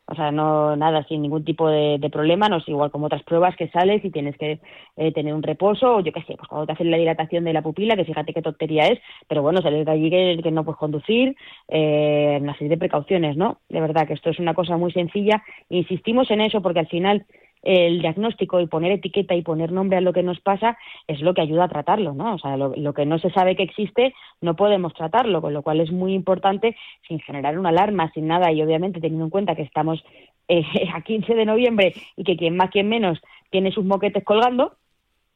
o 0.08 0.14
sea, 0.14 0.30
no 0.30 0.76
nada, 0.76 1.04
sin 1.04 1.22
ningún 1.22 1.44
tipo 1.44 1.68
de, 1.68 1.98
problema, 2.12 2.48
no 2.48 2.58
es 2.58 2.68
igual 2.68 2.90
como 2.92 3.06
otras 3.06 3.24
pruebas 3.24 3.56
que 3.56 3.68
sales 3.68 4.04
y 4.04 4.10
tienes 4.10 4.36
que 4.38 4.60
eh, 4.96 5.12
tener 5.12 5.34
un 5.34 5.42
reposo, 5.42 5.96
o 5.96 6.00
yo 6.00 6.12
qué 6.12 6.22
sé, 6.22 6.36
pues 6.36 6.48
cuando 6.48 6.66
te 6.66 6.72
hacen 6.72 6.90
la 6.90 6.96
dilatación 6.96 7.44
de 7.44 7.52
la 7.52 7.62
pupila, 7.62 7.96
que 7.96 8.04
fíjate 8.04 8.32
qué 8.32 8.40
tontería 8.40 8.86
es, 8.86 9.00
pero 9.28 9.42
bueno, 9.42 9.60
sales 9.62 9.84
de 9.84 9.92
allí 9.92 10.10
que, 10.10 10.50
no 10.52 10.64
puedes 10.64 10.78
conducir, 10.78 11.36
eh, 11.68 12.38
una 12.40 12.52
serie 12.54 12.68
de 12.68 12.78
precauciones, 12.78 13.36
¿no? 13.36 13.58
De 13.68 13.80
verdad 13.80 14.06
que 14.06 14.14
esto 14.14 14.30
es 14.30 14.38
una 14.38 14.54
cosa 14.54 14.76
muy 14.76 14.92
sencilla, 14.92 15.42
insistimos 15.68 16.30
en 16.30 16.40
eso 16.40 16.62
porque 16.62 16.80
al 16.80 16.88
final 16.88 17.26
el 17.66 18.00
diagnóstico 18.00 18.60
y 18.60 18.68
poner 18.68 18.92
etiqueta 18.92 19.34
y 19.34 19.42
poner 19.42 19.72
nombre 19.72 19.98
a 19.98 20.00
lo 20.00 20.12
que 20.12 20.22
nos 20.22 20.40
pasa 20.40 20.78
es 21.08 21.20
lo 21.20 21.34
que 21.34 21.40
ayuda 21.40 21.64
a 21.64 21.68
tratarlo, 21.68 22.14
¿no? 22.14 22.34
O 22.34 22.38
sea, 22.38 22.56
lo, 22.56 22.94
que 22.94 23.04
no 23.06 23.18
se 23.18 23.30
sabe 23.30 23.56
que 23.56 23.64
existe 23.64 24.14
no 24.40 24.54
podemos 24.54 24.94
tratarlo, 24.94 25.42
con 25.42 25.52
lo 25.52 25.62
cual 25.62 25.80
es 25.80 25.90
muy 25.90 26.14
importante 26.14 26.76
sin 27.08 27.18
generar 27.18 27.58
una 27.58 27.70
alarma, 27.70 28.12
sin 28.12 28.28
nada 28.28 28.52
y 28.52 28.62
obviamente 28.62 29.00
teniendo 29.00 29.24
en 29.24 29.30
cuenta 29.30 29.56
que 29.56 29.62
estamos 29.62 30.04
eh, 30.46 30.62
a 30.94 31.00
15 31.00 31.34
de 31.34 31.44
noviembre 31.44 31.92
y 32.16 32.22
que 32.22 32.36
quien 32.36 32.56
más, 32.56 32.70
quien 32.70 32.88
menos 32.88 33.20
tiene 33.50 33.72
sus 33.72 33.84
moquetes 33.84 34.22
colgando 34.22 34.76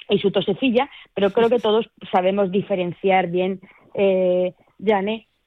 y 0.08 0.18
su 0.20 0.30
tosecilla, 0.30 0.88
pero 1.14 1.30
creo 1.30 1.48
que 1.48 1.58
todos 1.58 1.90
sabemos 2.12 2.52
diferenciar 2.52 3.26
bien, 3.26 3.60
eh, 3.94 4.54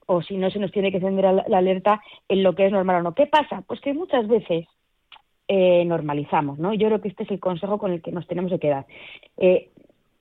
o 0.06 0.20
si 0.20 0.36
no 0.36 0.50
se 0.50 0.58
nos 0.58 0.70
tiene 0.70 0.90
que 0.90 0.98
encender 0.98 1.24
la 1.48 1.58
alerta 1.58 2.02
en 2.28 2.42
lo 2.42 2.54
que 2.54 2.66
es 2.66 2.72
normal 2.72 2.96
o 2.96 3.02
no. 3.02 3.14
¿Qué 3.14 3.26
pasa? 3.26 3.62
Pues 3.66 3.80
que 3.80 3.94
muchas 3.94 4.28
veces 4.28 4.66
eh, 5.46 5.84
normalizamos, 5.84 6.58
¿no? 6.58 6.72
Yo 6.72 6.86
creo 6.86 7.00
que 7.02 7.08
este 7.08 7.24
es 7.24 7.30
el 7.30 7.38
consejo 7.38 7.78
con 7.78 7.92
el 7.92 8.00
que 8.00 8.12
nos 8.12 8.26
tenemos 8.26 8.50
que 8.50 8.58
quedar. 8.58 8.86
Eh, 9.36 9.68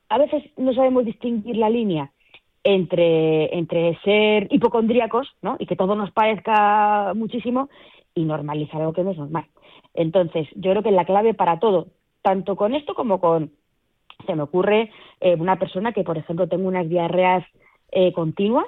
a 0.09 0.17
veces 0.17 0.43
no 0.57 0.73
sabemos 0.73 1.05
distinguir 1.05 1.55
la 1.55 1.69
línea 1.69 2.11
entre, 2.63 3.57
entre 3.57 3.97
ser 4.03 4.47
hipocondríacos, 4.51 5.27
¿no? 5.41 5.55
Y 5.59 5.65
que 5.65 5.77
todo 5.77 5.95
nos 5.95 6.11
parezca 6.11 7.13
muchísimo 7.15 7.69
y 8.13 8.25
normalizar 8.25 8.81
algo 8.81 8.91
que 8.91 9.03
no 9.03 9.11
es 9.11 9.17
normal. 9.17 9.45
Entonces, 9.93 10.47
yo 10.55 10.71
creo 10.71 10.83
que 10.83 10.91
la 10.91 11.05
clave 11.05 11.33
para 11.33 11.57
todo, 11.59 11.87
tanto 12.21 12.55
con 12.57 12.75
esto 12.75 12.93
como 12.93 13.21
con, 13.21 13.51
se 14.25 14.35
me 14.35 14.43
ocurre, 14.43 14.91
eh, 15.21 15.35
una 15.39 15.57
persona 15.57 15.93
que, 15.93 16.03
por 16.03 16.17
ejemplo, 16.17 16.49
tenga 16.49 16.67
unas 16.67 16.89
diarreas 16.89 17.45
continuas, 18.15 18.65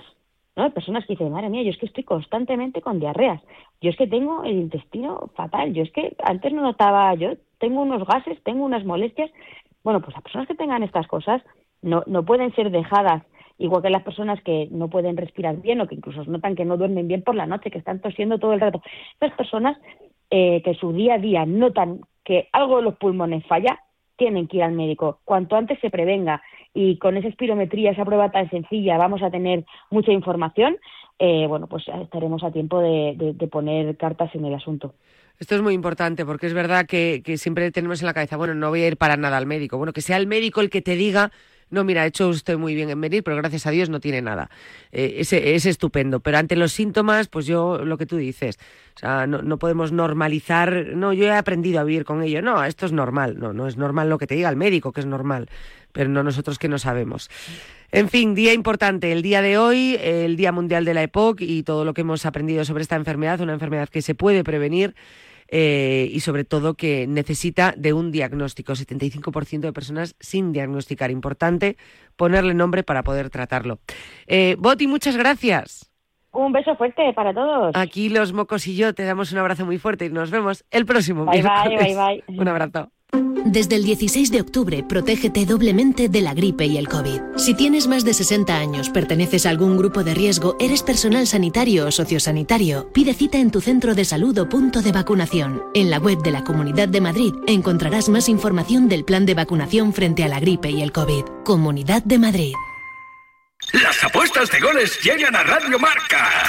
¿no? 0.56 0.64
Hay 0.64 0.72
personas 0.72 1.06
que 1.06 1.14
dicen, 1.14 1.32
madre 1.32 1.50
mía, 1.50 1.64
yo 1.64 1.70
es 1.70 1.78
que 1.78 1.86
estoy 1.86 2.04
constantemente 2.04 2.82
con 2.82 3.00
diarreas, 3.00 3.42
yo 3.82 3.90
es 3.90 3.98
que 3.98 4.08
tengo 4.08 4.44
el 4.44 4.58
intestino 4.58 5.30
fatal, 5.36 5.74
yo 5.74 5.84
es 5.84 5.92
que 5.92 6.16
antes 6.24 6.54
no 6.54 6.62
notaba, 6.62 7.14
yo 7.16 7.34
tengo 7.60 7.82
unos 7.82 8.06
gases, 8.06 8.42
tengo 8.44 8.66
unas 8.66 8.86
molestias. 8.86 9.32
Bueno, 9.84 10.02
pues 10.02 10.14
las 10.14 10.24
personas 10.24 10.48
que 10.48 10.56
tengan 10.56 10.84
estas 10.84 11.08
cosas 11.08 11.42
no, 11.82 12.04
no 12.08 12.26
pueden 12.26 12.54
ser 12.56 12.72
dejadas 12.72 13.24
igual 13.58 13.82
que 13.82 13.90
las 13.90 14.04
personas 14.04 14.42
que 14.44 14.68
no 14.72 14.90
pueden 14.90 15.18
respirar 15.18 15.62
bien 15.62 15.82
o 15.82 15.88
que 15.88 15.96
incluso 15.96 16.24
notan 16.26 16.56
que 16.56 16.66
no 16.66 16.78
duermen 16.78 17.08
bien 17.08 17.22
por 17.22 17.36
la 17.36 17.46
noche, 17.46 17.72
que 17.72 17.78
están 17.78 18.02
tosiendo 18.02 18.38
todo 18.38 18.54
el 18.54 18.60
rato. 18.60 18.82
Esas 19.20 19.36
personas 19.38 19.78
eh, 20.30 20.62
que 20.64 20.74
su 20.74 20.92
día 20.92 21.16
a 21.16 21.20
día 21.20 21.46
notan 21.46 22.02
que 22.24 22.50
algo 22.52 22.78
de 22.78 22.84
los 22.84 22.98
pulmones 22.98 23.46
falla, 23.46 23.80
tienen 24.18 24.48
que 24.48 24.58
ir 24.58 24.64
al 24.64 24.74
médico. 24.74 25.20
Cuanto 25.26 25.56
antes 25.56 25.80
se 25.80 25.90
prevenga 25.90 26.42
y 26.74 26.98
con 26.98 27.18
esa 27.18 27.28
espirometría, 27.28 27.92
esa 27.92 28.06
prueba 28.06 28.32
tan 28.32 28.50
sencilla, 28.50 28.98
vamos 28.98 29.22
a 29.24 29.32
tener 29.32 29.66
mucha 29.90 30.12
información, 30.12 30.78
eh, 31.20 31.46
bueno, 31.48 31.68
pues 31.68 31.86
estaremos 31.88 32.44
a 32.44 32.52
tiempo 32.52 32.80
de, 32.82 33.36
poner 33.52 33.96
cartas 33.98 34.34
en 34.36 34.46
el 34.46 34.54
asunto. 34.54 34.94
Esto 35.40 35.56
es 35.56 35.62
muy 35.62 35.74
importante 35.74 36.26
porque 36.26 36.48
es 36.48 36.54
verdad 36.54 36.86
que, 36.86 37.22
que 37.24 37.38
siempre 37.38 37.72
tenemos 37.72 38.02
en 38.02 38.08
la 38.08 38.14
cabeza, 38.14 38.38
bueno, 38.38 38.54
no 38.56 38.70
voy 38.70 38.84
a 38.84 38.88
ir 38.88 38.98
para 38.98 39.18
nada 39.18 39.38
al 39.38 39.46
médico. 39.46 39.78
Bueno, 39.78 39.94
que 39.94 40.02
sea 40.02 40.18
el 40.18 40.28
médico 40.28 40.62
el 40.62 40.70
que 40.70 40.82
te 40.82 40.96
diga 40.96 41.32
no, 41.76 41.84
mira, 41.84 42.04
ha 42.04 42.06
hecho 42.06 42.30
usted 42.30 42.58
muy 42.58 42.74
bien 42.74 42.90
en 42.90 43.00
venir, 43.00 43.22
pero 43.22 43.36
gracias 43.36 43.68
a 43.68 43.72
Dios 43.72 43.90
no 43.90 44.00
tiene 44.00 44.22
nada. 44.22 44.50
Eh, 44.92 45.18
es, 45.20 45.66
estupendo. 45.66 46.22
Pero 46.22 46.38
ante 46.38 46.56
los 46.56 46.72
síntomas, 46.72 47.28
pues 47.28 47.46
yo, 47.46 47.84
lo 47.84 47.98
que 47.98 48.06
tú 48.06 48.16
dices, 48.16 48.58
o 48.96 49.00
sea, 49.00 49.28
no, 49.28 49.42
no, 49.42 49.60
podemos 49.60 49.92
normalizar, 49.92 50.94
no, 50.96 51.14
yo 51.14 51.26
he 51.26 51.32
aprendido 51.32 51.82
a 51.82 51.84
vivir 51.84 52.06
con 52.06 52.24
ello. 52.24 52.42
No, 52.42 52.64
esto 52.64 52.86
es 52.86 52.94
normal. 52.94 53.38
No, 53.38 53.54
no 53.54 53.68
es 53.68 53.76
normal 53.76 54.10
lo 54.10 54.18
que 54.18 54.26
te 54.26 54.36
diga 54.36 54.50
el 54.50 54.56
médico, 54.56 54.94
que 54.94 55.02
es 55.02 55.06
normal, 55.06 55.50
pero 55.92 56.10
no 56.10 56.24
nosotros 56.24 56.58
que 56.58 56.70
no 56.70 56.80
sabemos. 56.80 57.30
En 57.92 58.10
fin, 58.10 58.36
día 58.36 58.54
importante, 58.54 59.12
el 59.12 59.22
día 59.22 59.42
de 59.42 59.58
hoy, 59.58 59.98
el 60.02 60.38
Día 60.38 60.52
Mundial 60.52 60.86
de 60.86 60.94
la 60.94 61.04
EPOC 61.04 61.42
y 61.42 61.64
todo 61.64 61.86
lo 61.86 61.94
que 61.94 62.02
hemos 62.02 62.26
aprendido 62.26 62.66
sobre 62.66 62.82
esta 62.82 62.96
enfermedad, 62.96 63.42
una 63.42 63.54
enfermedad 63.54 63.90
que 63.90 64.02
se 64.02 64.16
puede 64.16 64.44
prevenir 64.44 64.96
eh, 65.48 66.10
y 66.12 66.20
sobre 66.22 66.44
todo 66.44 66.76
que 66.76 67.08
necesita 67.08 67.74
de 67.78 67.94
un 67.94 68.12
diagnóstico. 68.12 68.74
75% 68.74 69.60
de 69.60 69.74
personas 69.74 70.16
sin 70.20 70.52
diagnosticar. 70.52 71.12
Importante 71.12 71.78
ponerle 72.16 72.54
nombre 72.54 72.84
para 72.84 73.04
poder 73.04 73.30
tratarlo. 73.30 73.80
Eh, 74.28 74.56
Boti, 74.60 74.88
muchas 74.88 75.18
gracias. 75.18 75.92
Un 76.32 76.52
beso 76.52 76.76
fuerte 76.76 77.14
para 77.14 77.34
todos. 77.34 77.76
Aquí 77.76 78.10
los 78.10 78.34
mocos 78.34 78.68
y 78.68 78.76
yo 78.76 78.94
te 78.94 79.04
damos 79.04 79.32
un 79.32 79.38
abrazo 79.38 79.66
muy 79.66 79.78
fuerte 79.78 80.06
y 80.06 80.10
nos 80.10 80.32
vemos 80.32 80.66
el 80.70 80.86
próximo 80.86 81.26
bye, 81.26 81.42
Bye, 81.42 81.78
bye, 81.78 81.96
bye. 82.28 82.40
Un 82.40 82.48
abrazo. 82.48 82.92
Desde 83.46 83.76
el 83.76 83.84
16 83.84 84.32
de 84.32 84.42
octubre, 84.42 84.84
protégete 84.84 85.46
doblemente 85.46 86.10
de 86.10 86.22
la 86.22 86.34
gripe 86.34 86.66
y 86.66 86.80
el 86.80 86.88
COVID. 86.88 87.22
Si 87.38 87.54
tienes 87.54 87.86
más 87.86 88.04
de 88.04 88.16
60 88.16 88.58
años, 88.58 88.90
perteneces 88.90 89.46
a 89.46 89.52
algún 89.52 89.78
grupo 89.78 90.04
de 90.04 90.16
riesgo, 90.16 90.56
eres 90.60 90.82
personal 90.82 91.28
sanitario 91.28 91.86
o 91.86 91.92
sociosanitario, 91.92 92.90
pide 92.92 93.14
cita 93.14 93.38
en 93.38 93.52
tu 93.52 93.62
centro 93.62 93.94
de 93.94 94.04
salud 94.04 94.36
o 94.40 94.50
punto 94.50 94.82
de 94.82 94.92
vacunación. 94.92 95.62
En 95.76 95.92
la 95.92 96.00
web 96.00 96.24
de 96.24 96.32
la 96.32 96.44
Comunidad 96.44 96.88
de 96.88 97.02
Madrid 97.02 97.36
encontrarás 97.46 98.10
más 98.10 98.30
información 98.30 98.90
del 98.90 99.06
plan 99.06 99.28
de 99.28 99.36
vacunación 99.36 99.94
frente 99.94 100.24
a 100.24 100.28
la 100.28 100.40
gripe 100.40 100.72
y 100.72 100.82
el 100.82 100.92
COVID. 100.92 101.26
Comunidad 101.44 102.02
de 102.04 102.18
Madrid. 102.18 102.54
Las 103.74 104.04
apuestas 104.04 104.50
de 104.50 104.60
goles 104.60 105.00
llegan 105.04 105.36
a 105.36 105.44
Radio 105.44 105.78
Marca. 105.78 106.48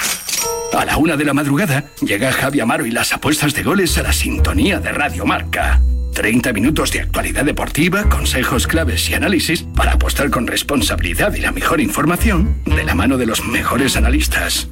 A 0.73 0.83
la 0.83 0.97
una 0.97 1.15
de 1.15 1.25
la 1.25 1.35
madrugada 1.35 1.91
llega 2.01 2.31
Javi 2.31 2.59
Amaro 2.59 2.87
y 2.87 2.91
las 2.91 3.13
apuestas 3.13 3.53
de 3.53 3.61
goles 3.61 3.95
a 3.99 4.01
la 4.01 4.13
sintonía 4.13 4.79
de 4.79 4.91
Radio 4.91 5.27
Marca. 5.27 5.79
30 6.17 6.51
minutos 6.51 6.91
de 6.91 7.01
actualidad 7.01 7.45
deportiva, 7.45 8.09
consejos 8.09 8.65
claves 8.65 9.07
y 9.07 9.13
análisis 9.13 9.61
para 9.75 9.91
apostar 9.91 10.31
con 10.31 10.47
responsabilidad 10.47 11.31
y 11.35 11.41
la 11.41 11.51
mejor 11.51 11.79
información 11.79 12.59
de 12.65 12.83
la 12.83 12.95
mano 12.95 13.19
de 13.19 13.27
los 13.27 13.45
mejores 13.45 13.95
analistas. 13.95 14.67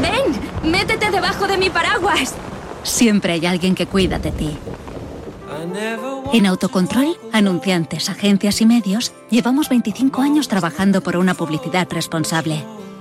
¡Ven! 0.00 0.72
¡Métete 0.72 1.10
debajo 1.10 1.46
de 1.46 1.58
mi 1.58 1.68
paraguas! 1.68 2.34
Siempre 2.82 3.34
hay 3.34 3.44
alguien 3.44 3.74
que 3.74 3.84
cuida 3.84 4.18
de 4.18 4.32
ti. 4.32 4.56
En 6.32 6.46
Autocontrol, 6.46 7.14
anunciantes, 7.30 8.08
agencias 8.08 8.62
y 8.62 8.66
medios, 8.66 9.12
llevamos 9.28 9.68
25 9.68 10.22
años 10.22 10.48
trabajando 10.48 11.02
por 11.02 11.18
una 11.18 11.34
publicidad 11.34 11.86
responsable. 11.90 12.64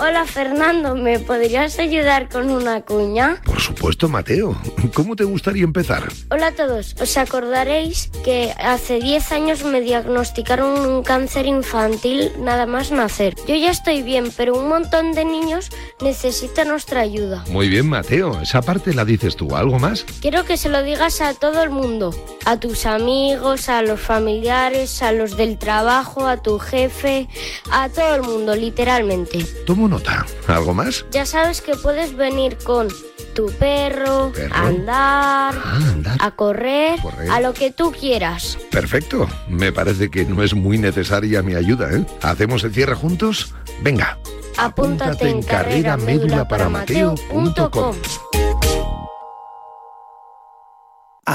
Hola 0.00 0.26
Fernando, 0.26 0.94
¿me 0.94 1.18
podrías 1.18 1.76
ayudar 1.80 2.28
con 2.28 2.50
una 2.50 2.82
cuña? 2.82 3.42
Por 3.44 3.60
supuesto, 3.60 4.08
Mateo. 4.08 4.56
¿Cómo 4.94 5.16
te 5.16 5.24
gustaría 5.24 5.64
empezar? 5.64 6.04
Hola 6.30 6.48
a 6.48 6.52
todos. 6.52 6.94
Os 7.00 7.16
acordaréis 7.16 8.08
que 8.24 8.54
hace 8.60 9.00
10 9.00 9.32
años 9.32 9.64
me 9.64 9.80
diagnosticaron 9.80 10.86
un 10.88 11.02
cáncer 11.02 11.46
infantil 11.46 12.30
nada 12.38 12.66
más 12.66 12.92
nacer. 12.92 13.34
Yo 13.48 13.56
ya 13.56 13.72
estoy 13.72 14.04
bien, 14.04 14.30
pero 14.36 14.56
un 14.56 14.68
montón 14.68 15.14
de 15.14 15.24
niños 15.24 15.68
necesitan 16.00 16.68
nuestra 16.68 17.00
ayuda. 17.00 17.44
Muy 17.50 17.68
bien, 17.68 17.88
Mateo. 17.88 18.40
Esa 18.40 18.62
parte 18.62 18.94
la 18.94 19.04
dices 19.04 19.34
tú. 19.34 19.56
¿Algo 19.56 19.80
más? 19.80 20.06
Quiero 20.20 20.44
que 20.44 20.56
se 20.56 20.68
lo 20.68 20.84
digas 20.84 21.20
a 21.20 21.34
todo 21.34 21.60
el 21.64 21.70
mundo. 21.70 22.14
A 22.44 22.60
tus 22.60 22.86
amigos, 22.86 23.68
a 23.68 23.82
los 23.82 24.00
familiares, 24.00 25.02
a 25.02 25.10
los 25.10 25.36
del 25.36 25.58
trabajo, 25.58 26.28
a 26.28 26.36
tu 26.36 26.60
jefe, 26.60 27.26
a 27.72 27.88
todo 27.88 28.14
el 28.14 28.22
mundo, 28.22 28.54
literalmente. 28.54 29.44
Tomo 29.66 29.87
nota. 29.88 30.26
¿Algo 30.46 30.74
más? 30.74 31.04
Ya 31.10 31.26
sabes 31.26 31.60
que 31.60 31.74
puedes 31.74 32.16
venir 32.16 32.56
con 32.58 32.88
tu 33.34 33.50
perro, 33.52 34.32
a 34.52 34.66
andar, 34.66 35.54
ah, 35.56 36.16
a 36.18 36.30
correr, 36.32 36.98
a 37.30 37.40
lo 37.40 37.54
que 37.54 37.70
tú 37.70 37.92
quieras. 37.92 38.58
Perfecto. 38.70 39.28
Me 39.48 39.72
parece 39.72 40.10
que 40.10 40.24
no 40.24 40.42
es 40.42 40.54
muy 40.54 40.78
necesaria 40.78 41.42
mi 41.42 41.54
ayuda, 41.54 41.92
¿eh? 41.92 42.04
¿Hacemos 42.22 42.64
el 42.64 42.74
cierre 42.74 42.94
juntos? 42.94 43.54
Venga. 43.82 44.18
Apúntate, 44.56 45.30
en 45.30 45.42
carrera 45.42 45.96
médula 45.96 46.48
para 46.48 46.68
mateo.com. 46.68 47.94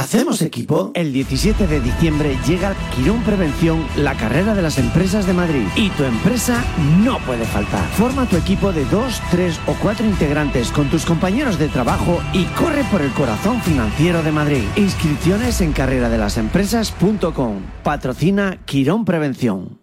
¿Hacemos 0.03 0.41
equipo? 0.41 0.91
El 0.95 1.13
17 1.13 1.65
de 1.65 1.79
diciembre 1.79 2.37
llega 2.45 2.75
Quirón 2.93 3.23
Prevención, 3.23 3.87
la 3.95 4.17
carrera 4.17 4.53
de 4.53 4.61
las 4.61 4.77
empresas 4.77 5.25
de 5.25 5.31
Madrid. 5.31 5.65
Y 5.77 5.91
tu 5.91 6.03
empresa 6.03 6.61
no 7.05 7.19
puede 7.19 7.45
faltar. 7.45 7.87
Forma 7.91 8.27
tu 8.27 8.35
equipo 8.35 8.73
de 8.73 8.83
dos, 8.83 9.21
tres 9.31 9.57
o 9.65 9.73
cuatro 9.81 10.05
integrantes 10.05 10.73
con 10.73 10.89
tus 10.89 11.05
compañeros 11.05 11.57
de 11.57 11.69
trabajo 11.69 12.21
y 12.33 12.43
corre 12.47 12.83
por 12.91 13.01
el 13.01 13.13
corazón 13.13 13.61
financiero 13.61 14.21
de 14.23 14.33
Madrid. 14.33 14.63
Inscripciones 14.75 15.61
en 15.61 15.71
carreradelasempresas.com. 15.71 17.61
Patrocina 17.81 18.59
Quirón 18.65 19.05
Prevención. 19.05 19.82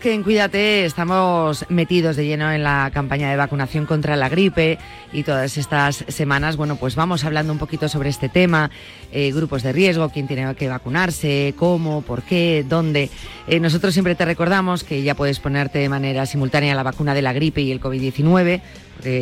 Que 0.00 0.14
en 0.14 0.22
Cuídate 0.22 0.86
estamos 0.86 1.66
metidos 1.68 2.16
de 2.16 2.24
lleno 2.24 2.50
en 2.50 2.62
la 2.62 2.90
campaña 2.92 3.30
de 3.30 3.36
vacunación 3.36 3.84
contra 3.84 4.16
la 4.16 4.30
gripe 4.30 4.78
y 5.12 5.24
todas 5.24 5.58
estas 5.58 6.04
semanas, 6.08 6.56
bueno, 6.56 6.76
pues 6.76 6.96
vamos 6.96 7.24
hablando 7.24 7.52
un 7.52 7.58
poquito 7.58 7.88
sobre 7.88 8.08
este 8.08 8.30
tema, 8.30 8.70
eh, 9.12 9.30
grupos 9.30 9.62
de 9.62 9.72
riesgo, 9.72 10.08
quién 10.08 10.26
tiene 10.26 10.54
que 10.54 10.68
vacunarse, 10.68 11.54
cómo, 11.56 12.00
por 12.00 12.22
qué, 12.22 12.64
dónde. 12.66 13.10
Eh, 13.46 13.60
nosotros 13.60 13.92
siempre 13.92 14.14
te 14.14 14.24
recordamos 14.24 14.84
que 14.84 15.02
ya 15.02 15.14
puedes 15.14 15.38
ponerte 15.38 15.78
de 15.78 15.88
manera 15.90 16.24
simultánea 16.24 16.74
la 16.74 16.82
vacuna 16.82 17.14
de 17.14 17.22
la 17.22 17.34
gripe 17.34 17.60
y 17.60 17.70
el 17.70 17.80
COVID-19, 17.80 18.60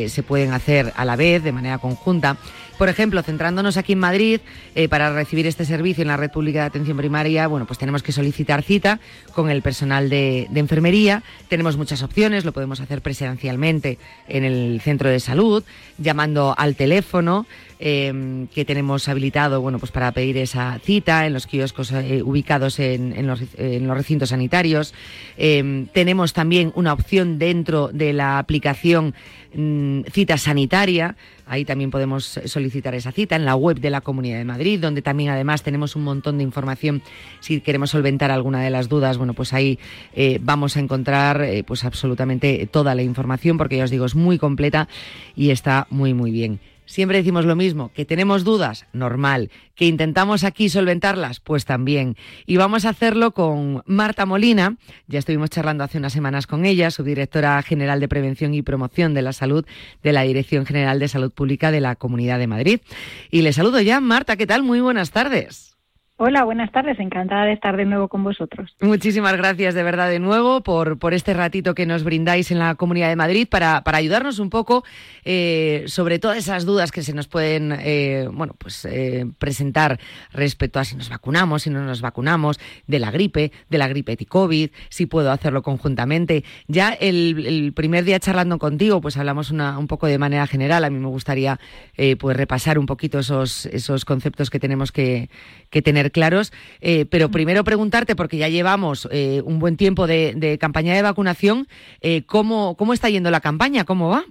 se 0.08 0.22
pueden 0.24 0.52
hacer 0.52 0.92
a 0.96 1.04
la 1.04 1.14
vez, 1.14 1.42
de 1.44 1.52
manera 1.52 1.78
conjunta. 1.78 2.36
Por 2.78 2.88
ejemplo, 2.88 3.24
centrándonos 3.24 3.76
aquí 3.76 3.94
en 3.94 3.98
Madrid, 3.98 4.40
eh, 4.76 4.88
para 4.88 5.12
recibir 5.12 5.48
este 5.48 5.64
servicio 5.64 6.02
en 6.02 6.08
la 6.08 6.16
Red 6.16 6.30
Pública 6.30 6.60
de 6.60 6.66
Atención 6.66 6.96
Primaria, 6.96 7.48
bueno, 7.48 7.66
pues 7.66 7.76
tenemos 7.76 8.04
que 8.04 8.12
solicitar 8.12 8.62
cita 8.62 9.00
con 9.32 9.50
el 9.50 9.62
personal 9.62 10.08
de, 10.08 10.48
enfermería. 10.54 11.24
Tenemos 11.48 11.76
muchas 11.76 12.04
opciones, 12.04 12.44
lo 12.44 12.52
podemos 12.52 12.80
hacer 12.80 13.02
presencialmente 13.02 13.98
en 14.28 14.44
el 14.44 14.80
centro 14.80 15.10
de 15.10 15.18
salud, 15.18 15.64
llamando 15.98 16.54
al 16.56 16.76
teléfono 16.76 17.46
em, 17.78 18.46
que 18.48 18.64
tenemos 18.64 19.08
habilitado 19.08 19.60
bueno, 19.60 19.78
pues 19.78 19.92
para 19.92 20.12
pedir 20.12 20.36
esa 20.36 20.78
cita 20.82 21.26
en 21.26 21.32
los 21.32 21.46
kioscos 21.46 21.92
eh, 21.92 22.22
ubicados 22.22 22.78
en, 22.78 23.26
los, 23.26 23.40
recintos 23.96 24.30
sanitarios. 24.30 24.94
Em, 25.36 25.86
tenemos 25.86 26.32
también 26.32 26.72
una 26.74 26.92
opción 26.92 27.38
dentro 27.38 27.88
de 27.88 28.12
la 28.12 28.38
aplicación 28.38 29.14
mm, 29.54 30.02
cita 30.10 30.38
sanitaria. 30.38 31.16
Ahí 31.46 31.64
también 31.64 31.90
podemos 31.90 32.38
solicitar 32.44 32.94
esa 32.94 33.10
cita 33.10 33.34
en 33.36 33.46
la 33.46 33.54
web 33.54 33.80
de 33.80 33.88
la 33.88 34.02
Comunidad 34.02 34.38
de 34.38 34.44
Madrid, 34.44 34.78
donde 34.80 35.00
también 35.00 35.30
además 35.30 35.62
tenemos 35.62 35.96
un 35.96 36.04
montón 36.04 36.36
de 36.36 36.44
información. 36.44 37.02
Si 37.40 37.60
queremos 37.60 37.90
solventar 37.90 38.30
alguna 38.30 38.62
de 38.62 38.70
las 38.70 38.88
dudas, 38.88 39.16
bueno, 39.16 39.32
pues 39.32 39.52
ahí 39.54 39.78
eh, 40.14 40.38
vamos 40.42 40.76
a 40.76 40.80
encontrar 40.80 41.42
eh, 41.42 41.64
pues 41.64 41.84
absolutamente 41.84 42.68
toda 42.70 42.94
la 42.94 43.02
información, 43.02 43.56
porque 43.56 43.78
ya 43.78 43.84
os 43.84 43.90
digo, 43.90 44.04
es 44.04 44.14
muy 44.14 44.38
completa 44.38 44.88
y 45.34 45.50
está 45.50 45.86
muy, 45.90 46.12
muy 46.12 46.30
bien. 46.30 46.60
Siempre 46.88 47.18
decimos 47.18 47.44
lo 47.44 47.54
mismo, 47.54 47.92
que 47.92 48.06
tenemos 48.06 48.44
dudas, 48.44 48.86
normal, 48.94 49.50
que 49.74 49.84
intentamos 49.84 50.42
aquí 50.42 50.70
solventarlas, 50.70 51.38
pues 51.38 51.66
también. 51.66 52.16
Y 52.46 52.56
vamos 52.56 52.86
a 52.86 52.88
hacerlo 52.88 53.32
con 53.32 53.82
Marta 53.84 54.24
Molina, 54.24 54.78
ya 55.06 55.18
estuvimos 55.18 55.50
charlando 55.50 55.84
hace 55.84 55.98
unas 55.98 56.14
semanas 56.14 56.46
con 56.46 56.64
ella, 56.64 56.90
subdirectora 56.90 57.60
general 57.60 58.00
de 58.00 58.08
Prevención 58.08 58.54
y 58.54 58.62
Promoción 58.62 59.12
de 59.12 59.20
la 59.20 59.34
Salud 59.34 59.66
de 60.02 60.12
la 60.14 60.22
Dirección 60.22 60.64
General 60.64 60.98
de 60.98 61.08
Salud 61.08 61.30
Pública 61.30 61.70
de 61.70 61.82
la 61.82 61.94
Comunidad 61.94 62.38
de 62.38 62.46
Madrid. 62.46 62.80
Y 63.30 63.42
le 63.42 63.52
saludo 63.52 63.82
ya, 63.82 64.00
Marta, 64.00 64.36
¿qué 64.36 64.46
tal? 64.46 64.62
Muy 64.62 64.80
buenas 64.80 65.10
tardes. 65.10 65.77
Hola, 66.20 66.42
buenas 66.42 66.72
tardes. 66.72 66.98
Encantada 66.98 67.44
de 67.44 67.52
estar 67.52 67.76
de 67.76 67.84
nuevo 67.84 68.08
con 68.08 68.24
vosotros. 68.24 68.74
Muchísimas 68.80 69.36
gracias 69.36 69.76
de 69.76 69.84
verdad 69.84 70.10
de 70.10 70.18
nuevo 70.18 70.62
por, 70.62 70.98
por 70.98 71.14
este 71.14 71.32
ratito 71.32 71.76
que 71.76 71.86
nos 71.86 72.02
brindáis 72.02 72.50
en 72.50 72.58
la 72.58 72.74
Comunidad 72.74 73.08
de 73.08 73.14
Madrid 73.14 73.46
para, 73.48 73.84
para 73.84 73.98
ayudarnos 73.98 74.40
un 74.40 74.50
poco 74.50 74.82
eh, 75.24 75.84
sobre 75.86 76.18
todas 76.18 76.36
esas 76.36 76.64
dudas 76.64 76.90
que 76.90 77.04
se 77.04 77.12
nos 77.14 77.28
pueden 77.28 77.72
eh, 77.78 78.28
bueno, 78.32 78.56
pues, 78.58 78.84
eh, 78.84 79.26
presentar 79.38 80.00
respecto 80.32 80.80
a 80.80 80.84
si 80.84 80.96
nos 80.96 81.08
vacunamos, 81.08 81.62
si 81.62 81.70
no 81.70 81.84
nos 81.84 82.00
vacunamos, 82.00 82.58
de 82.88 82.98
la 82.98 83.12
gripe, 83.12 83.52
de 83.68 83.78
la 83.78 83.86
gripe 83.86 84.16
y 84.18 84.24
COVID, 84.24 84.70
si 84.88 85.06
puedo 85.06 85.30
hacerlo 85.30 85.62
conjuntamente. 85.62 86.42
Ya 86.66 86.94
el, 86.94 87.72
primer 87.76 88.02
día 88.02 88.18
charlando 88.18 88.58
contigo, 88.58 89.00
pues 89.00 89.16
hablamos 89.16 89.52
una, 89.52 89.78
un 89.78 89.86
poco 89.86 90.08
de 90.08 90.18
manera 90.18 90.48
general. 90.48 90.82
A 90.82 90.90
mí 90.90 90.98
me 90.98 91.06
gustaría 91.06 91.60
pues 92.18 92.36
repasar 92.36 92.76
un 92.76 92.86
poquito 92.86 93.20
esos, 93.20 93.66
esos 93.66 94.04
conceptos 94.04 94.50
que 94.50 94.58
tenemos 94.58 94.90
que, 94.90 95.30
que 95.70 95.80
tener 95.80 96.07
claros. 96.10 96.52
Eh, 96.80 97.06
pero 97.10 97.30
primero 97.30 97.64
preguntarte, 97.64 98.16
porque 98.16 98.36
ya 98.36 98.48
llevamos 98.48 99.08
eh, 99.10 99.42
un 99.44 99.58
buen 99.58 99.76
tiempo 99.76 100.06
de, 100.06 100.58
campaña 100.60 100.94
de 100.94 101.02
vacunación, 101.02 101.66
eh, 102.00 102.24
¿cómo, 102.26 102.76
¿cómo 102.76 102.92
está 102.92 103.08
yendo 103.08 103.30
la 103.30 103.40
campaña? 103.40 103.84
¿Cómo 103.84 104.10
va? 104.10 104.24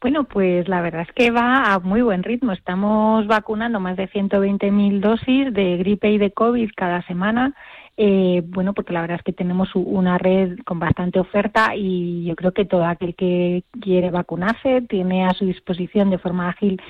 Bueno, 0.00 0.24
pues 0.24 0.66
la 0.68 0.80
verdad 0.80 1.02
es 1.02 1.14
que 1.14 1.30
va 1.30 1.72
a 1.72 1.78
muy 1.78 2.02
buen 2.02 2.24
ritmo. 2.24 2.50
Estamos 2.52 3.26
vacunando 3.28 3.78
más 3.78 3.96
de 3.96 4.08
120.000 4.08 5.00
dosis 5.00 5.54
de 5.54 5.76
gripe 5.76 6.10
y 6.10 6.18
de 6.18 6.32
COVID 6.32 6.70
cada 6.76 7.02
semana. 7.02 7.54
bueno, 7.96 8.72
porque 8.72 8.92
la 8.92 9.02
verdad 9.02 9.18
es 9.18 9.22
que 9.22 9.32
tenemos 9.32 9.68
una 9.76 10.18
red 10.18 10.58
con 10.64 10.80
bastante 10.80 11.20
oferta 11.20 11.76
y 11.76 12.24
yo 12.24 12.34
creo 12.34 12.52
que 12.52 12.64
todo 12.64 12.84
aquel 12.84 13.14
que 13.14 13.62
quiere 13.80 14.10
vacunarse 14.10 14.82
tiene 14.88 15.24
a 15.24 15.34
su 15.34 15.46
disposición 15.46 16.10
de 16.10 16.18
forma 16.18 16.48
ágil 16.48 16.82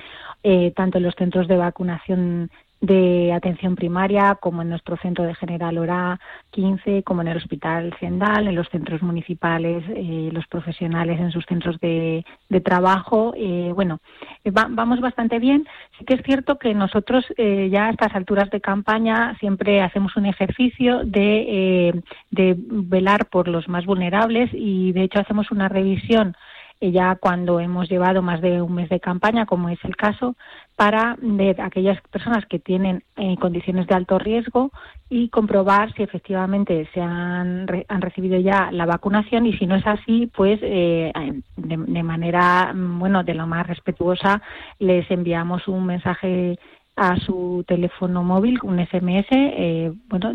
tanto 0.74 0.96
en 0.96 1.04
los 1.04 1.14
centros 1.14 1.46
de 1.48 1.56
vacunación 1.56 2.50
de 2.82 3.32
atención 3.32 3.76
primaria, 3.76 4.34
como 4.40 4.60
en 4.60 4.68
nuestro 4.68 4.96
centro 4.96 5.24
de 5.24 5.36
General 5.36 5.78
Hora 5.78 6.20
15, 6.50 7.04
como 7.04 7.22
en 7.22 7.28
el 7.28 7.36
Hospital 7.36 7.94
Sendal, 8.00 8.48
en 8.48 8.56
los 8.56 8.68
centros 8.70 9.02
municipales, 9.02 9.84
eh, 9.88 10.30
los 10.32 10.48
profesionales 10.48 11.20
en 11.20 11.30
sus 11.30 11.46
centros 11.46 11.78
de, 11.78 12.24
trabajo. 12.64 13.34
Eh, 13.36 13.70
bueno, 13.72 14.00
eh, 14.44 14.50
vamos 14.50 15.00
bastante 15.00 15.38
bien. 15.38 15.64
Sí 15.96 16.04
que 16.04 16.14
es 16.14 16.22
cierto 16.24 16.58
que 16.58 16.74
nosotros 16.74 17.24
ya 17.38 17.86
a 17.86 17.90
estas 17.90 18.14
alturas 18.14 18.50
de 18.50 18.60
campaña 18.60 19.36
siempre 19.38 19.80
hacemos 19.80 20.16
un 20.16 20.26
ejercicio 20.26 21.04
de, 21.04 22.02
de 22.30 22.56
velar 22.58 23.26
por 23.26 23.46
los 23.46 23.68
más 23.68 23.86
vulnerables 23.86 24.50
y 24.52 24.92
de 24.92 25.04
hecho 25.04 25.20
hacemos 25.20 25.50
una 25.52 25.68
revisión 25.68 26.34
ya 26.90 27.14
cuando 27.14 27.60
hemos 27.60 27.88
llevado 27.88 28.22
más 28.22 28.40
de 28.40 28.60
un 28.60 28.74
mes 28.74 28.88
de 28.88 28.98
campaña, 28.98 29.46
como 29.46 29.68
es 29.68 29.78
el 29.84 29.94
caso, 29.94 30.34
para 30.76 31.16
ver 31.20 31.60
aquellas 31.60 32.00
personas 32.10 32.46
que 32.46 32.58
tienen 32.58 33.04
eh, 33.16 33.36
condiciones 33.38 33.86
de 33.86 33.94
alto 33.94 34.18
riesgo 34.18 34.70
y 35.08 35.28
comprobar 35.28 35.92
si 35.94 36.02
efectivamente 36.02 36.88
se 36.94 37.00
han, 37.00 37.66
han 37.88 38.00
recibido 38.00 38.40
ya 38.40 38.70
la 38.72 38.86
vacunación 38.86 39.46
y 39.46 39.52
si 39.58 39.66
no 39.66 39.76
es 39.76 39.86
así, 39.86 40.30
pues 40.34 40.58
eh, 40.62 41.12
de, 41.56 42.02
manera, 42.02 42.72
mm, 42.72 42.98
bueno, 42.98 43.22
de 43.22 43.34
lo 43.34 43.46
más 43.46 43.66
respetuosa 43.66 44.42
les 44.78 45.10
enviamos 45.10 45.68
un 45.68 45.86
mensaje 45.86 46.58
a 46.96 47.16
su 47.20 47.64
teléfono 47.66 48.22
móvil 48.22 48.58
un 48.62 48.78
SMS, 48.78 49.26
eh, 49.30 49.92
bueno, 50.08 50.34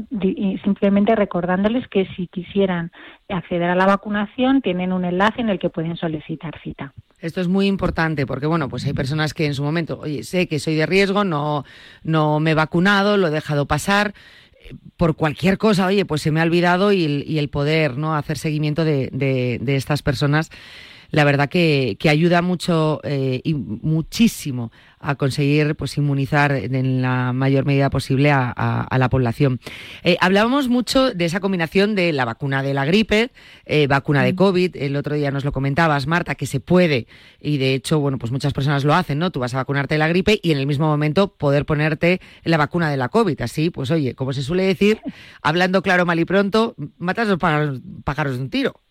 simplemente 0.63 1.15
recordándoles 1.15 1.87
que 1.87 2.07
si 2.15 2.27
quisieran 2.27 2.91
acceder 3.29 3.69
a 3.69 3.75
la 3.75 3.85
vacunación 3.85 4.61
tienen 4.61 4.91
un 4.91 5.05
enlace 5.05 5.41
en 5.41 5.49
el 5.49 5.59
que 5.59 5.69
pueden 5.69 5.97
solicitar 5.97 6.59
cita. 6.63 6.93
Esto 7.19 7.41
es 7.41 7.47
muy 7.47 7.67
importante 7.67 8.25
porque, 8.25 8.47
bueno, 8.47 8.69
pues 8.69 8.85
hay 8.85 8.93
personas 8.93 9.33
que 9.33 9.45
en 9.45 9.53
su 9.53 9.63
momento, 9.63 9.99
oye, 9.99 10.23
sé 10.23 10.47
que 10.47 10.59
soy 10.59 10.75
de 10.75 10.85
riesgo, 10.85 11.23
no, 11.23 11.63
no 12.03 12.39
me 12.39 12.51
he 12.51 12.55
vacunado, 12.55 13.17
lo 13.17 13.27
he 13.27 13.31
dejado 13.31 13.67
pasar 13.67 14.13
eh, 14.59 14.73
por 14.97 15.15
cualquier 15.15 15.59
cosa, 15.59 15.85
oye, 15.85 16.05
pues 16.05 16.23
se 16.23 16.31
me 16.31 16.39
ha 16.39 16.43
olvidado 16.43 16.91
y 16.91 17.37
el, 17.37 17.49
poder 17.49 17.97
¿no? 17.97 18.15
hacer 18.15 18.37
seguimiento 18.37 18.83
de, 18.83 19.09
de 19.11 19.75
estas 19.75 20.01
personas 20.01 20.49
la 21.11 21.23
verdad 21.23 21.49
que, 21.49 21.97
ayuda 22.07 22.41
mucho 22.41 23.01
eh, 23.03 23.41
y 23.43 23.53
muchísimo 23.53 24.71
a 24.99 25.15
conseguir 25.15 25.75
pues 25.75 25.97
inmunizar 25.97 26.51
en 26.51 27.01
la 27.01 27.33
mayor 27.33 27.65
medida 27.65 27.89
posible 27.89 28.31
a, 28.31 28.87
la 28.97 29.09
población. 29.09 29.59
Eh, 30.03 30.17
hablábamos 30.21 30.69
mucho 30.69 31.13
de 31.13 31.25
esa 31.25 31.39
combinación 31.39 31.95
de 31.95 32.13
la 32.13 32.25
vacuna 32.25 32.63
de 32.63 32.73
la 32.73 32.85
gripe, 32.85 33.31
eh, 33.65 33.87
vacuna 33.87 34.23
de 34.23 34.33
mm. 34.33 34.35
COVID. 34.35 34.75
El 34.75 34.95
otro 34.95 35.15
día 35.15 35.31
nos 35.31 35.45
lo 35.45 35.51
comentabas, 35.51 36.07
Marta, 36.07 36.35
que 36.35 36.47
se 36.47 36.59
puede 36.59 37.07
y 37.39 37.57
de 37.57 37.73
hecho, 37.73 37.99
bueno, 37.99 38.17
pues 38.17 38.31
muchas 38.31 38.53
personas 38.53 38.83
lo 38.83 38.93
hacen, 38.93 39.19
¿no? 39.19 39.31
Tú 39.31 39.39
vas 39.39 39.53
a 39.53 39.57
vacunarte 39.57 39.95
de 39.95 39.99
la 39.99 40.07
gripe 40.07 40.39
y 40.41 40.51
en 40.51 40.57
el 40.57 40.67
mismo 40.67 40.87
momento 40.87 41.27
poder 41.27 41.65
ponerte 41.65 42.19
la 42.43 42.57
vacuna 42.57 42.89
de 42.89 42.97
la 42.97 43.09
COVID. 43.09 43.39
Así, 43.41 43.69
pues 43.69 43.91
oye, 43.91 44.15
como 44.15 44.33
se 44.33 44.41
suele 44.41 44.63
decir, 44.63 44.99
hablando 45.41 45.81
claro, 45.81 46.05
mal 46.05 46.19
y 46.19 46.25
pronto, 46.25 46.75
matas 46.97 47.27
los 47.27 47.37
pájaros 47.37 48.35
de 48.37 48.41
un 48.41 48.49
tiro. 48.49 48.81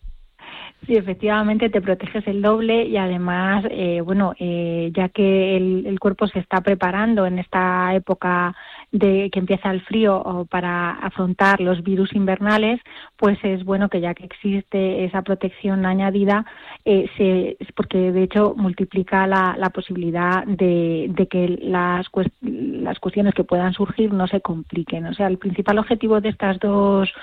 Sí, 0.87 0.95
efectivamente 0.95 1.69
te 1.69 1.81
proteges 1.81 2.25
el 2.27 2.41
doble 2.41 2.85
y 2.85 2.95
además, 2.95 3.65
eh, 3.69 3.99
bueno, 3.99 4.33
eh, 4.39 4.89
ya 4.95 5.09
que 5.09 5.57
el, 5.57 5.99
cuerpo 5.99 6.27
se 6.27 6.39
está 6.39 6.61
preparando 6.61 7.25
en 7.25 7.39
esta 7.39 7.93
época 7.93 8.55
de 8.93 9.29
que 9.29 9.39
empieza 9.39 9.69
el 9.69 9.81
frío 9.81 10.47
para 10.49 10.91
afrontar 10.91 11.59
los 11.59 11.83
virus 11.83 12.13
invernales, 12.15 12.79
pues 13.17 13.37
es 13.43 13.65
bueno 13.65 13.89
que 13.89 13.99
ya 13.99 14.13
que 14.13 14.23
existe 14.23 15.03
esa 15.03 15.23
protección 15.23 15.85
añadida, 15.85 16.45
eh, 16.85 17.09
se, 17.17 17.57
porque 17.75 18.13
de 18.13 18.23
hecho 18.23 18.53
multiplica 18.55 19.27
la, 19.27 19.57
la 19.57 19.71
posibilidad 19.71 20.45
de, 20.45 21.07
de 21.09 21.27
que 21.27 21.49
las, 21.63 22.07
las 22.39 22.99
cuestiones 22.99 23.33
que 23.33 23.43
puedan 23.43 23.73
surgir 23.73 24.13
no 24.13 24.25
se 24.27 24.39
compliquen. 24.39 25.05
O 25.07 25.13
sea, 25.13 25.27
el 25.27 25.37
principal 25.37 25.79
objetivo 25.79 26.21
de 26.21 26.29
estas 26.29 26.59
dos 26.59 27.13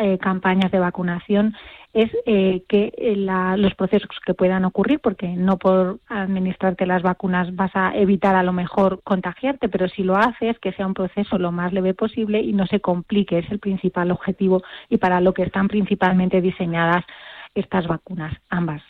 eh, 0.00 0.18
campañas 0.18 0.70
de 0.72 0.80
vacunación 0.80 1.54
es 1.92 2.10
eh, 2.26 2.62
que 2.68 2.92
eh, 2.96 3.16
los 3.16 3.74
procesos 3.74 4.08
que 4.24 4.34
puedan 4.34 4.64
ocurrir, 4.64 5.00
porque 5.00 5.28
no 5.28 5.58
por 5.58 6.00
administrarte 6.08 6.86
las 6.86 7.02
vacunas 7.02 7.54
vas 7.56 7.70
a 7.74 7.96
evitar 7.96 8.36
a 8.36 8.42
lo 8.42 8.52
mejor 8.52 9.00
contagiarte, 9.02 9.68
pero 9.68 9.88
si 9.88 10.02
lo 10.02 10.16
haces, 10.16 10.58
que 10.58 10.72
sea 10.72 10.86
un 10.86 10.94
proceso 10.94 11.38
lo 11.38 11.50
más 11.50 11.72
leve 11.72 11.94
posible 11.94 12.40
y 12.40 12.52
no 12.52 12.66
se 12.66 12.80
complique, 12.80 13.38
es 13.38 13.50
el 13.50 13.58
principal 13.58 14.10
objetivo 14.10 14.62
y 14.88 14.98
para 14.98 15.20
lo 15.20 15.32
que 15.32 15.42
están 15.42 15.68
principalmente 15.68 16.40
diseñadas 16.40 17.04
estas 17.54 17.86
vacunas, 17.86 18.36
ambas. 18.48 18.82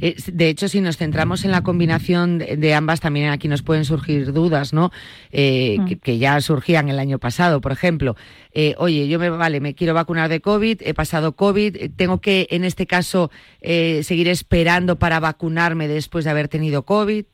Eh, 0.00 0.16
de 0.32 0.48
hecho, 0.48 0.68
si 0.68 0.80
nos 0.80 0.96
centramos 0.96 1.44
en 1.44 1.50
la 1.50 1.62
combinación 1.62 2.38
de, 2.38 2.74
ambas, 2.74 3.00
también 3.00 3.30
aquí 3.30 3.48
nos 3.48 3.62
pueden 3.62 3.84
surgir 3.84 4.32
dudas, 4.32 4.72
¿no? 4.72 4.90
Eh, 5.30 5.76
mm. 5.78 5.86
que, 6.02 6.18
ya 6.18 6.40
surgían 6.40 6.88
el 6.88 6.98
año 6.98 7.18
pasado, 7.18 7.60
por 7.60 7.72
ejemplo. 7.72 8.16
Eh, 8.52 8.74
oye, 8.78 9.08
yo 9.08 9.18
me 9.18 9.30
vale, 9.30 9.60
me 9.60 9.74
quiero 9.74 9.94
vacunar 9.94 10.28
de 10.28 10.40
COVID, 10.40 10.82
he 10.82 10.94
pasado 10.94 11.32
COVID, 11.32 11.90
tengo 11.96 12.20
que, 12.20 12.46
en 12.50 12.64
este 12.64 12.86
caso, 12.86 13.30
seguir 13.60 14.28
esperando 14.28 14.96
para 14.98 15.20
vacunarme 15.20 15.88
después 15.88 16.24
de 16.24 16.30
haber 16.30 16.48
tenido 16.48 16.84
COVID. 16.84 17.24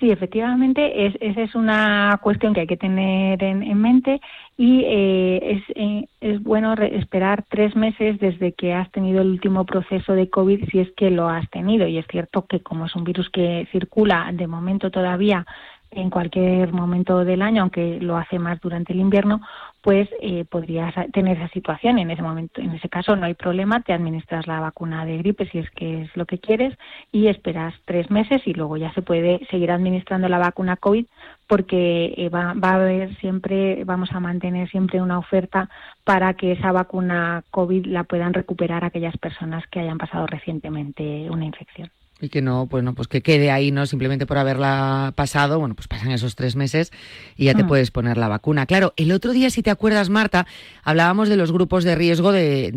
Sí, 0.00 0.10
efectivamente, 0.10 1.06
es, 1.06 1.14
esa 1.20 1.42
es 1.42 1.54
una 1.54 2.18
cuestión 2.22 2.54
que 2.54 2.60
hay 2.60 2.66
que 2.66 2.78
tener 2.78 3.42
en, 3.42 3.78
mente 3.78 4.18
y 4.60 4.82
eh, 4.84 5.40
es, 5.42 5.62
eh, 5.74 6.06
es 6.20 6.42
bueno 6.42 6.74
esperar 6.74 7.46
tres 7.48 7.74
meses 7.74 8.20
desde 8.20 8.52
que 8.52 8.74
has 8.74 8.90
tenido 8.90 9.22
el 9.22 9.28
último 9.28 9.64
proceso 9.64 10.12
de 10.12 10.28
COVID, 10.28 10.68
si 10.68 10.80
es 10.80 10.90
que 10.98 11.10
lo 11.10 11.30
has 11.30 11.48
tenido. 11.48 11.86
Y 11.86 11.96
es 11.96 12.06
cierto 12.08 12.44
que 12.44 12.60
como 12.60 12.84
es 12.84 12.94
un 12.94 13.04
virus 13.04 13.30
que 13.30 13.66
circula 13.72 14.30
de 14.34 14.46
momento 14.46 14.90
todavía 14.90 15.46
en 15.92 16.10
cualquier 16.10 16.72
momento 16.72 17.24
del 17.24 17.40
año, 17.40 17.62
aunque 17.62 17.98
lo 18.00 18.18
hace 18.18 18.38
más 18.38 18.60
durante 18.60 18.92
el 18.92 19.00
invierno, 19.00 19.40
pues 19.82 20.08
eh, 20.20 20.44
podrías 20.44 20.94
tener 21.12 21.38
esa 21.38 21.48
situación. 21.48 21.98
En 21.98 22.10
ese 22.10 22.22
momento, 22.22 22.60
en 22.60 22.72
ese 22.72 22.88
caso, 22.88 23.16
no 23.16 23.26
hay 23.26 23.34
problema, 23.34 23.80
te 23.80 23.94
administras 23.94 24.46
la 24.46 24.60
vacuna 24.60 25.06
de 25.06 25.18
gripe 25.18 25.46
si 25.46 25.58
es 25.58 25.70
que 25.70 26.02
es 26.02 26.16
lo 26.16 26.26
que 26.26 26.38
quieres 26.38 26.76
y 27.10 27.28
esperas 27.28 27.74
tres 27.86 28.10
meses 28.10 28.42
y 28.46 28.52
luego 28.52 28.76
ya 28.76 28.92
se 28.92 29.02
puede 29.02 29.40
seguir 29.50 29.70
administrando 29.72 30.28
la 30.28 30.38
vacuna 30.38 30.76
COVID 30.76 31.06
porque 31.50 32.14
eh, 32.16 32.28
va, 32.28 32.54
va, 32.54 32.70
a 32.70 32.74
haber 32.76 33.16
siempre, 33.16 33.82
vamos 33.82 34.12
a 34.12 34.20
mantener 34.20 34.70
siempre 34.70 35.02
una 35.02 35.18
oferta 35.18 35.68
para 36.04 36.34
que 36.34 36.52
esa 36.52 36.70
vacuna 36.70 37.42
COVID 37.50 37.86
la 37.86 38.04
puedan 38.04 38.34
recuperar 38.34 38.84
aquellas 38.84 39.16
personas 39.16 39.66
que 39.66 39.80
hayan 39.80 39.98
pasado 39.98 40.28
recientemente 40.28 41.28
una 41.28 41.44
infección 41.44 41.90
y 42.20 42.28
que 42.28 42.42
no, 42.42 42.66
pues 42.66 42.84
no, 42.84 42.94
pues 42.94 43.08
que 43.08 43.22
quede 43.22 43.50
ahí, 43.50 43.70
¿no? 43.70 43.86
Simplemente 43.86 44.26
por 44.26 44.38
haberla 44.38 45.12
pasado, 45.16 45.58
bueno, 45.58 45.74
pues 45.74 45.88
pasan 45.88 46.12
esos 46.12 46.36
tres 46.36 46.56
meses 46.56 46.92
y 47.36 47.46
ya 47.46 47.54
te 47.54 47.64
mm. 47.64 47.68
puedes 47.68 47.90
poner 47.90 48.18
la 48.18 48.28
vacuna. 48.28 48.66
Claro, 48.66 48.92
el 48.96 49.12
otro 49.12 49.32
día, 49.32 49.50
si 49.50 49.62
te 49.62 49.70
acuerdas, 49.70 50.10
Marta, 50.10 50.46
hablábamos 50.82 51.28
de 51.28 51.36
los 51.36 51.52
grupos 51.52 51.84
de 51.84 51.94
riesgo 51.94 52.32
de, 52.32 52.70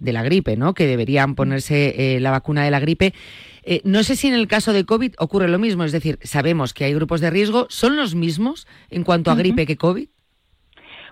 de, 0.00 0.12
la 0.12 0.22
gripe, 0.22 0.56
¿no? 0.56 0.74
Que 0.74 0.86
deberían 0.86 1.34
ponerse 1.34 2.16
eh, 2.16 2.20
la 2.20 2.30
vacuna 2.30 2.64
de 2.64 2.70
la 2.70 2.80
gripe. 2.80 3.14
Eh, 3.62 3.82
no 3.84 4.02
sé 4.02 4.16
si 4.16 4.28
en 4.28 4.34
el 4.34 4.48
caso 4.48 4.72
de 4.72 4.84
COVID 4.84 5.14
ocurre 5.18 5.48
lo 5.48 5.58
mismo, 5.58 5.84
es 5.84 5.92
decir, 5.92 6.18
sabemos 6.22 6.72
que 6.72 6.84
hay 6.84 6.94
grupos 6.94 7.20
de 7.20 7.30
riesgo, 7.30 7.66
¿son 7.68 7.96
los 7.96 8.14
mismos 8.14 8.66
en 8.90 9.04
cuanto 9.04 9.30
a 9.30 9.34
gripe 9.34 9.66
que 9.66 9.76
COVID? 9.76 10.08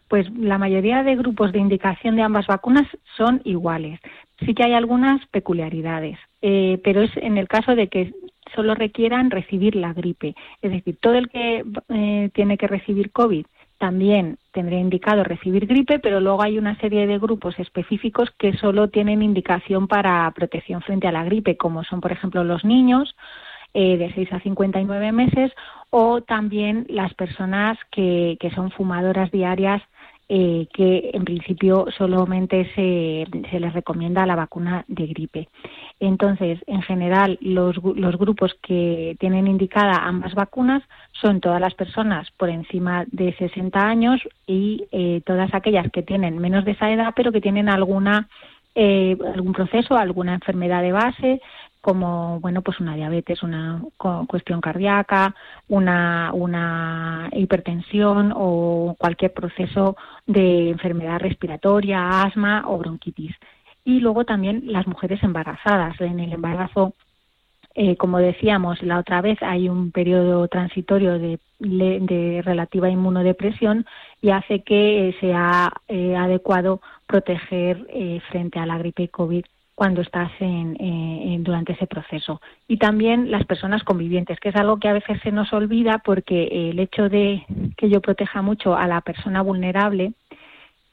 Pues 0.09 0.27
la 0.39 0.57
mayoría 0.57 1.03
de 1.03 1.17
grupos 1.17 1.53
de 1.53 1.59
indicación 1.59 2.17
de 2.17 2.23
ambas 2.23 2.47
vacunas 2.47 2.87
son 3.17 3.43
iguales. 3.45 4.01
Sí 4.45 4.55
que 4.55 4.65
hay 4.65 4.75
algunas 4.75 5.25
peculiaridades. 5.29 6.19
Eh, 6.43 6.81
pero 6.85 7.03
es 7.03 7.17
en 7.17 7.39
el 7.39 7.49
caso 7.49 7.75
de 7.75 7.89
que 7.89 8.13
solo 8.55 8.75
requieran 8.75 9.31
recibir 9.31 9.77
la 9.77 9.93
gripe. 9.93 10.35
Es 10.63 10.71
decir, 10.71 10.97
todo 11.01 11.15
el 11.15 11.29
que 11.29 11.65
eh, 11.89 12.31
tiene 12.35 12.57
que 12.59 12.69
recibir 12.69 13.11
COVID 13.11 13.47
también 13.79 14.39
tendría 14.53 14.81
indicado 14.81 15.23
recibir 15.23 15.67
gripe, 15.67 15.99
pero 15.99 16.21
luego 16.21 16.43
hay 16.43 16.59
una 16.59 16.79
serie 16.81 17.07
de 17.07 17.19
grupos 17.19 17.59
específicos 17.59 18.31
que 18.39 18.57
solo 18.57 18.89
tienen 18.89 19.23
indicación 19.23 19.87
para 19.87 20.31
protección 20.35 20.81
frente 20.81 21.07
a 21.07 21.13
la 21.13 21.25
gripe, 21.25 21.57
como 21.57 21.85
son, 21.85 22.01
por 22.01 22.13
ejemplo, 22.13 22.43
los 22.43 22.65
niños 22.65 23.15
eh, 23.75 23.99
de 23.99 24.13
6 24.15 24.33
a 24.33 24.41
59 24.41 25.13
meses 25.13 25.53
o 25.91 26.23
también 26.23 26.87
las 26.89 27.13
personas 27.15 27.77
que, 27.91 28.39
que 28.41 28.51
son 28.51 28.71
fumadoras 28.71 29.31
diarias 29.31 29.83
eh, 30.29 30.67
que 30.73 31.11
en 31.15 31.25
principio 31.25 31.87
solamente 31.97 32.69
se, 32.75 33.27
se, 33.49 33.61
les 33.61 33.73
recomienda 33.73 34.27
la 34.27 34.35
vacuna 34.35 34.85
de 34.89 35.07
gripe. 35.07 35.49
Entonces, 36.01 36.59
en 36.67 36.83
general, 36.83 37.39
los, 37.41 37.77
los, 37.77 38.19
grupos 38.19 38.55
que 38.61 39.17
tienen 39.21 39.47
indicada 39.47 40.05
ambas 40.05 40.35
vacunas 40.35 40.83
son 41.13 41.41
todas 41.41 41.61
las 41.61 41.75
personas 41.75 42.29
por 42.33 42.51
encima 42.51 43.05
de 43.13 43.35
60 43.37 43.79
años 43.79 44.21
y 44.49 44.89
eh, 44.91 45.23
todas 45.25 45.55
aquellas 45.55 45.91
que 45.93 46.03
tienen 46.03 46.39
menos 46.39 46.65
de 46.65 46.73
esa 46.73 46.91
edad, 46.91 47.13
pero 47.15 47.31
que 47.31 47.41
tienen 47.41 47.69
alguna 47.69 48.29
eh, 48.79 49.17
algún 49.33 49.55
proceso, 49.55 49.97
alguna 49.97 50.35
enfermedad 50.35 50.83
de 50.83 50.93
base, 50.93 51.41
como 51.81 52.41
bueno 52.41 52.63
pues 52.63 52.81
una 52.81 52.97
diabetes, 52.97 53.43
una 53.43 53.83
cuestión 54.27 54.61
cardíaca, 54.61 55.35
una, 55.69 56.31
una 56.33 57.29
hipertensión 57.33 58.33
o 58.35 58.97
cualquier 58.99 59.33
proceso 59.33 59.97
de 60.27 60.71
enfermedad 60.71 61.21
respiratoria, 61.21 62.23
asma 62.23 62.65
o 62.67 62.79
bronquitis. 62.79 63.35
Y 63.85 64.01
luego 64.01 64.25
también 64.25 64.63
las 64.67 64.87
mujeres 64.89 65.23
embarazadas. 65.23 66.01
En 66.01 66.19
el 66.19 66.33
embarazo, 66.33 66.95
eh, 67.75 67.97
como 67.97 68.19
decíamos 68.19 68.83
la 68.83 68.99
otra 68.99 69.21
vez, 69.21 69.39
hay 69.43 69.69
un 69.69 69.93
periodo 69.93 70.49
transitorio 70.49 71.21
de, 71.21 71.39
de 71.61 72.43
relativa 72.45 72.91
inmunodepresión 72.91 73.87
y 74.21 74.31
hace 74.31 74.65
que 74.65 75.15
sea 75.21 75.73
eh, 75.87 76.17
adecuado 76.17 76.81
proteger 77.07 77.87
eh, 77.91 78.21
frente 78.29 78.59
a 78.59 78.67
la 78.67 78.79
gripe 78.79 79.09
COVID 79.09 79.45
cuando 79.77 80.01
estás 80.01 80.33
en, 80.41 81.45
durante 81.45 81.75
ese 81.75 81.87
proceso. 81.87 82.41
Y 82.67 82.79
también 82.79 83.31
las 83.31 83.45
personas 83.45 83.85
convivientes, 83.85 84.41
que 84.41 84.49
es 84.49 84.57
algo 84.57 84.79
que 84.79 84.89
a 84.89 84.95
veces 84.95 85.21
se 85.23 85.31
nos 85.31 85.53
olvida 85.53 85.99
porque 85.99 86.71
el 86.71 86.81
hecho 86.81 87.09
de 87.09 87.45
que 87.77 87.91
yo 87.91 88.01
proteja 88.01 88.41
mucho 88.41 88.75
a 88.75 88.87
la 88.89 89.03
persona 89.03 89.43
vulnerable, 89.43 90.15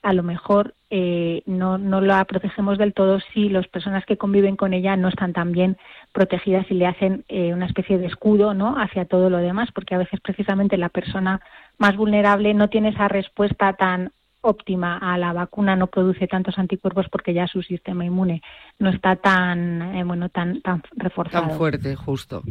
a 0.03 0.11
lo 0.11 0.21
mejor 0.21 0.73
eh, 0.89 1.43
no, 1.45 1.77
no 1.77 2.01
la 2.01 2.23
protegemos 2.25 2.77
del 2.77 2.93
todo 2.93 3.21
si 3.33 3.47
las 3.47 3.67
personas 3.69 4.05
que 4.05 4.17
conviven 4.17 4.57
con 4.57 4.73
ella 4.73 4.97
no 4.97 5.07
están 5.07 5.31
tan 5.31 5.53
bien 5.53 5.77
protegidas 6.11 6.69
y 6.69 6.73
le 6.73 6.85
hacen 6.85 7.23
eh, 7.29 7.53
una 7.53 7.67
especie 7.67 7.97
de 7.97 8.07
escudo 8.07 8.53
¿no? 8.53 8.77
hacia 8.77 9.05
todo 9.05 9.29
lo 9.29 9.37
demás, 9.37 9.69
porque 9.73 9.95
a 9.95 9.99
veces 9.99 10.19
precisamente 10.19 10.77
la 10.77 10.89
persona 10.89 11.39
más 11.77 11.95
vulnerable 11.95 12.53
no 12.53 12.67
tiene 12.67 12.89
esa 12.89 13.07
respuesta 13.07 13.73
tan 13.73 14.11
óptima 14.43 14.97
a 14.97 15.17
la 15.17 15.33
vacuna 15.33 15.75
no 15.75 15.87
produce 15.87 16.27
tantos 16.27 16.57
anticuerpos 16.57 17.07
porque 17.09 17.33
ya 17.33 17.47
su 17.47 17.63
sistema 17.63 18.05
inmune 18.05 18.41
no 18.77 18.89
está 18.89 19.15
tan 19.15 19.95
eh, 19.95 20.03
bueno 20.03 20.29
tan 20.29 20.61
tan 20.61 20.83
reforzado. 20.95 21.47
Tan 21.47 21.57
fuerte 21.57 21.95
justo. 21.95 22.43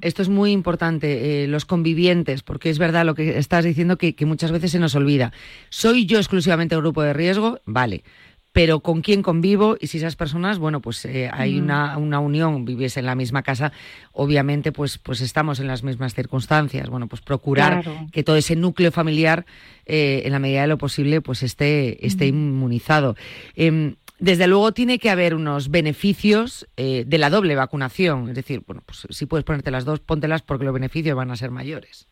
Esto 0.00 0.22
es 0.22 0.28
muy 0.28 0.52
importante 0.52 1.44
eh, 1.44 1.48
los 1.48 1.64
convivientes 1.64 2.42
porque 2.42 2.70
es 2.70 2.78
verdad 2.78 3.04
lo 3.04 3.14
que 3.14 3.38
estás 3.38 3.64
diciendo 3.64 3.96
que, 3.98 4.14
que 4.14 4.26
muchas 4.26 4.52
veces 4.52 4.70
se 4.70 4.78
nos 4.78 4.94
olvida. 4.94 5.32
Soy 5.70 6.06
yo 6.06 6.18
exclusivamente 6.18 6.76
grupo 6.76 7.02
de 7.02 7.12
riesgo 7.12 7.60
vale 7.64 8.04
pero 8.52 8.80
con 8.80 9.00
quién 9.00 9.22
convivo 9.22 9.76
y 9.80 9.86
si 9.86 9.98
esas 9.98 10.16
personas, 10.16 10.58
bueno, 10.58 10.80
pues 10.80 11.04
eh, 11.04 11.30
hay 11.32 11.58
una, 11.58 11.96
una, 11.98 12.18
unión, 12.18 12.64
vives 12.64 12.96
en 12.96 13.06
la 13.06 13.14
misma 13.14 13.42
casa, 13.42 13.72
obviamente 14.12 14.72
pues, 14.72 14.98
pues 14.98 15.20
estamos 15.20 15.60
en 15.60 15.68
las 15.68 15.84
mismas 15.84 16.14
circunstancias. 16.14 16.88
Bueno, 16.88 17.06
pues 17.06 17.22
procurar 17.22 17.84
que 18.12 18.24
todo 18.24 18.36
ese 18.36 18.56
núcleo 18.56 18.90
familiar, 18.90 19.46
eh, 19.86 20.22
en 20.24 20.32
la 20.32 20.40
medida 20.40 20.62
de 20.62 20.66
lo 20.66 20.78
posible, 20.78 21.20
pues 21.20 21.42
esté, 21.42 22.04
esté 22.04 22.26
inmunizado. 22.26 23.14
Em, 23.54 23.94
desde 24.18 24.48
luego 24.48 24.72
tiene 24.72 24.98
que 24.98 25.10
haber 25.10 25.34
unos 25.34 25.70
beneficios 25.70 26.68
eh, 26.76 27.04
de 27.06 27.18
la 27.18 27.30
doble 27.30 27.54
vacunación. 27.54 28.28
Es 28.28 28.34
decir, 28.34 28.62
bueno, 28.66 28.82
pues 28.84 29.06
si 29.10 29.26
puedes 29.26 29.44
ponerte 29.44 29.70
las 29.70 29.84
dos, 29.84 30.00
póntelas 30.00 30.42
porque 30.42 30.64
los 30.64 30.74
beneficios 30.74 31.16
van 31.16 31.30
a 31.30 31.36
ser 31.36 31.50
mayores. 31.50 32.06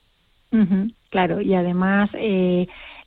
claro, 1.11 1.43
y 1.43 1.55
además 1.55 2.11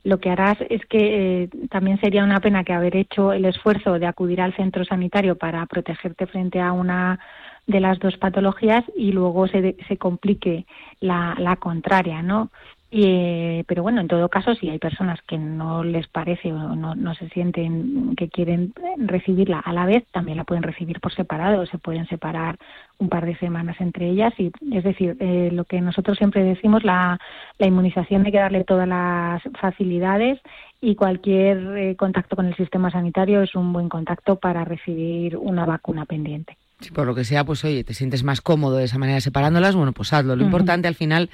lo 0.04 0.18
que 0.18 0.30
harás 0.30 0.58
es 0.68 0.84
que 0.86 1.42
eh, 1.44 1.48
también 1.70 2.00
sería 2.00 2.24
una 2.24 2.40
pena 2.40 2.64
que 2.64 2.72
haber 2.72 2.96
hecho 2.96 3.32
el 3.32 3.44
esfuerzo 3.44 3.98
de 3.98 4.06
acudir 4.06 4.40
al 4.40 4.54
centro 4.54 4.84
sanitario 4.84 5.36
para 5.36 5.64
protegerte 5.66 6.26
frente 6.26 6.60
a 6.60 6.72
una 6.72 7.20
de 7.66 7.80
las 7.80 7.98
dos 8.00 8.16
patologías 8.16 8.84
y 8.96 9.12
luego 9.12 9.46
se, 9.46 9.76
se 9.86 9.96
complique 9.96 10.66
la, 11.00 11.36
la 11.38 11.56
contraria, 11.56 12.20
¿no? 12.22 12.50
Eh, 12.94 13.64
pero 13.66 13.82
bueno, 13.82 14.02
en 14.02 14.06
todo 14.06 14.28
caso, 14.28 14.54
si 14.54 14.68
hay 14.68 14.78
personas 14.78 15.18
que 15.26 15.38
no 15.38 15.82
les 15.82 16.08
parece 16.08 16.52
o 16.52 16.76
no, 16.76 16.94
no, 16.94 17.14
se 17.14 17.26
sienten 17.30 18.14
que 18.16 18.28
quieren 18.28 18.74
recibirla 18.98 19.60
a 19.60 19.72
la 19.72 19.86
vez, 19.86 20.04
también 20.12 20.36
la 20.36 20.44
pueden 20.44 20.62
recibir 20.62 21.00
por 21.00 21.14
separado, 21.14 21.64
se 21.64 21.78
pueden 21.78 22.06
separar 22.06 22.58
un 22.98 23.08
par 23.08 23.24
de 23.24 23.34
semanas 23.38 23.76
entre 23.80 24.10
ellas. 24.10 24.34
y 24.36 24.52
Es 24.72 24.84
decir, 24.84 25.16
eh, 25.20 25.48
lo 25.50 25.64
que 25.64 25.80
nosotros 25.80 26.18
siempre 26.18 26.44
decimos, 26.44 26.84
la, 26.84 27.18
la 27.58 27.66
inmunización 27.66 28.26
hay 28.26 28.32
que 28.32 28.38
darle 28.38 28.64
todas 28.64 28.86
las 28.86 29.42
facilidades 29.58 30.38
y 30.82 30.94
cualquier 30.94 31.78
eh, 31.78 31.96
contacto 31.96 32.36
con 32.36 32.44
el 32.44 32.56
sistema 32.56 32.90
sanitario 32.90 33.40
es 33.40 33.54
un 33.54 33.72
buen 33.72 33.88
contacto 33.88 34.36
para 34.36 34.66
recibir 34.66 35.38
una 35.38 35.64
vacuna 35.64 36.04
pendiente. 36.04 36.58
por 36.94 37.06
lo 37.06 37.14
que 37.14 37.24
sea, 37.24 37.42
pues 37.44 37.64
oye, 37.64 37.84
te 37.84 37.94
sientes 37.94 38.22
más 38.22 38.42
cómodo 38.42 38.76
de 38.76 38.84
esa 38.84 38.98
manera 38.98 39.22
separándolas, 39.22 39.74
bueno, 39.74 39.92
pues 39.92 40.12
hazlo. 40.12 40.36
Lo 40.36 40.44
importante 40.44 40.88
al 40.88 40.94
final 40.94 41.30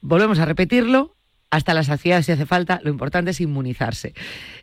volvemos 0.00 0.38
a 0.38 0.44
repetirlo, 0.44 1.16
hasta 1.50 1.74
la 1.74 1.84
saciedad 1.84 2.22
si 2.22 2.32
hace 2.32 2.44
falta, 2.44 2.80
lo 2.82 2.90
importante 2.90 3.30
es 3.30 3.40
inmunizarse. 3.40 4.14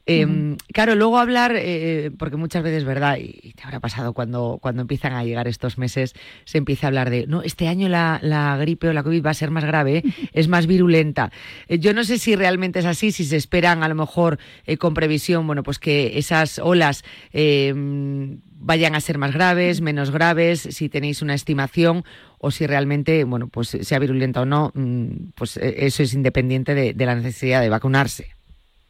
Em, 0.05 0.57
claro, 0.73 0.95
luego 0.95 1.17
hablar, 1.17 1.53
eh, 1.55 2.11
porque 2.19 2.36
muchas 2.36 2.61
veces, 2.61 2.84
¿verdad? 2.84 3.17
Y 3.19 3.53
te 3.53 3.63
habrá 3.63 3.79
pasado 3.79 4.13
cuando, 4.13 4.59
cuando 4.61 4.81
empiezan 4.81 5.13
a 5.13 5.23
llegar 5.23 5.47
estos 5.47 5.77
meses, 5.77 6.13
se 6.43 6.57
empieza 6.57 6.88
a 6.88 6.89
hablar 6.89 7.09
de, 7.09 7.25
no, 7.25 7.41
este 7.41 7.67
año 7.67 7.88
la, 7.88 8.57
gripe 8.59 8.89
o 8.89 8.93
la 8.93 9.03
COVID 9.03 9.25
va 9.25 9.29
a 9.29 9.34
ser 9.34 9.49
más 9.49 9.63
grave, 9.63 10.03
es 10.34 10.47
más 10.49 10.67
virulenta. 10.67 11.31
Eh, 11.67 11.79
yo 11.79 11.93
no 11.93 12.03
sé 12.03 12.17
si 12.17 12.36
realmente 12.36 12.79
es 12.79 12.86
así, 12.86 13.11
si 13.11 13.23
se 13.23 13.38
esperan 13.38 13.81
a 13.84 13.88
lo 13.88 13.95
mejor 13.95 14.38
eh, 14.65 14.77
con 14.77 14.93
previsión, 14.93 15.47
bueno, 15.47 15.63
pues 15.63 15.79
que 15.79 16.17
esas 16.17 16.59
olas 16.59 17.03
em, 17.31 18.41
vayan 18.51 18.93
a 18.95 18.99
ser 18.99 19.17
más 19.17 19.34
graves, 19.34 19.81
menos 19.81 20.11
graves, 20.11 20.67
si 20.71 20.89
tenéis 20.89 21.21
una 21.21 21.34
estimación 21.34 22.03
o 22.45 22.51
si 22.51 22.67
realmente, 22.67 23.23
bueno, 23.23 23.47
pues 23.47 23.69
sea 23.69 23.99
virulenta 23.99 24.41
o 24.41 24.45
no, 24.45 24.69
mm, 24.73 25.31
pues 25.37 25.55
eh, 25.55 25.75
eso 25.85 26.03
es 26.03 26.13
independiente 26.13 26.75
de, 26.75 27.05
la 27.05 27.15
necesidad 27.15 27.61
de 27.61 27.69
vacunarse. 27.69 28.27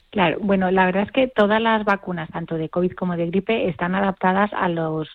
Claro, 0.10 0.40
bueno, 0.42 0.72
la 0.72 0.88
verdad 0.88 1.04
es 1.04 1.12
que 1.12 1.28
todas 1.28 1.62
las 1.62 1.86
vacunas, 1.86 2.30
tanto 2.32 2.56
de 2.56 2.70
COVID 2.70 2.94
como 2.94 3.16
de 3.16 3.28
gripe, 3.28 3.70
están 3.70 3.94
adaptadas 3.94 4.52
a 4.54 4.70
los 4.70 5.08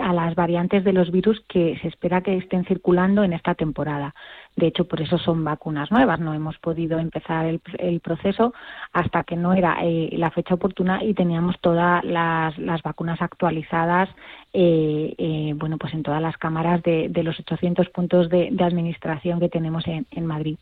a 0.00 0.12
las 0.12 0.34
variantes 0.34 0.84
de 0.84 0.92
los 0.92 1.10
virus 1.10 1.40
que 1.48 1.78
se 1.80 1.88
espera 1.88 2.20
que 2.20 2.36
estén 2.36 2.64
circulando 2.64 3.24
en 3.24 3.32
esta 3.32 3.54
temporada. 3.54 4.14
De 4.56 4.66
hecho, 4.66 4.86
por 4.86 5.00
eso 5.00 5.18
son 5.18 5.42
vacunas 5.44 5.90
nuevas. 5.90 6.20
No 6.20 6.34
hemos 6.34 6.58
podido 6.58 6.98
empezar 6.98 7.46
el, 7.46 8.00
proceso 8.00 8.52
hasta 8.92 9.24
que 9.24 9.36
no 9.36 9.52
era 9.52 9.78
eh, 9.82 10.10
la 10.12 10.30
fecha 10.30 10.54
oportuna 10.54 11.02
y 11.02 11.14
teníamos 11.14 11.58
todas 11.60 12.04
las, 12.04 12.54
vacunas 12.82 13.20
actualizadas, 13.20 14.08
eh, 14.52 15.14
eh, 15.18 15.52
bueno, 15.56 15.78
pues 15.78 15.94
en 15.94 16.02
todas 16.02 16.22
las 16.22 16.36
cámaras 16.36 16.82
de, 16.82 17.10
los 17.22 17.38
800 17.38 17.88
puntos 17.90 18.28
de, 18.28 18.54
administración 18.60 19.40
que 19.40 19.48
tenemos 19.48 19.84
en, 19.86 20.26
Madrid. 20.26 20.56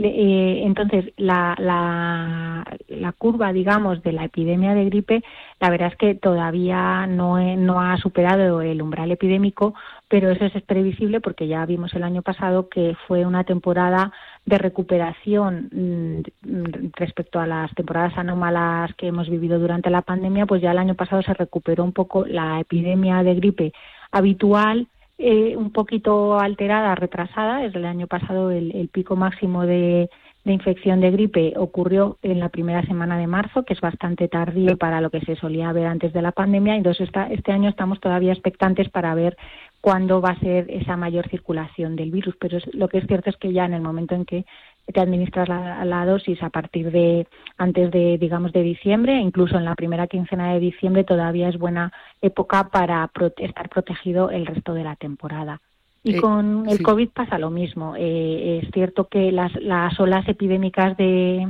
Eh, 0.00 0.62
entonces, 0.64 1.12
la, 1.16 1.56
la, 1.58 3.12
curva, 3.18 3.52
digamos, 3.52 4.00
de 4.04 4.12
la 4.12 4.24
epidemia 4.26 4.72
de 4.72 4.84
gripe, 4.84 5.24
la 5.58 5.70
verdad 5.70 5.88
es 5.88 5.96
que 5.96 6.14
todavía 6.14 7.06
no, 7.08 7.38
no 7.56 7.80
ha 7.80 7.96
superado 7.96 8.62
el 8.62 8.80
umbral 8.80 9.10
epidémico, 9.10 9.74
pero 10.06 10.30
eso 10.30 10.44
es 10.44 10.62
previsible 10.62 11.20
porque 11.20 11.48
ya 11.48 11.66
vimos 11.66 11.94
el 11.94 12.04
año 12.04 12.22
pasado 12.22 12.68
que 12.68 12.96
fue 13.08 13.26
una 13.26 13.42
temporada 13.42 14.12
de 14.46 14.58
recuperación 14.58 15.68
mm, 15.72 16.90
respecto 16.96 17.40
a 17.40 17.48
las 17.48 17.74
temporadas 17.74 18.16
anómalas 18.16 18.94
que 18.94 19.08
hemos 19.08 19.28
vivido 19.28 19.58
durante 19.58 19.90
la 19.90 20.02
pandemia, 20.02 20.46
pues 20.46 20.62
ya 20.62 20.70
el 20.70 20.78
año 20.78 20.94
pasado 20.94 21.22
se 21.22 21.34
recuperó 21.34 21.82
un 21.82 21.92
poco 21.92 22.24
la 22.24 22.60
epidemia 22.60 23.24
de 23.24 23.34
gripe 23.34 23.72
habitual 24.12 24.86
eh, 25.18 25.56
un 25.56 25.72
poquito 25.72 26.38
alterada, 26.38 26.94
retrasada. 26.94 27.64
El 27.64 27.84
año 27.84 28.06
pasado 28.06 28.50
el, 28.50 28.88
pico 28.92 29.16
máximo 29.16 29.66
de, 29.66 30.08
infección 30.44 31.00
de 31.00 31.10
gripe 31.10 31.52
ocurrió 31.56 32.16
en 32.22 32.40
la 32.40 32.48
primera 32.48 32.82
semana 32.82 33.18
de 33.18 33.26
marzo, 33.26 33.64
que 33.64 33.74
es 33.74 33.80
bastante 33.80 34.28
tardío 34.28 34.78
para 34.78 35.00
lo 35.00 35.10
que 35.10 35.20
se 35.20 35.36
solía 35.36 35.72
ver 35.72 35.86
antes 35.86 36.12
de 36.12 36.22
la 36.22 36.32
pandemia. 36.32 36.76
Entonces, 36.76 37.10
este 37.30 37.52
año 37.52 37.68
estamos 37.68 38.00
todavía 38.00 38.32
expectantes 38.32 38.88
para 38.88 39.14
ver 39.14 39.36
cuándo 39.80 40.20
va 40.20 40.30
a 40.30 40.40
ser 40.40 40.70
esa 40.70 40.96
mayor 40.96 41.28
circulación 41.28 41.96
del 41.96 42.12
virus. 42.12 42.36
Pero 42.40 42.58
lo 42.72 42.88
que 42.88 42.98
es 42.98 43.06
cierto 43.06 43.28
es 43.28 43.36
que 43.36 43.52
ya 43.52 43.64
en 43.64 43.74
el 43.74 43.82
momento 43.82 44.14
en 44.14 44.24
que 44.24 44.46
te 44.92 45.00
administras 45.00 45.48
la, 45.48 46.06
dosis 46.06 46.42
a 46.42 46.50
partir 46.50 46.90
de 46.90 47.26
antes 47.56 47.90
de 47.90 48.18
digamos 48.18 48.52
de 48.52 48.62
diciembre 48.62 49.18
incluso 49.18 49.56
en 49.56 49.64
la 49.64 49.74
primera 49.74 50.06
quincena 50.06 50.52
de 50.52 50.60
diciembre 50.60 51.04
todavía 51.04 51.48
es 51.48 51.58
buena 51.58 51.92
época 52.22 52.68
para 52.70 53.10
estar 53.36 53.68
protegido 53.68 54.30
el 54.30 54.46
resto 54.46 54.74
de 54.74 54.84
la 54.84 54.96
temporada 54.96 55.60
y 56.02 56.16
eh, 56.16 56.20
con 56.20 56.68
el 56.68 56.82
COVID 56.82 57.08
pasa 57.10 57.38
lo 57.38 57.50
mismo. 57.50 57.94
Eh, 57.96 58.60
es 58.62 58.70
cierto 58.72 59.08
que 59.08 59.32
las, 59.32 59.52
las 59.60 59.98
olas 59.98 60.26
epidémicas 60.28 60.96
de, 60.96 61.46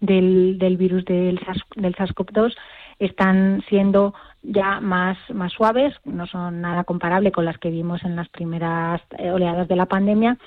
del, 0.00 0.58
del 0.58 0.76
virus 0.76 1.04
del, 1.04 1.38
SARS, 1.44 1.62
del 1.76 1.94
SARS-CoV-2 1.94 2.54
están 2.98 3.62
siendo 3.68 4.14
ya 4.42 4.80
más, 4.80 5.18
más 5.32 5.52
suaves, 5.52 5.94
no 6.04 6.26
son 6.26 6.60
nada 6.60 6.84
comparable 6.84 7.32
con 7.32 7.44
las 7.44 7.58
que 7.58 7.70
vimos 7.70 8.02
en 8.04 8.16
las 8.16 8.28
primeras 8.28 9.00
eh, 9.18 9.30
oleadas 9.30 9.68
de 9.68 9.76
la 9.76 9.86
pandemia, 9.86 10.38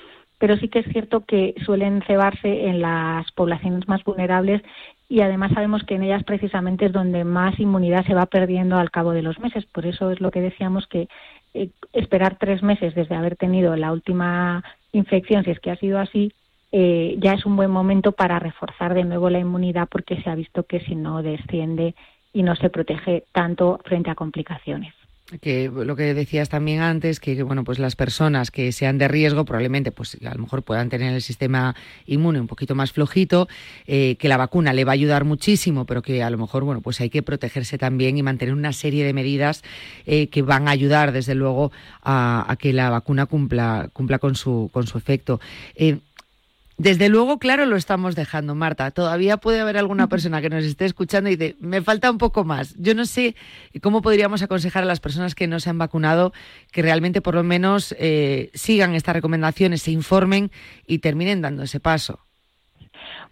pero 0.44 0.58
sí 0.58 0.68
que 0.68 0.80
es 0.80 0.86
cierto 0.92 1.24
que 1.24 1.54
suelen 1.64 2.02
cebarse 2.02 2.66
en 2.66 2.82
las 2.82 3.32
poblaciones 3.32 3.88
más 3.88 4.04
vulnerables 4.04 4.60
y 5.08 5.22
además 5.22 5.52
sabemos 5.54 5.84
que 5.84 5.94
en 5.94 6.02
ellas 6.02 6.22
precisamente 6.22 6.84
es 6.84 6.92
donde 6.92 7.24
más 7.24 7.58
inmunidad 7.58 8.04
se 8.04 8.12
va 8.12 8.26
perdiendo 8.26 8.76
al 8.76 8.90
cabo 8.90 9.12
de 9.12 9.22
los 9.22 9.38
meses. 9.38 9.64
Por 9.64 9.86
eso 9.86 10.10
es 10.10 10.20
lo 10.20 10.30
que 10.30 10.42
decíamos 10.42 10.86
que 10.86 11.08
eh, 11.54 11.70
esperar 11.94 12.36
tres 12.38 12.62
meses 12.62 12.94
desde 12.94 13.14
haber 13.14 13.36
tenido 13.36 13.74
la 13.74 13.90
última 13.90 14.62
infección, 14.92 15.44
si 15.44 15.50
es 15.50 15.60
que 15.60 15.70
ha 15.70 15.76
sido 15.76 15.98
así, 15.98 16.34
eh, 16.72 17.16
ya 17.20 17.32
es 17.32 17.46
un 17.46 17.56
buen 17.56 17.70
momento 17.70 18.12
para 18.12 18.38
reforzar 18.38 18.92
de 18.92 19.04
nuevo 19.04 19.30
la 19.30 19.38
inmunidad 19.38 19.88
porque 19.90 20.20
se 20.20 20.28
ha 20.28 20.34
visto 20.34 20.64
que 20.64 20.80
si 20.80 20.94
no 20.94 21.22
desciende 21.22 21.94
y 22.34 22.42
no 22.42 22.54
se 22.54 22.68
protege 22.68 23.24
tanto 23.32 23.80
frente 23.82 24.10
a 24.10 24.14
complicaciones 24.14 24.92
que 25.40 25.70
lo 25.70 25.96
que 25.96 26.14
decías 26.14 26.48
también 26.48 26.80
antes, 26.80 27.20
que 27.20 27.42
bueno, 27.42 27.64
pues 27.64 27.78
las 27.78 27.96
personas 27.96 28.50
que 28.50 28.72
sean 28.72 28.98
de 28.98 29.08
riesgo 29.08 29.44
probablemente 29.44 29.92
pues 29.92 30.16
a 30.24 30.34
lo 30.34 30.42
mejor 30.42 30.62
puedan 30.62 30.88
tener 30.88 31.14
el 31.14 31.22
sistema 31.22 31.74
inmune 32.06 32.40
un 32.40 32.46
poquito 32.46 32.74
más 32.74 32.92
flojito, 32.92 33.48
eh, 33.86 34.16
que 34.18 34.28
la 34.28 34.36
vacuna 34.36 34.72
le 34.72 34.84
va 34.84 34.92
a 34.92 34.94
ayudar 34.94 35.24
muchísimo, 35.24 35.84
pero 35.84 36.02
que 36.02 36.22
a 36.22 36.30
lo 36.30 36.38
mejor 36.38 36.64
bueno, 36.64 36.80
pues 36.80 37.00
hay 37.00 37.10
que 37.10 37.22
protegerse 37.22 37.78
también 37.78 38.16
y 38.16 38.22
mantener 38.22 38.54
una 38.54 38.72
serie 38.72 39.04
de 39.04 39.12
medidas 39.12 39.62
eh, 40.06 40.28
que 40.28 40.42
van 40.42 40.68
a 40.68 40.72
ayudar 40.72 41.12
desde 41.12 41.34
luego 41.34 41.72
a, 42.02 42.56
que 42.58 42.72
la 42.72 42.90
vacuna 42.90 43.26
cumpla, 43.26 43.90
cumpla 43.92 44.18
con 44.18 44.34
su, 44.34 44.70
con 44.72 44.86
su 44.86 44.98
efecto. 44.98 45.40
Eh, 45.74 45.98
desde 46.76 47.08
luego, 47.08 47.38
claro, 47.38 47.66
lo 47.66 47.76
estamos 47.76 48.16
dejando, 48.16 48.54
Marta. 48.56 48.90
Todavía 48.90 49.36
puede 49.36 49.60
haber 49.60 49.76
alguna 49.76 50.08
persona 50.08 50.40
que 50.40 50.50
nos 50.50 50.64
esté 50.64 50.84
escuchando 50.84 51.30
y 51.30 51.36
dice, 51.36 51.56
me 51.60 51.82
falta 51.82 52.10
un 52.10 52.18
poco 52.18 52.44
más. 52.44 52.74
Yo 52.76 52.94
no 52.94 53.04
sé 53.04 53.36
cómo 53.80 54.02
podríamos 54.02 54.42
aconsejar 54.42 54.82
a 54.82 54.86
las 54.86 54.98
personas 54.98 55.36
que 55.36 55.46
no 55.46 55.60
se 55.60 55.70
han 55.70 55.78
vacunado 55.78 56.32
que 56.72 56.82
realmente 56.82 57.20
por 57.20 57.36
lo 57.36 57.44
menos 57.44 57.94
eh, 57.98 58.50
sigan 58.54 58.94
estas 58.94 59.14
recomendaciones, 59.14 59.82
se 59.82 59.92
informen 59.92 60.50
y 60.86 60.98
terminen 60.98 61.42
dando 61.42 61.62
ese 61.62 61.78
paso. 61.78 62.18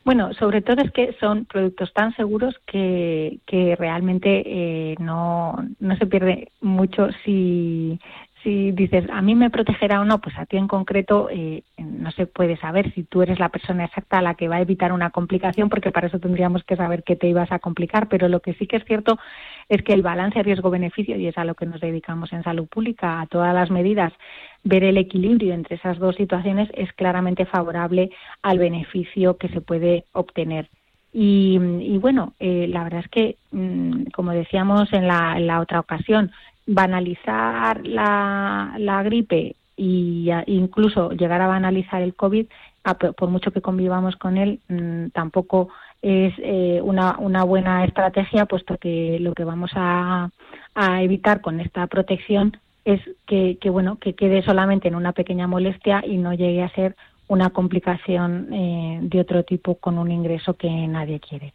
Bueno, 0.04 0.32
sobre 0.34 0.62
todo 0.62 0.82
es 0.82 0.90
que 0.92 1.14
son 1.20 1.44
productos 1.44 1.92
tan 1.92 2.14
seguros 2.14 2.56
que, 2.66 3.38
que 3.46 3.76
realmente 3.76 4.42
eh, 4.46 4.96
no, 4.98 5.56
no 5.78 5.96
se 5.96 6.06
pierde 6.06 6.50
mucho 6.60 7.08
si, 7.24 8.00
si 8.42 8.72
dices, 8.72 9.04
a 9.10 9.22
mí 9.22 9.34
me 9.34 9.50
protegerá 9.50 10.00
o 10.00 10.04
no, 10.04 10.20
pues 10.20 10.36
a 10.38 10.46
ti 10.46 10.56
en 10.56 10.68
concreto 10.68 11.28
eh, 11.30 11.62
no 11.78 12.10
se 12.10 12.26
puede 12.26 12.56
saber 12.56 12.92
si 12.94 13.04
tú 13.04 13.22
eres 13.22 13.38
la 13.38 13.48
persona 13.48 13.84
exacta 13.84 14.18
a 14.18 14.22
la 14.22 14.34
que 14.34 14.48
va 14.48 14.56
a 14.56 14.60
evitar 14.60 14.92
una 14.92 15.10
complicación, 15.10 15.68
porque 15.68 15.90
para 15.90 16.08
eso 16.08 16.18
tendríamos 16.18 16.64
que 16.64 16.76
saber 16.76 17.02
qué 17.04 17.16
te 17.16 17.28
ibas 17.28 17.52
a 17.52 17.58
complicar. 17.58 18.08
Pero 18.08 18.28
lo 18.28 18.40
que 18.40 18.54
sí 18.54 18.66
que 18.66 18.76
es 18.76 18.84
cierto 18.84 19.18
es 19.68 19.82
que 19.82 19.92
el 19.92 20.02
balance 20.02 20.42
riesgo-beneficio, 20.42 21.16
y 21.16 21.26
es 21.26 21.38
a 21.38 21.44
lo 21.44 21.54
que 21.54 21.66
nos 21.66 21.80
dedicamos 21.80 22.32
en 22.32 22.42
salud 22.42 22.66
pública, 22.66 23.20
a 23.20 23.26
todas 23.26 23.54
las 23.54 23.70
medidas, 23.70 24.12
ver 24.64 24.84
el 24.84 24.96
equilibrio 24.96 25.54
entre 25.54 25.76
esas 25.76 25.98
dos 25.98 26.16
situaciones 26.16 26.68
es 26.74 26.92
claramente 26.92 27.46
favorable 27.46 28.10
al 28.42 28.58
beneficio 28.58 29.36
que 29.36 29.48
se 29.48 29.60
puede 29.60 30.04
obtener. 30.12 30.68
Y, 31.14 31.58
bueno, 31.98 32.32
eh, 32.40 32.66
la 32.68 32.84
verdad 32.84 33.00
es 33.00 33.10
que, 33.10 33.36
mm, 33.50 34.04
como 34.14 34.32
decíamos 34.32 34.90
en 34.94 35.06
la, 35.06 35.36
en 35.36 35.46
la 35.46 35.60
otra 35.60 35.78
ocasión, 35.78 36.32
banalizar 36.66 37.86
la, 37.86 38.74
la 38.78 39.02
gripe 39.02 39.56
y 39.76 40.30
incluso 40.46 41.10
llegar 41.12 41.40
a 41.40 41.48
banalizar 41.48 42.02
el 42.02 42.14
COVID, 42.14 42.46
por 43.16 43.28
mucho 43.28 43.50
que 43.52 43.60
convivamos 43.60 44.16
con 44.16 44.36
él, 44.36 44.60
mm, 44.68 45.08
tampoco 45.08 45.68
es 46.02 46.34
eh, 46.38 46.80
una, 46.82 47.16
una 47.18 47.44
buena 47.44 47.84
estrategia, 47.84 48.46
puesto 48.46 48.76
que 48.76 49.18
lo 49.20 49.34
que 49.34 49.44
vamos 49.44 49.70
a, 49.74 50.30
a 50.74 51.02
evitar 51.02 51.40
con 51.40 51.60
esta 51.60 51.86
protección 51.86 52.56
es 52.84 53.00
que, 53.26 53.58
que, 53.60 53.70
bueno 53.70 53.96
que 53.96 54.14
quede 54.14 54.42
solamente 54.42 54.88
en 54.88 54.96
una 54.96 55.12
pequeña 55.12 55.46
molestia 55.46 56.02
y 56.04 56.16
no 56.16 56.34
llegue 56.34 56.62
a 56.62 56.74
ser 56.74 56.96
una 57.28 57.50
complicación 57.50 58.52
eh, 58.52 58.98
de 59.02 59.20
otro 59.20 59.44
tipo 59.44 59.76
con 59.76 59.98
un 59.98 60.10
ingreso 60.10 60.54
que 60.54 60.68
nadie 60.68 61.20
quiere. 61.20 61.54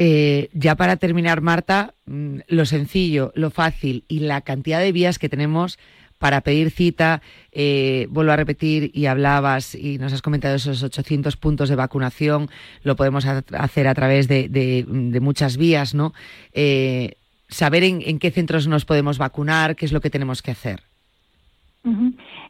Eh, 0.00 0.48
ya 0.52 0.76
para 0.76 0.96
terminar, 0.96 1.40
Marta, 1.40 1.94
mm, 2.06 2.38
lo 2.46 2.64
sencillo, 2.66 3.32
lo 3.34 3.50
fácil 3.50 4.04
y 4.06 4.20
la 4.20 4.40
cantidad 4.42 4.80
de 4.80 4.92
vías 4.92 5.18
que 5.18 5.28
tenemos 5.28 5.78
para 6.18 6.40
pedir 6.40 6.70
cita, 6.70 7.20
eh, 7.52 8.06
vuelvo 8.10 8.32
a 8.32 8.36
repetir, 8.36 8.90
y 8.94 9.06
hablabas 9.06 9.74
y 9.74 9.98
nos 9.98 10.12
has 10.12 10.22
comentado 10.22 10.56
esos 10.56 10.82
800 10.82 11.36
puntos 11.36 11.68
de 11.68 11.76
vacunación, 11.76 12.48
lo 12.82 12.96
podemos 12.96 13.24
hacer 13.26 13.88
a 13.88 13.94
través 13.94 14.26
de, 14.28 14.84
muchas 15.20 15.56
vías, 15.56 15.94
¿no? 15.94 16.12
Eh, 16.52 17.14
saber 17.48 17.84
en, 17.84 18.18
qué 18.18 18.30
centros 18.30 18.66
nos 18.66 18.84
podemos 18.84 19.18
vacunar, 19.18 19.76
qué 19.76 19.86
es 19.86 19.92
lo 19.92 20.00
que 20.00 20.10
tenemos 20.10 20.42
que 20.42 20.50
hacer. 20.52 20.82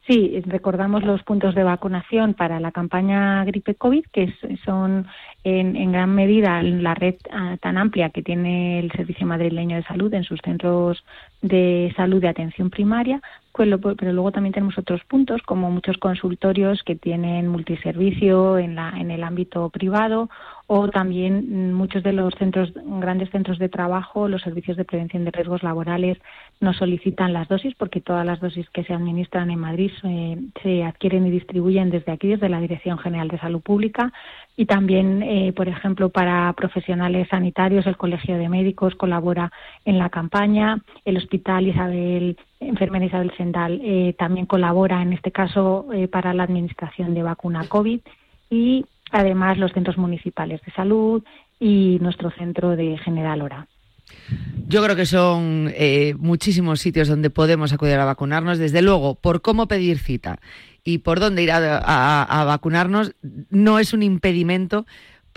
Sí, 0.09 0.41
recordamos 0.47 1.05
los 1.05 1.23
puntos 1.23 1.55
de 1.55 1.65
vacunación 1.65 2.33
para 2.33 2.61
la 2.61 2.73
campaña 2.73 3.45
gripe 3.45 3.75
COVID, 3.75 4.07
que 4.11 4.35
son 4.65 5.07
en, 5.45 5.93
gran 5.93 6.15
medida 6.15 6.63
la 6.63 6.95
red 6.95 7.17
ah, 7.31 7.59
tan 7.61 7.77
amplia 7.77 8.09
que 8.09 8.23
tiene 8.23 8.79
el 8.79 8.91
Servicio 8.93 9.27
Madrileño 9.27 9.77
de 9.77 9.83
Salud 9.83 10.13
en 10.15 10.25
sus 10.25 10.41
centros 10.41 11.05
de 11.43 11.93
salud 11.95 12.23
de 12.23 12.29
atención 12.29 12.71
primaria, 12.71 13.21
pues 13.53 13.69
pero 13.99 14.13
luego 14.15 14.33
también 14.33 14.55
tenemos 14.55 14.79
otros 14.79 15.05
puntos, 15.05 15.43
como 15.43 15.71
muchos 15.71 15.99
consultorios 15.99 16.83
que 16.85 16.97
tienen 16.97 17.49
multiservicio 17.49 18.57
en, 18.57 18.77
la, 18.77 18.95
en 18.99 19.11
el 19.11 19.23
ámbito 19.23 19.69
privado 19.69 20.31
o 20.71 20.89
también 20.89 21.73
muchos 21.73 22.03
de 22.03 22.13
los 22.13 22.35
centros, 22.35 22.71
grandes 22.75 23.31
centros 23.31 23.59
de 23.59 23.71
trabajo, 23.71 24.29
los 24.29 24.43
servicios 24.43 24.77
de 24.77 24.85
prevención 24.85 25.25
de 25.25 25.31
riesgos 25.31 25.63
laborales 25.63 26.19
nos 26.61 26.77
solicitan 26.77 27.33
las 27.33 27.49
dosis 27.49 27.75
porque 27.75 28.03
todas 28.03 28.27
las 28.27 28.39
dosis 28.39 28.69
que 28.69 28.85
se 28.85 28.93
administran 28.93 29.51
en 29.51 29.59
Madrid 29.59 29.91
se 30.63 30.85
adquieren 30.85 31.27
y 31.27 31.31
distribuyen 31.31 31.89
desde 31.89 32.13
aquí, 32.13 32.29
desde 32.29 32.51
la 32.51 32.61
Dirección 32.61 32.99
General 32.99 33.29
de 33.29 33.39
Salud 33.39 33.63
Pública. 33.63 34.13
Y 34.59 34.67
también, 34.67 35.23
eh, 35.23 35.55
por 35.57 35.69
ejemplo, 35.69 36.11
para 36.11 36.53
profesionales 36.53 37.29
sanitarios, 37.31 37.87
el 37.87 37.97
Colegio 37.97 38.37
de 38.37 38.51
Médicos 38.51 38.95
colabora 38.95 39.51
en 39.87 39.99
la 39.99 40.11
campaña, 40.11 40.83
el 41.07 41.17
Hospital 41.17 41.67
Isabel, 41.67 42.37
Enfermera 42.61 43.07
Isabel 43.07 43.33
Sendal 43.39 43.81
eh, 43.83 44.15
también 44.19 44.45
colabora 44.45 45.01
en 45.01 45.15
este 45.15 45.33
caso 45.33 45.87
eh, 45.95 46.09
para 46.09 46.35
la 46.35 46.43
administración 46.43 47.15
de 47.15 47.23
vacuna 47.23 47.67
COVID. 47.67 48.01
Y 48.51 48.85
además 49.13 49.59
los 49.59 49.73
centros 49.73 49.99
municipales 49.99 50.61
de 50.65 50.73
salud 50.73 51.23
y 51.61 51.99
nuestro 52.01 52.31
centro 52.31 52.77
de 52.77 52.99
General 52.99 53.43
Hora. 53.43 53.69
Yo 54.69 54.83
creo 54.83 54.97
que 54.97 55.07
son 55.07 55.71
eh, 55.75 56.15
muchísimos 56.19 56.81
sitios 56.81 57.09
donde 57.09 57.31
podemos 57.31 57.73
acudir 57.73 57.95
a 57.95 58.05
vacunarnos. 58.05 58.59
Desde 58.59 58.83
luego, 58.83 59.15
por 59.15 59.43
cómo 59.43 59.69
pedir 59.69 59.99
cita 59.99 60.41
y 60.85 60.99
por 60.99 61.21
dónde 61.21 61.43
ir 61.43 61.51
a, 61.53 62.45
vacunarnos 62.47 63.15
no 63.51 63.79
es 63.79 63.93
un 63.93 64.03
impedimento 64.03 64.87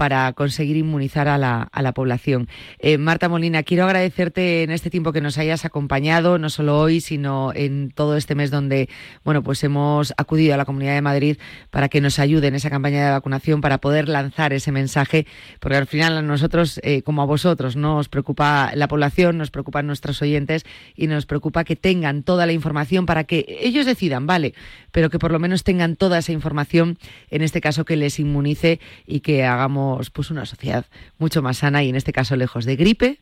para 0.01 0.33
conseguir 0.33 0.77
inmunizar 0.77 1.27
a 1.27 1.37
la, 1.37 1.69
a 1.71 1.83
la 1.83 1.93
población. 1.93 2.47
Eh, 2.79 2.97
Marta 2.97 3.29
Molina, 3.29 3.61
quiero 3.61 3.83
agradecerte 3.83 4.63
en 4.63 4.71
este 4.71 4.89
tiempo 4.89 5.13
que 5.13 5.21
nos 5.21 5.37
hayas 5.37 5.63
acompañado, 5.63 6.39
no 6.39 6.49
solo 6.49 6.79
hoy, 6.79 7.01
sino 7.01 7.51
en 7.53 7.91
todo 7.91 8.17
este 8.17 8.33
mes 8.33 8.49
donde, 8.49 8.89
bueno, 9.23 9.43
pues 9.43 9.63
hemos 9.63 10.11
acudido 10.17 10.55
a 10.55 10.57
la 10.57 10.65
Comunidad 10.65 10.95
de 10.95 11.03
Madrid 11.03 11.37
para 11.69 11.87
que 11.87 12.01
nos 12.01 12.17
ayude 12.17 12.47
en 12.47 12.55
esa 12.55 12.71
campaña 12.71 13.05
de 13.05 13.11
vacunación, 13.11 13.61
para 13.61 13.77
poder 13.77 14.09
lanzar 14.09 14.53
ese 14.53 14.71
mensaje, 14.71 15.27
porque 15.59 15.77
al 15.77 15.85
final 15.85 16.17
a 16.17 16.23
nosotros, 16.23 16.79
eh, 16.81 17.03
como 17.03 17.21
a 17.21 17.25
vosotros, 17.25 17.75
nos 17.75 18.09
preocupa 18.09 18.71
la 18.73 18.87
población, 18.87 19.37
nos 19.37 19.51
preocupan 19.51 19.85
nuestros 19.85 20.19
oyentes 20.23 20.63
y 20.95 21.05
nos 21.05 21.27
preocupa 21.27 21.63
que 21.63 21.75
tengan 21.75 22.23
toda 22.23 22.47
la 22.47 22.53
información 22.53 23.05
para 23.05 23.25
que 23.25 23.45
ellos 23.61 23.85
decidan, 23.85 24.25
vale, 24.25 24.55
pero 24.91 25.11
que 25.11 25.19
por 25.19 25.31
lo 25.31 25.37
menos 25.37 25.63
tengan 25.63 25.95
toda 25.95 26.17
esa 26.17 26.31
información, 26.31 26.97
en 27.29 27.43
este 27.43 27.61
caso 27.61 27.85
que 27.85 27.97
les 27.97 28.19
inmunice 28.19 28.79
y 29.05 29.19
que 29.19 29.45
hagamos 29.45 29.90
pues 30.11 30.31
una 30.31 30.45
sociedad 30.45 30.85
mucho 31.17 31.41
más 31.41 31.57
sana 31.57 31.83
y 31.83 31.89
en 31.89 31.95
este 31.95 32.13
caso 32.13 32.35
lejos 32.35 32.65
de 32.65 32.75
gripe 32.75 33.19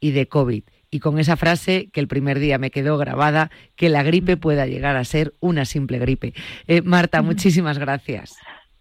y 0.00 0.12
de 0.12 0.26
COVID. 0.26 0.62
Y 0.90 1.00
con 1.00 1.18
esa 1.18 1.36
frase 1.36 1.88
que 1.92 2.00
el 2.00 2.08
primer 2.08 2.38
día 2.38 2.58
me 2.58 2.70
quedó 2.70 2.98
grabada, 2.98 3.50
que 3.76 3.88
la 3.88 4.02
gripe 4.02 4.36
pueda 4.36 4.66
llegar 4.66 4.96
a 4.96 5.04
ser 5.04 5.32
una 5.40 5.64
simple 5.64 5.98
gripe. 5.98 6.34
Eh, 6.66 6.82
Marta, 6.82 7.22
muchísimas 7.22 7.78
gracias. 7.78 8.36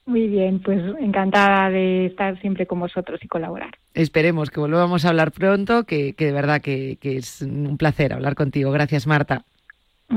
Muy 0.05 0.27
bien, 0.27 0.59
pues 0.59 0.81
encantada 0.99 1.69
de 1.69 2.07
estar 2.07 2.39
siempre 2.41 2.65
con 2.65 2.79
vosotros 2.79 3.19
y 3.23 3.27
colaborar. 3.27 3.71
Esperemos 3.93 4.49
que 4.49 4.59
volvamos 4.59 5.05
a 5.05 5.09
hablar 5.09 5.31
pronto, 5.31 5.85
que, 5.85 6.13
de 6.17 6.31
verdad 6.31 6.61
que 6.61 6.97
es 7.01 7.41
un 7.43 7.77
placer 7.77 8.11
hablar 8.11 8.35
contigo. 8.35 8.71
Gracias, 8.71 9.07
Marta. 9.07 9.45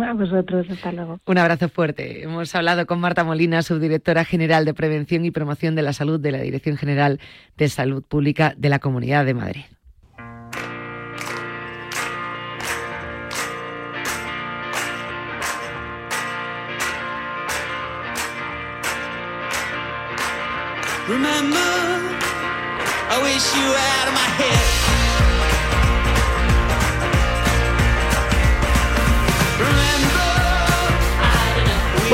A 0.02 0.12
vosotros, 0.12 0.66
hasta 0.70 0.92
luego. 0.92 1.20
Un 1.24 1.38
abrazo 1.38 1.68
fuerte. 1.68 2.24
Hemos 2.24 2.54
hablado 2.54 2.86
con 2.86 3.00
Marta 3.00 3.22
Molina, 3.22 3.62
subdirectora 3.62 4.24
general 4.24 4.64
de 4.64 4.74
Prevención 4.74 5.24
y 5.24 5.30
Promoción 5.30 5.74
de 5.74 5.82
la 5.82 5.92
Salud 5.92 6.18
de 6.18 6.32
la 6.32 6.38
Dirección 6.38 6.76
General 6.76 7.20
de 7.56 7.68
Salud 7.68 8.02
Pública 8.02 8.54
de 8.56 8.68
la 8.68 8.80
Comunidad 8.80 9.24
de 9.24 9.34
Madrid. 9.34 9.64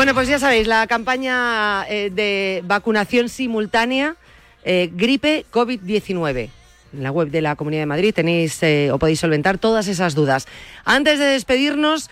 Bueno, 0.00 0.14
pues 0.14 0.28
ya 0.28 0.38
sabéis, 0.38 0.66
la 0.66 0.86
campaña 0.86 1.84
eh, 1.86 2.08
de 2.10 2.62
vacunación 2.64 3.28
simultánea 3.28 4.16
eh, 4.64 4.88
gripe 4.94 5.44
COVID-19. 5.52 6.48
En 6.94 7.02
la 7.02 7.12
web 7.12 7.28
de 7.28 7.42
la 7.42 7.54
Comunidad 7.54 7.82
de 7.82 7.86
Madrid 7.86 8.14
tenéis 8.14 8.62
eh, 8.62 8.90
o 8.92 8.98
podéis 8.98 9.20
solventar 9.20 9.58
todas 9.58 9.88
esas 9.88 10.14
dudas. 10.14 10.48
Antes 10.86 11.18
de 11.18 11.26
despedirnos, 11.26 12.08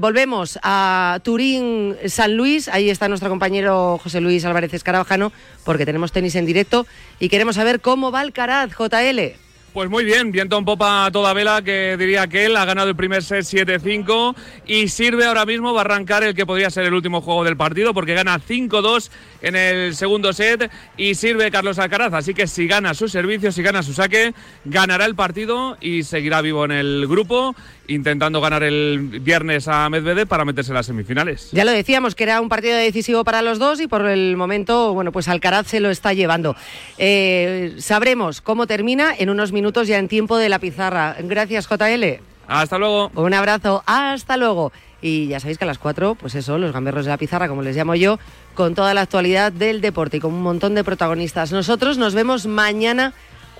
volvemos 0.00 0.58
a 0.64 1.20
Turín, 1.22 1.96
San 2.08 2.36
Luis. 2.36 2.66
Ahí 2.66 2.90
está 2.90 3.06
nuestro 3.06 3.30
compañero 3.30 4.00
José 4.02 4.20
Luis 4.20 4.44
Álvarez 4.44 4.74
Escarabajano, 4.74 5.30
porque 5.62 5.86
tenemos 5.86 6.10
tenis 6.10 6.34
en 6.34 6.44
directo 6.44 6.88
y 7.20 7.28
queremos 7.28 7.54
saber 7.54 7.80
cómo 7.80 8.10
va 8.10 8.22
el 8.22 8.32
Caraz, 8.32 8.72
JL. 8.72 9.51
Pues 9.72 9.88
muy 9.88 10.04
bien, 10.04 10.32
viento 10.32 10.58
en 10.58 10.66
popa 10.66 11.06
a 11.06 11.10
toda 11.10 11.32
vela, 11.32 11.62
que 11.62 11.96
diría 11.96 12.26
que 12.26 12.44
él 12.44 12.58
ha 12.58 12.66
ganado 12.66 12.90
el 12.90 12.94
primer 12.94 13.22
set 13.22 13.40
7-5 13.40 14.34
y 14.66 14.88
sirve 14.88 15.24
ahora 15.24 15.46
mismo, 15.46 15.72
va 15.72 15.80
a 15.80 15.84
arrancar 15.84 16.22
el 16.24 16.34
que 16.34 16.44
podría 16.44 16.68
ser 16.68 16.84
el 16.84 16.92
último 16.92 17.22
juego 17.22 17.42
del 17.42 17.56
partido 17.56 17.94
porque 17.94 18.12
gana 18.12 18.38
5-2 18.38 19.10
en 19.40 19.56
el 19.56 19.96
segundo 19.96 20.34
set 20.34 20.70
y 20.98 21.14
sirve 21.14 21.50
Carlos 21.50 21.78
Alcaraz. 21.78 22.12
Así 22.12 22.34
que 22.34 22.46
si 22.46 22.66
gana 22.66 22.92
su 22.92 23.08
servicio, 23.08 23.50
si 23.50 23.62
gana 23.62 23.82
su 23.82 23.94
saque, 23.94 24.34
ganará 24.66 25.06
el 25.06 25.14
partido 25.14 25.78
y 25.80 26.02
seguirá 26.02 26.42
vivo 26.42 26.66
en 26.66 26.72
el 26.72 27.06
grupo 27.08 27.56
intentando 27.88 28.40
ganar 28.40 28.62
el 28.62 29.20
viernes 29.20 29.68
a 29.68 29.88
Medvedev 29.90 30.26
para 30.26 30.44
meterse 30.44 30.70
en 30.70 30.76
las 30.76 30.86
semifinales. 30.86 31.50
Ya 31.52 31.64
lo 31.64 31.72
decíamos 31.72 32.14
que 32.14 32.24
era 32.24 32.40
un 32.40 32.48
partido 32.48 32.76
decisivo 32.76 33.24
para 33.24 33.42
los 33.42 33.58
dos 33.58 33.80
y 33.80 33.86
por 33.86 34.06
el 34.06 34.36
momento, 34.36 34.94
bueno, 34.94 35.12
pues 35.12 35.28
Alcaraz 35.28 35.66
se 35.66 35.80
lo 35.80 35.90
está 35.90 36.12
llevando. 36.12 36.56
Eh, 36.98 37.74
sabremos 37.78 38.40
cómo 38.40 38.66
termina 38.66 39.14
en 39.18 39.30
unos 39.30 39.50
minutos 39.52 39.61
ya 39.84 39.98
en 39.98 40.08
tiempo 40.08 40.36
de 40.36 40.48
la 40.48 40.58
pizarra. 40.58 41.16
Gracias, 41.20 41.68
JL. 41.68 42.20
Hasta 42.48 42.78
luego. 42.78 43.10
Un 43.14 43.34
abrazo, 43.34 43.82
hasta 43.86 44.36
luego. 44.36 44.72
Y 45.00 45.26
ya 45.26 45.40
sabéis 45.40 45.58
que 45.58 45.64
a 45.64 45.66
las 45.66 45.78
cuatro, 45.78 46.14
pues 46.14 46.34
eso, 46.34 46.58
los 46.58 46.72
gamberros 46.72 47.04
de 47.04 47.10
la 47.10 47.16
pizarra, 47.16 47.48
como 47.48 47.62
les 47.62 47.76
llamo 47.76 47.94
yo, 47.94 48.18
con 48.54 48.74
toda 48.74 48.94
la 48.94 49.00
actualidad 49.00 49.50
del 49.52 49.80
deporte 49.80 50.18
y 50.18 50.20
con 50.20 50.32
un 50.32 50.42
montón 50.42 50.74
de 50.74 50.84
protagonistas. 50.84 51.50
Nosotros 51.50 51.98
nos 51.98 52.14
vemos 52.14 52.46
mañana 52.46 53.12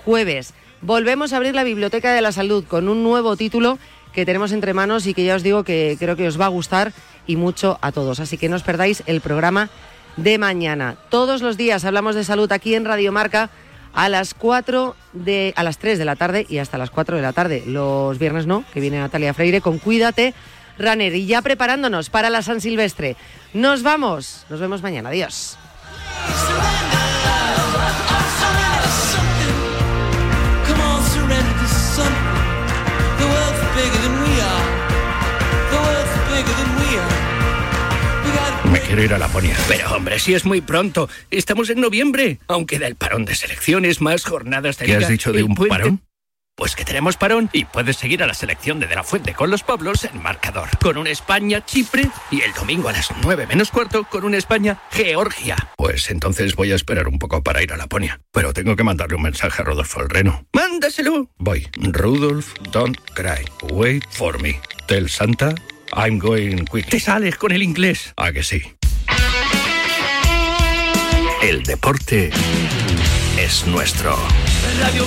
jueves. 0.05 0.53
Volvemos 0.81 1.33
a 1.33 1.37
abrir 1.37 1.55
la 1.55 1.63
Biblioteca 1.63 2.13
de 2.13 2.21
la 2.21 2.31
Salud 2.31 2.63
con 2.65 2.87
un 2.87 3.03
nuevo 3.03 3.35
título 3.35 3.77
que 4.13 4.25
tenemos 4.25 4.51
entre 4.51 4.73
manos 4.73 5.07
y 5.07 5.13
que 5.13 5.25
ya 5.25 5.35
os 5.35 5.43
digo 5.43 5.63
que 5.63 5.97
creo 5.99 6.15
que 6.15 6.27
os 6.27 6.39
va 6.39 6.45
a 6.45 6.49
gustar 6.49 6.93
y 7.25 7.35
mucho 7.35 7.79
a 7.81 7.91
todos. 7.91 8.19
Así 8.19 8.37
que 8.37 8.47
no 8.47 8.55
os 8.55 8.63
perdáis 8.63 9.03
el 9.05 9.19
programa 9.19 9.69
de 10.17 10.37
mañana. 10.37 10.97
Todos 11.09 11.41
los 11.41 11.57
días 11.57 11.83
hablamos 11.85 12.15
de 12.15 12.23
salud 12.23 12.51
aquí 12.51 12.75
en 12.75 12.85
Radio 12.85 13.11
Marca 13.11 13.49
a 13.93 14.09
las 14.09 14.33
4 14.33 14.95
de 15.13 15.53
a 15.55 15.63
las 15.63 15.77
3 15.77 15.97
de 15.97 16.05
la 16.05 16.15
tarde 16.15 16.45
y 16.49 16.57
hasta 16.57 16.77
las 16.77 16.89
4 16.89 17.15
de 17.15 17.21
la 17.21 17.33
tarde. 17.33 17.63
Los 17.65 18.17
viernes 18.19 18.47
no, 18.47 18.63
que 18.73 18.79
viene 18.79 18.99
Natalia 18.99 19.33
Freire 19.33 19.61
con 19.61 19.77
Cuídate 19.79 20.33
Runner 20.79 21.13
y 21.15 21.25
ya 21.25 21.41
preparándonos 21.41 22.09
para 22.09 22.29
la 22.29 22.41
San 22.41 22.61
Silvestre. 22.61 23.15
Nos 23.53 23.83
vamos. 23.83 24.45
Nos 24.49 24.59
vemos 24.59 24.81
mañana. 24.81 25.09
Adiós. 25.09 25.57
Quiero 38.85 39.03
ir 39.03 39.13
a 39.13 39.17
Laponia. 39.17 39.55
Pero 39.67 39.95
hombre, 39.95 40.19
si 40.19 40.33
es 40.33 40.45
muy 40.45 40.61
pronto. 40.61 41.09
Estamos 41.31 41.69
en 41.69 41.81
noviembre. 41.81 42.39
Aunque 42.47 42.79
da 42.79 42.87
el 42.87 42.95
parón 42.95 43.25
de 43.25 43.35
selecciones, 43.35 44.01
más 44.01 44.25
jornadas 44.25 44.77
de 44.77 44.85
¿Qué 44.85 44.95
has 44.95 45.07
dicho 45.07 45.31
de 45.31 45.43
un 45.43 45.55
parón? 45.55 46.01
Pues 46.55 46.75
que 46.75 46.85
tenemos 46.85 47.17
parón 47.17 47.49
y 47.51 47.65
puedes 47.65 47.97
seguir 47.97 48.21
a 48.21 48.27
la 48.27 48.35
selección 48.35 48.79
de 48.79 48.85
De 48.85 48.93
La 48.93 49.03
Fuente 49.03 49.33
con 49.33 49.49
los 49.49 49.63
Pablos 49.63 50.03
en 50.05 50.21
marcador. 50.21 50.69
Con 50.79 50.97
un 50.97 51.07
España-Chipre 51.07 52.07
y 52.29 52.41
el 52.41 52.53
domingo 52.53 52.89
a 52.89 52.91
las 52.91 53.09
9 53.23 53.47
menos 53.47 53.71
cuarto 53.71 54.03
con 54.03 54.23
un 54.23 54.35
España-Georgia. 54.35 55.55
Pues 55.75 56.11
entonces 56.11 56.55
voy 56.55 56.71
a 56.71 56.75
esperar 56.75 57.07
un 57.07 57.17
poco 57.17 57.41
para 57.41 57.63
ir 57.63 57.73
a 57.73 57.77
Laponia. 57.77 58.19
Pero 58.31 58.53
tengo 58.53 58.75
que 58.75 58.83
mandarle 58.83 59.15
un 59.15 59.23
mensaje 59.23 59.63
a 59.63 59.65
Rodolfo 59.65 60.01
el 60.01 60.09
Reno. 60.09 60.45
¡Mándaselo! 60.53 61.31
Voy. 61.39 61.67
Rudolf, 61.75 62.53
don't 62.71 62.97
cry. 63.15 63.43
Wait 63.71 64.05
for 64.11 64.39
me. 64.39 64.59
Tell 64.87 65.09
Santa 65.09 65.55
I'm 65.95 66.19
going 66.19 66.65
quick. 66.65 66.89
Te 66.89 66.99
sales 66.99 67.37
con 67.37 67.51
el 67.51 67.61
inglés. 67.61 68.13
¿A 68.17 68.31
que 68.31 68.43
sí? 68.43 68.61
El 71.41 71.63
deporte 71.63 72.31
es 73.37 73.67
nuestro. 73.67 74.17
Radio 74.79 75.05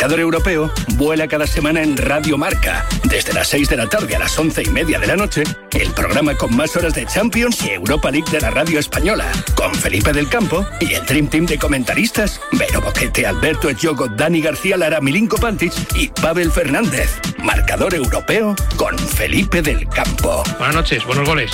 Marcador 0.00 0.20
Europeo 0.20 0.72
vuela 0.96 1.28
cada 1.28 1.46
semana 1.46 1.82
en 1.82 1.96
Radio 1.96 2.38
Marca. 2.38 2.86
Desde 3.04 3.32
las 3.32 3.48
6 3.48 3.68
de 3.68 3.76
la 3.76 3.86
tarde 3.86 4.16
a 4.16 4.18
las 4.18 4.38
11 4.38 4.62
y 4.62 4.70
media 4.70 4.98
de 4.98 5.06
la 5.06 5.16
noche, 5.16 5.42
el 5.80 5.92
programa 5.92 6.34
con 6.34 6.54
más 6.54 6.76
horas 6.76 6.94
de 6.94 7.06
Champions 7.06 7.64
y 7.64 7.70
Europa 7.70 8.10
League 8.10 8.30
de 8.30 8.40
la 8.40 8.50
radio 8.50 8.78
española. 8.78 9.30
Con 9.54 9.74
Felipe 9.74 10.12
del 10.12 10.28
Campo 10.28 10.66
y 10.80 10.92
el 10.92 11.06
Dream 11.06 11.28
Team 11.28 11.46
de 11.46 11.58
comentaristas: 11.58 12.40
Vero 12.52 12.80
Boquete, 12.80 13.26
Alberto 13.26 13.68
Echogo, 13.68 14.08
Dani 14.08 14.40
García 14.40 14.76
Lara, 14.76 15.00
Milinko 15.00 15.38
Pantic 15.38 15.72
y 15.94 16.08
Pavel 16.08 16.50
Fernández. 16.50 17.20
Marcador 17.42 17.94
Europeo 17.94 18.54
con 18.76 18.98
Felipe 18.98 19.62
del 19.62 19.88
Campo. 19.88 20.42
Buenas 20.58 20.76
noches, 20.76 21.04
buenos 21.06 21.26
goles. 21.26 21.50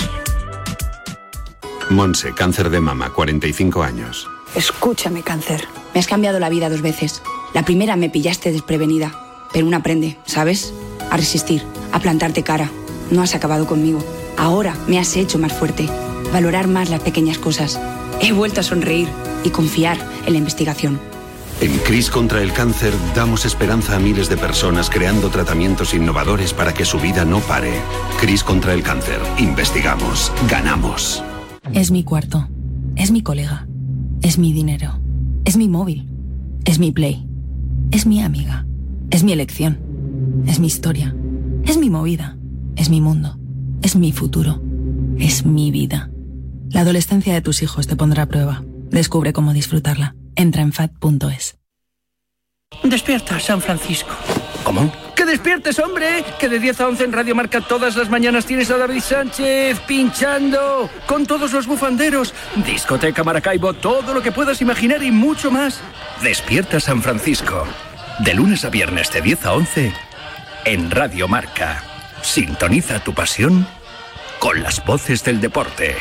Monse, 1.89 2.33
cáncer 2.33 2.69
de 2.69 2.81
mama, 2.81 3.11
45 3.13 3.81
años. 3.81 4.27
Escúchame, 4.55 5.23
cáncer. 5.23 5.67
Me 5.93 5.99
has 5.99 6.07
cambiado 6.07 6.39
la 6.39 6.49
vida 6.49 6.69
dos 6.69 6.81
veces. 6.81 7.21
La 7.53 7.63
primera 7.63 7.95
me 7.95 8.09
pillaste 8.09 8.51
desprevenida, 8.51 9.13
pero 9.53 9.65
uno 9.65 9.77
aprende, 9.77 10.17
¿sabes? 10.25 10.73
A 11.09 11.15
resistir, 11.15 11.63
a 11.93 11.99
plantarte 11.99 12.43
cara. 12.43 12.69
No 13.11 13.21
has 13.21 13.35
acabado 13.35 13.67
conmigo. 13.67 13.99
Ahora 14.37 14.75
me 14.87 14.99
has 14.99 15.15
hecho 15.15 15.39
más 15.39 15.53
fuerte, 15.53 15.87
valorar 16.31 16.67
más 16.67 16.89
las 16.89 17.01
pequeñas 17.01 17.37
cosas. 17.37 17.79
He 18.21 18.31
vuelto 18.31 18.59
a 18.59 18.63
sonreír 18.63 19.07
y 19.43 19.49
confiar 19.49 19.97
en 20.25 20.33
la 20.33 20.39
investigación. 20.39 20.99
En 21.59 21.75
CRIS 21.79 22.11
contra 22.11 22.43
el 22.43 22.53
cáncer 22.53 22.93
damos 23.15 23.45
esperanza 23.45 23.95
a 23.95 23.99
miles 23.99 24.29
de 24.29 24.37
personas 24.37 24.91
creando 24.91 25.29
tratamientos 25.29 25.93
innovadores 25.93 26.53
para 26.53 26.73
que 26.73 26.85
su 26.85 26.99
vida 26.99 27.25
no 27.25 27.39
pare. 27.39 27.73
CRIS 28.19 28.43
contra 28.43 28.73
el 28.73 28.83
cáncer. 28.83 29.19
Investigamos. 29.39 30.31
Ganamos. 30.49 31.23
Es 31.73 31.89
mi 31.89 32.03
cuarto. 32.03 32.47
Es 32.95 33.11
mi 33.11 33.23
colega. 33.23 33.67
Es 34.21 34.37
mi 34.37 34.53
dinero. 34.53 34.99
Es 35.45 35.57
mi 35.57 35.67
móvil. 35.67 36.07
Es 36.65 36.77
mi 36.77 36.91
play. 36.91 37.27
Es 37.91 38.05
mi 38.05 38.21
amiga. 38.21 38.65
Es 39.09 39.23
mi 39.23 39.33
elección. 39.33 39.79
es 40.45 40.59
mi 40.59 40.67
historia, 40.67 41.15
es 41.65 41.77
mi 41.77 41.89
movida, 41.89 42.36
es 42.77 42.89
mi 42.89 43.01
mundo, 43.01 43.37
es 43.81 43.95
mi 43.95 44.11
futuro, 44.11 44.61
es 45.19 45.45
mi 45.45 45.71
vida. 45.71 46.09
La 46.69 46.81
adolescencia 46.81 47.33
de 47.33 47.41
tus 47.41 47.61
hijos 47.61 47.87
te 47.87 47.95
pondrá 47.95 48.23
a 48.23 48.27
prueba. 48.27 48.63
Descubre 48.89 49.33
cómo 49.33 49.53
disfrutarla. 49.53 50.15
Entra 50.35 50.61
en 50.61 50.71
fat.es. 50.71 51.57
Despierta, 52.83 53.39
San 53.39 53.61
Francisco. 53.61 54.13
¿Cómo? 54.63 54.91
¡Que 55.15 55.25
despiertes, 55.25 55.79
hombre! 55.79 56.23
Que 56.39 56.49
de 56.49 56.59
10 56.59 56.81
a 56.81 56.87
11 56.89 57.05
en 57.05 57.13
Radio 57.13 57.33
Marca 57.33 57.61
todas 57.61 57.95
las 57.95 58.09
mañanas 58.09 58.45
tienes 58.45 58.69
a 58.69 58.77
David 58.77 58.99
Sánchez 58.99 59.79
pinchando 59.87 60.89
con 61.05 61.25
todos 61.25 61.53
los 61.53 61.65
bufanderos. 61.65 62.33
Discoteca 62.65 63.23
Maracaibo, 63.23 63.73
todo 63.73 64.13
lo 64.13 64.21
que 64.21 64.31
puedas 64.31 64.61
imaginar 64.61 65.01
y 65.01 65.11
mucho 65.11 65.49
más. 65.49 65.79
Despierta 66.21 66.79
San 66.79 67.01
Francisco. 67.01 67.65
De 68.19 68.33
lunes 68.33 68.65
a 68.65 68.69
viernes 68.69 69.11
de 69.11 69.21
10 69.21 69.45
a 69.45 69.53
11 69.53 69.93
en 70.65 70.91
Radio 70.91 71.27
Marca. 71.27 71.96
Sintoniza 72.27 72.99
tu 72.99 73.13
pasión 73.13 73.65
con 74.39 74.61
las 74.61 74.85
voces 74.85 75.23
del 75.23 75.39
deporte. 75.39 75.95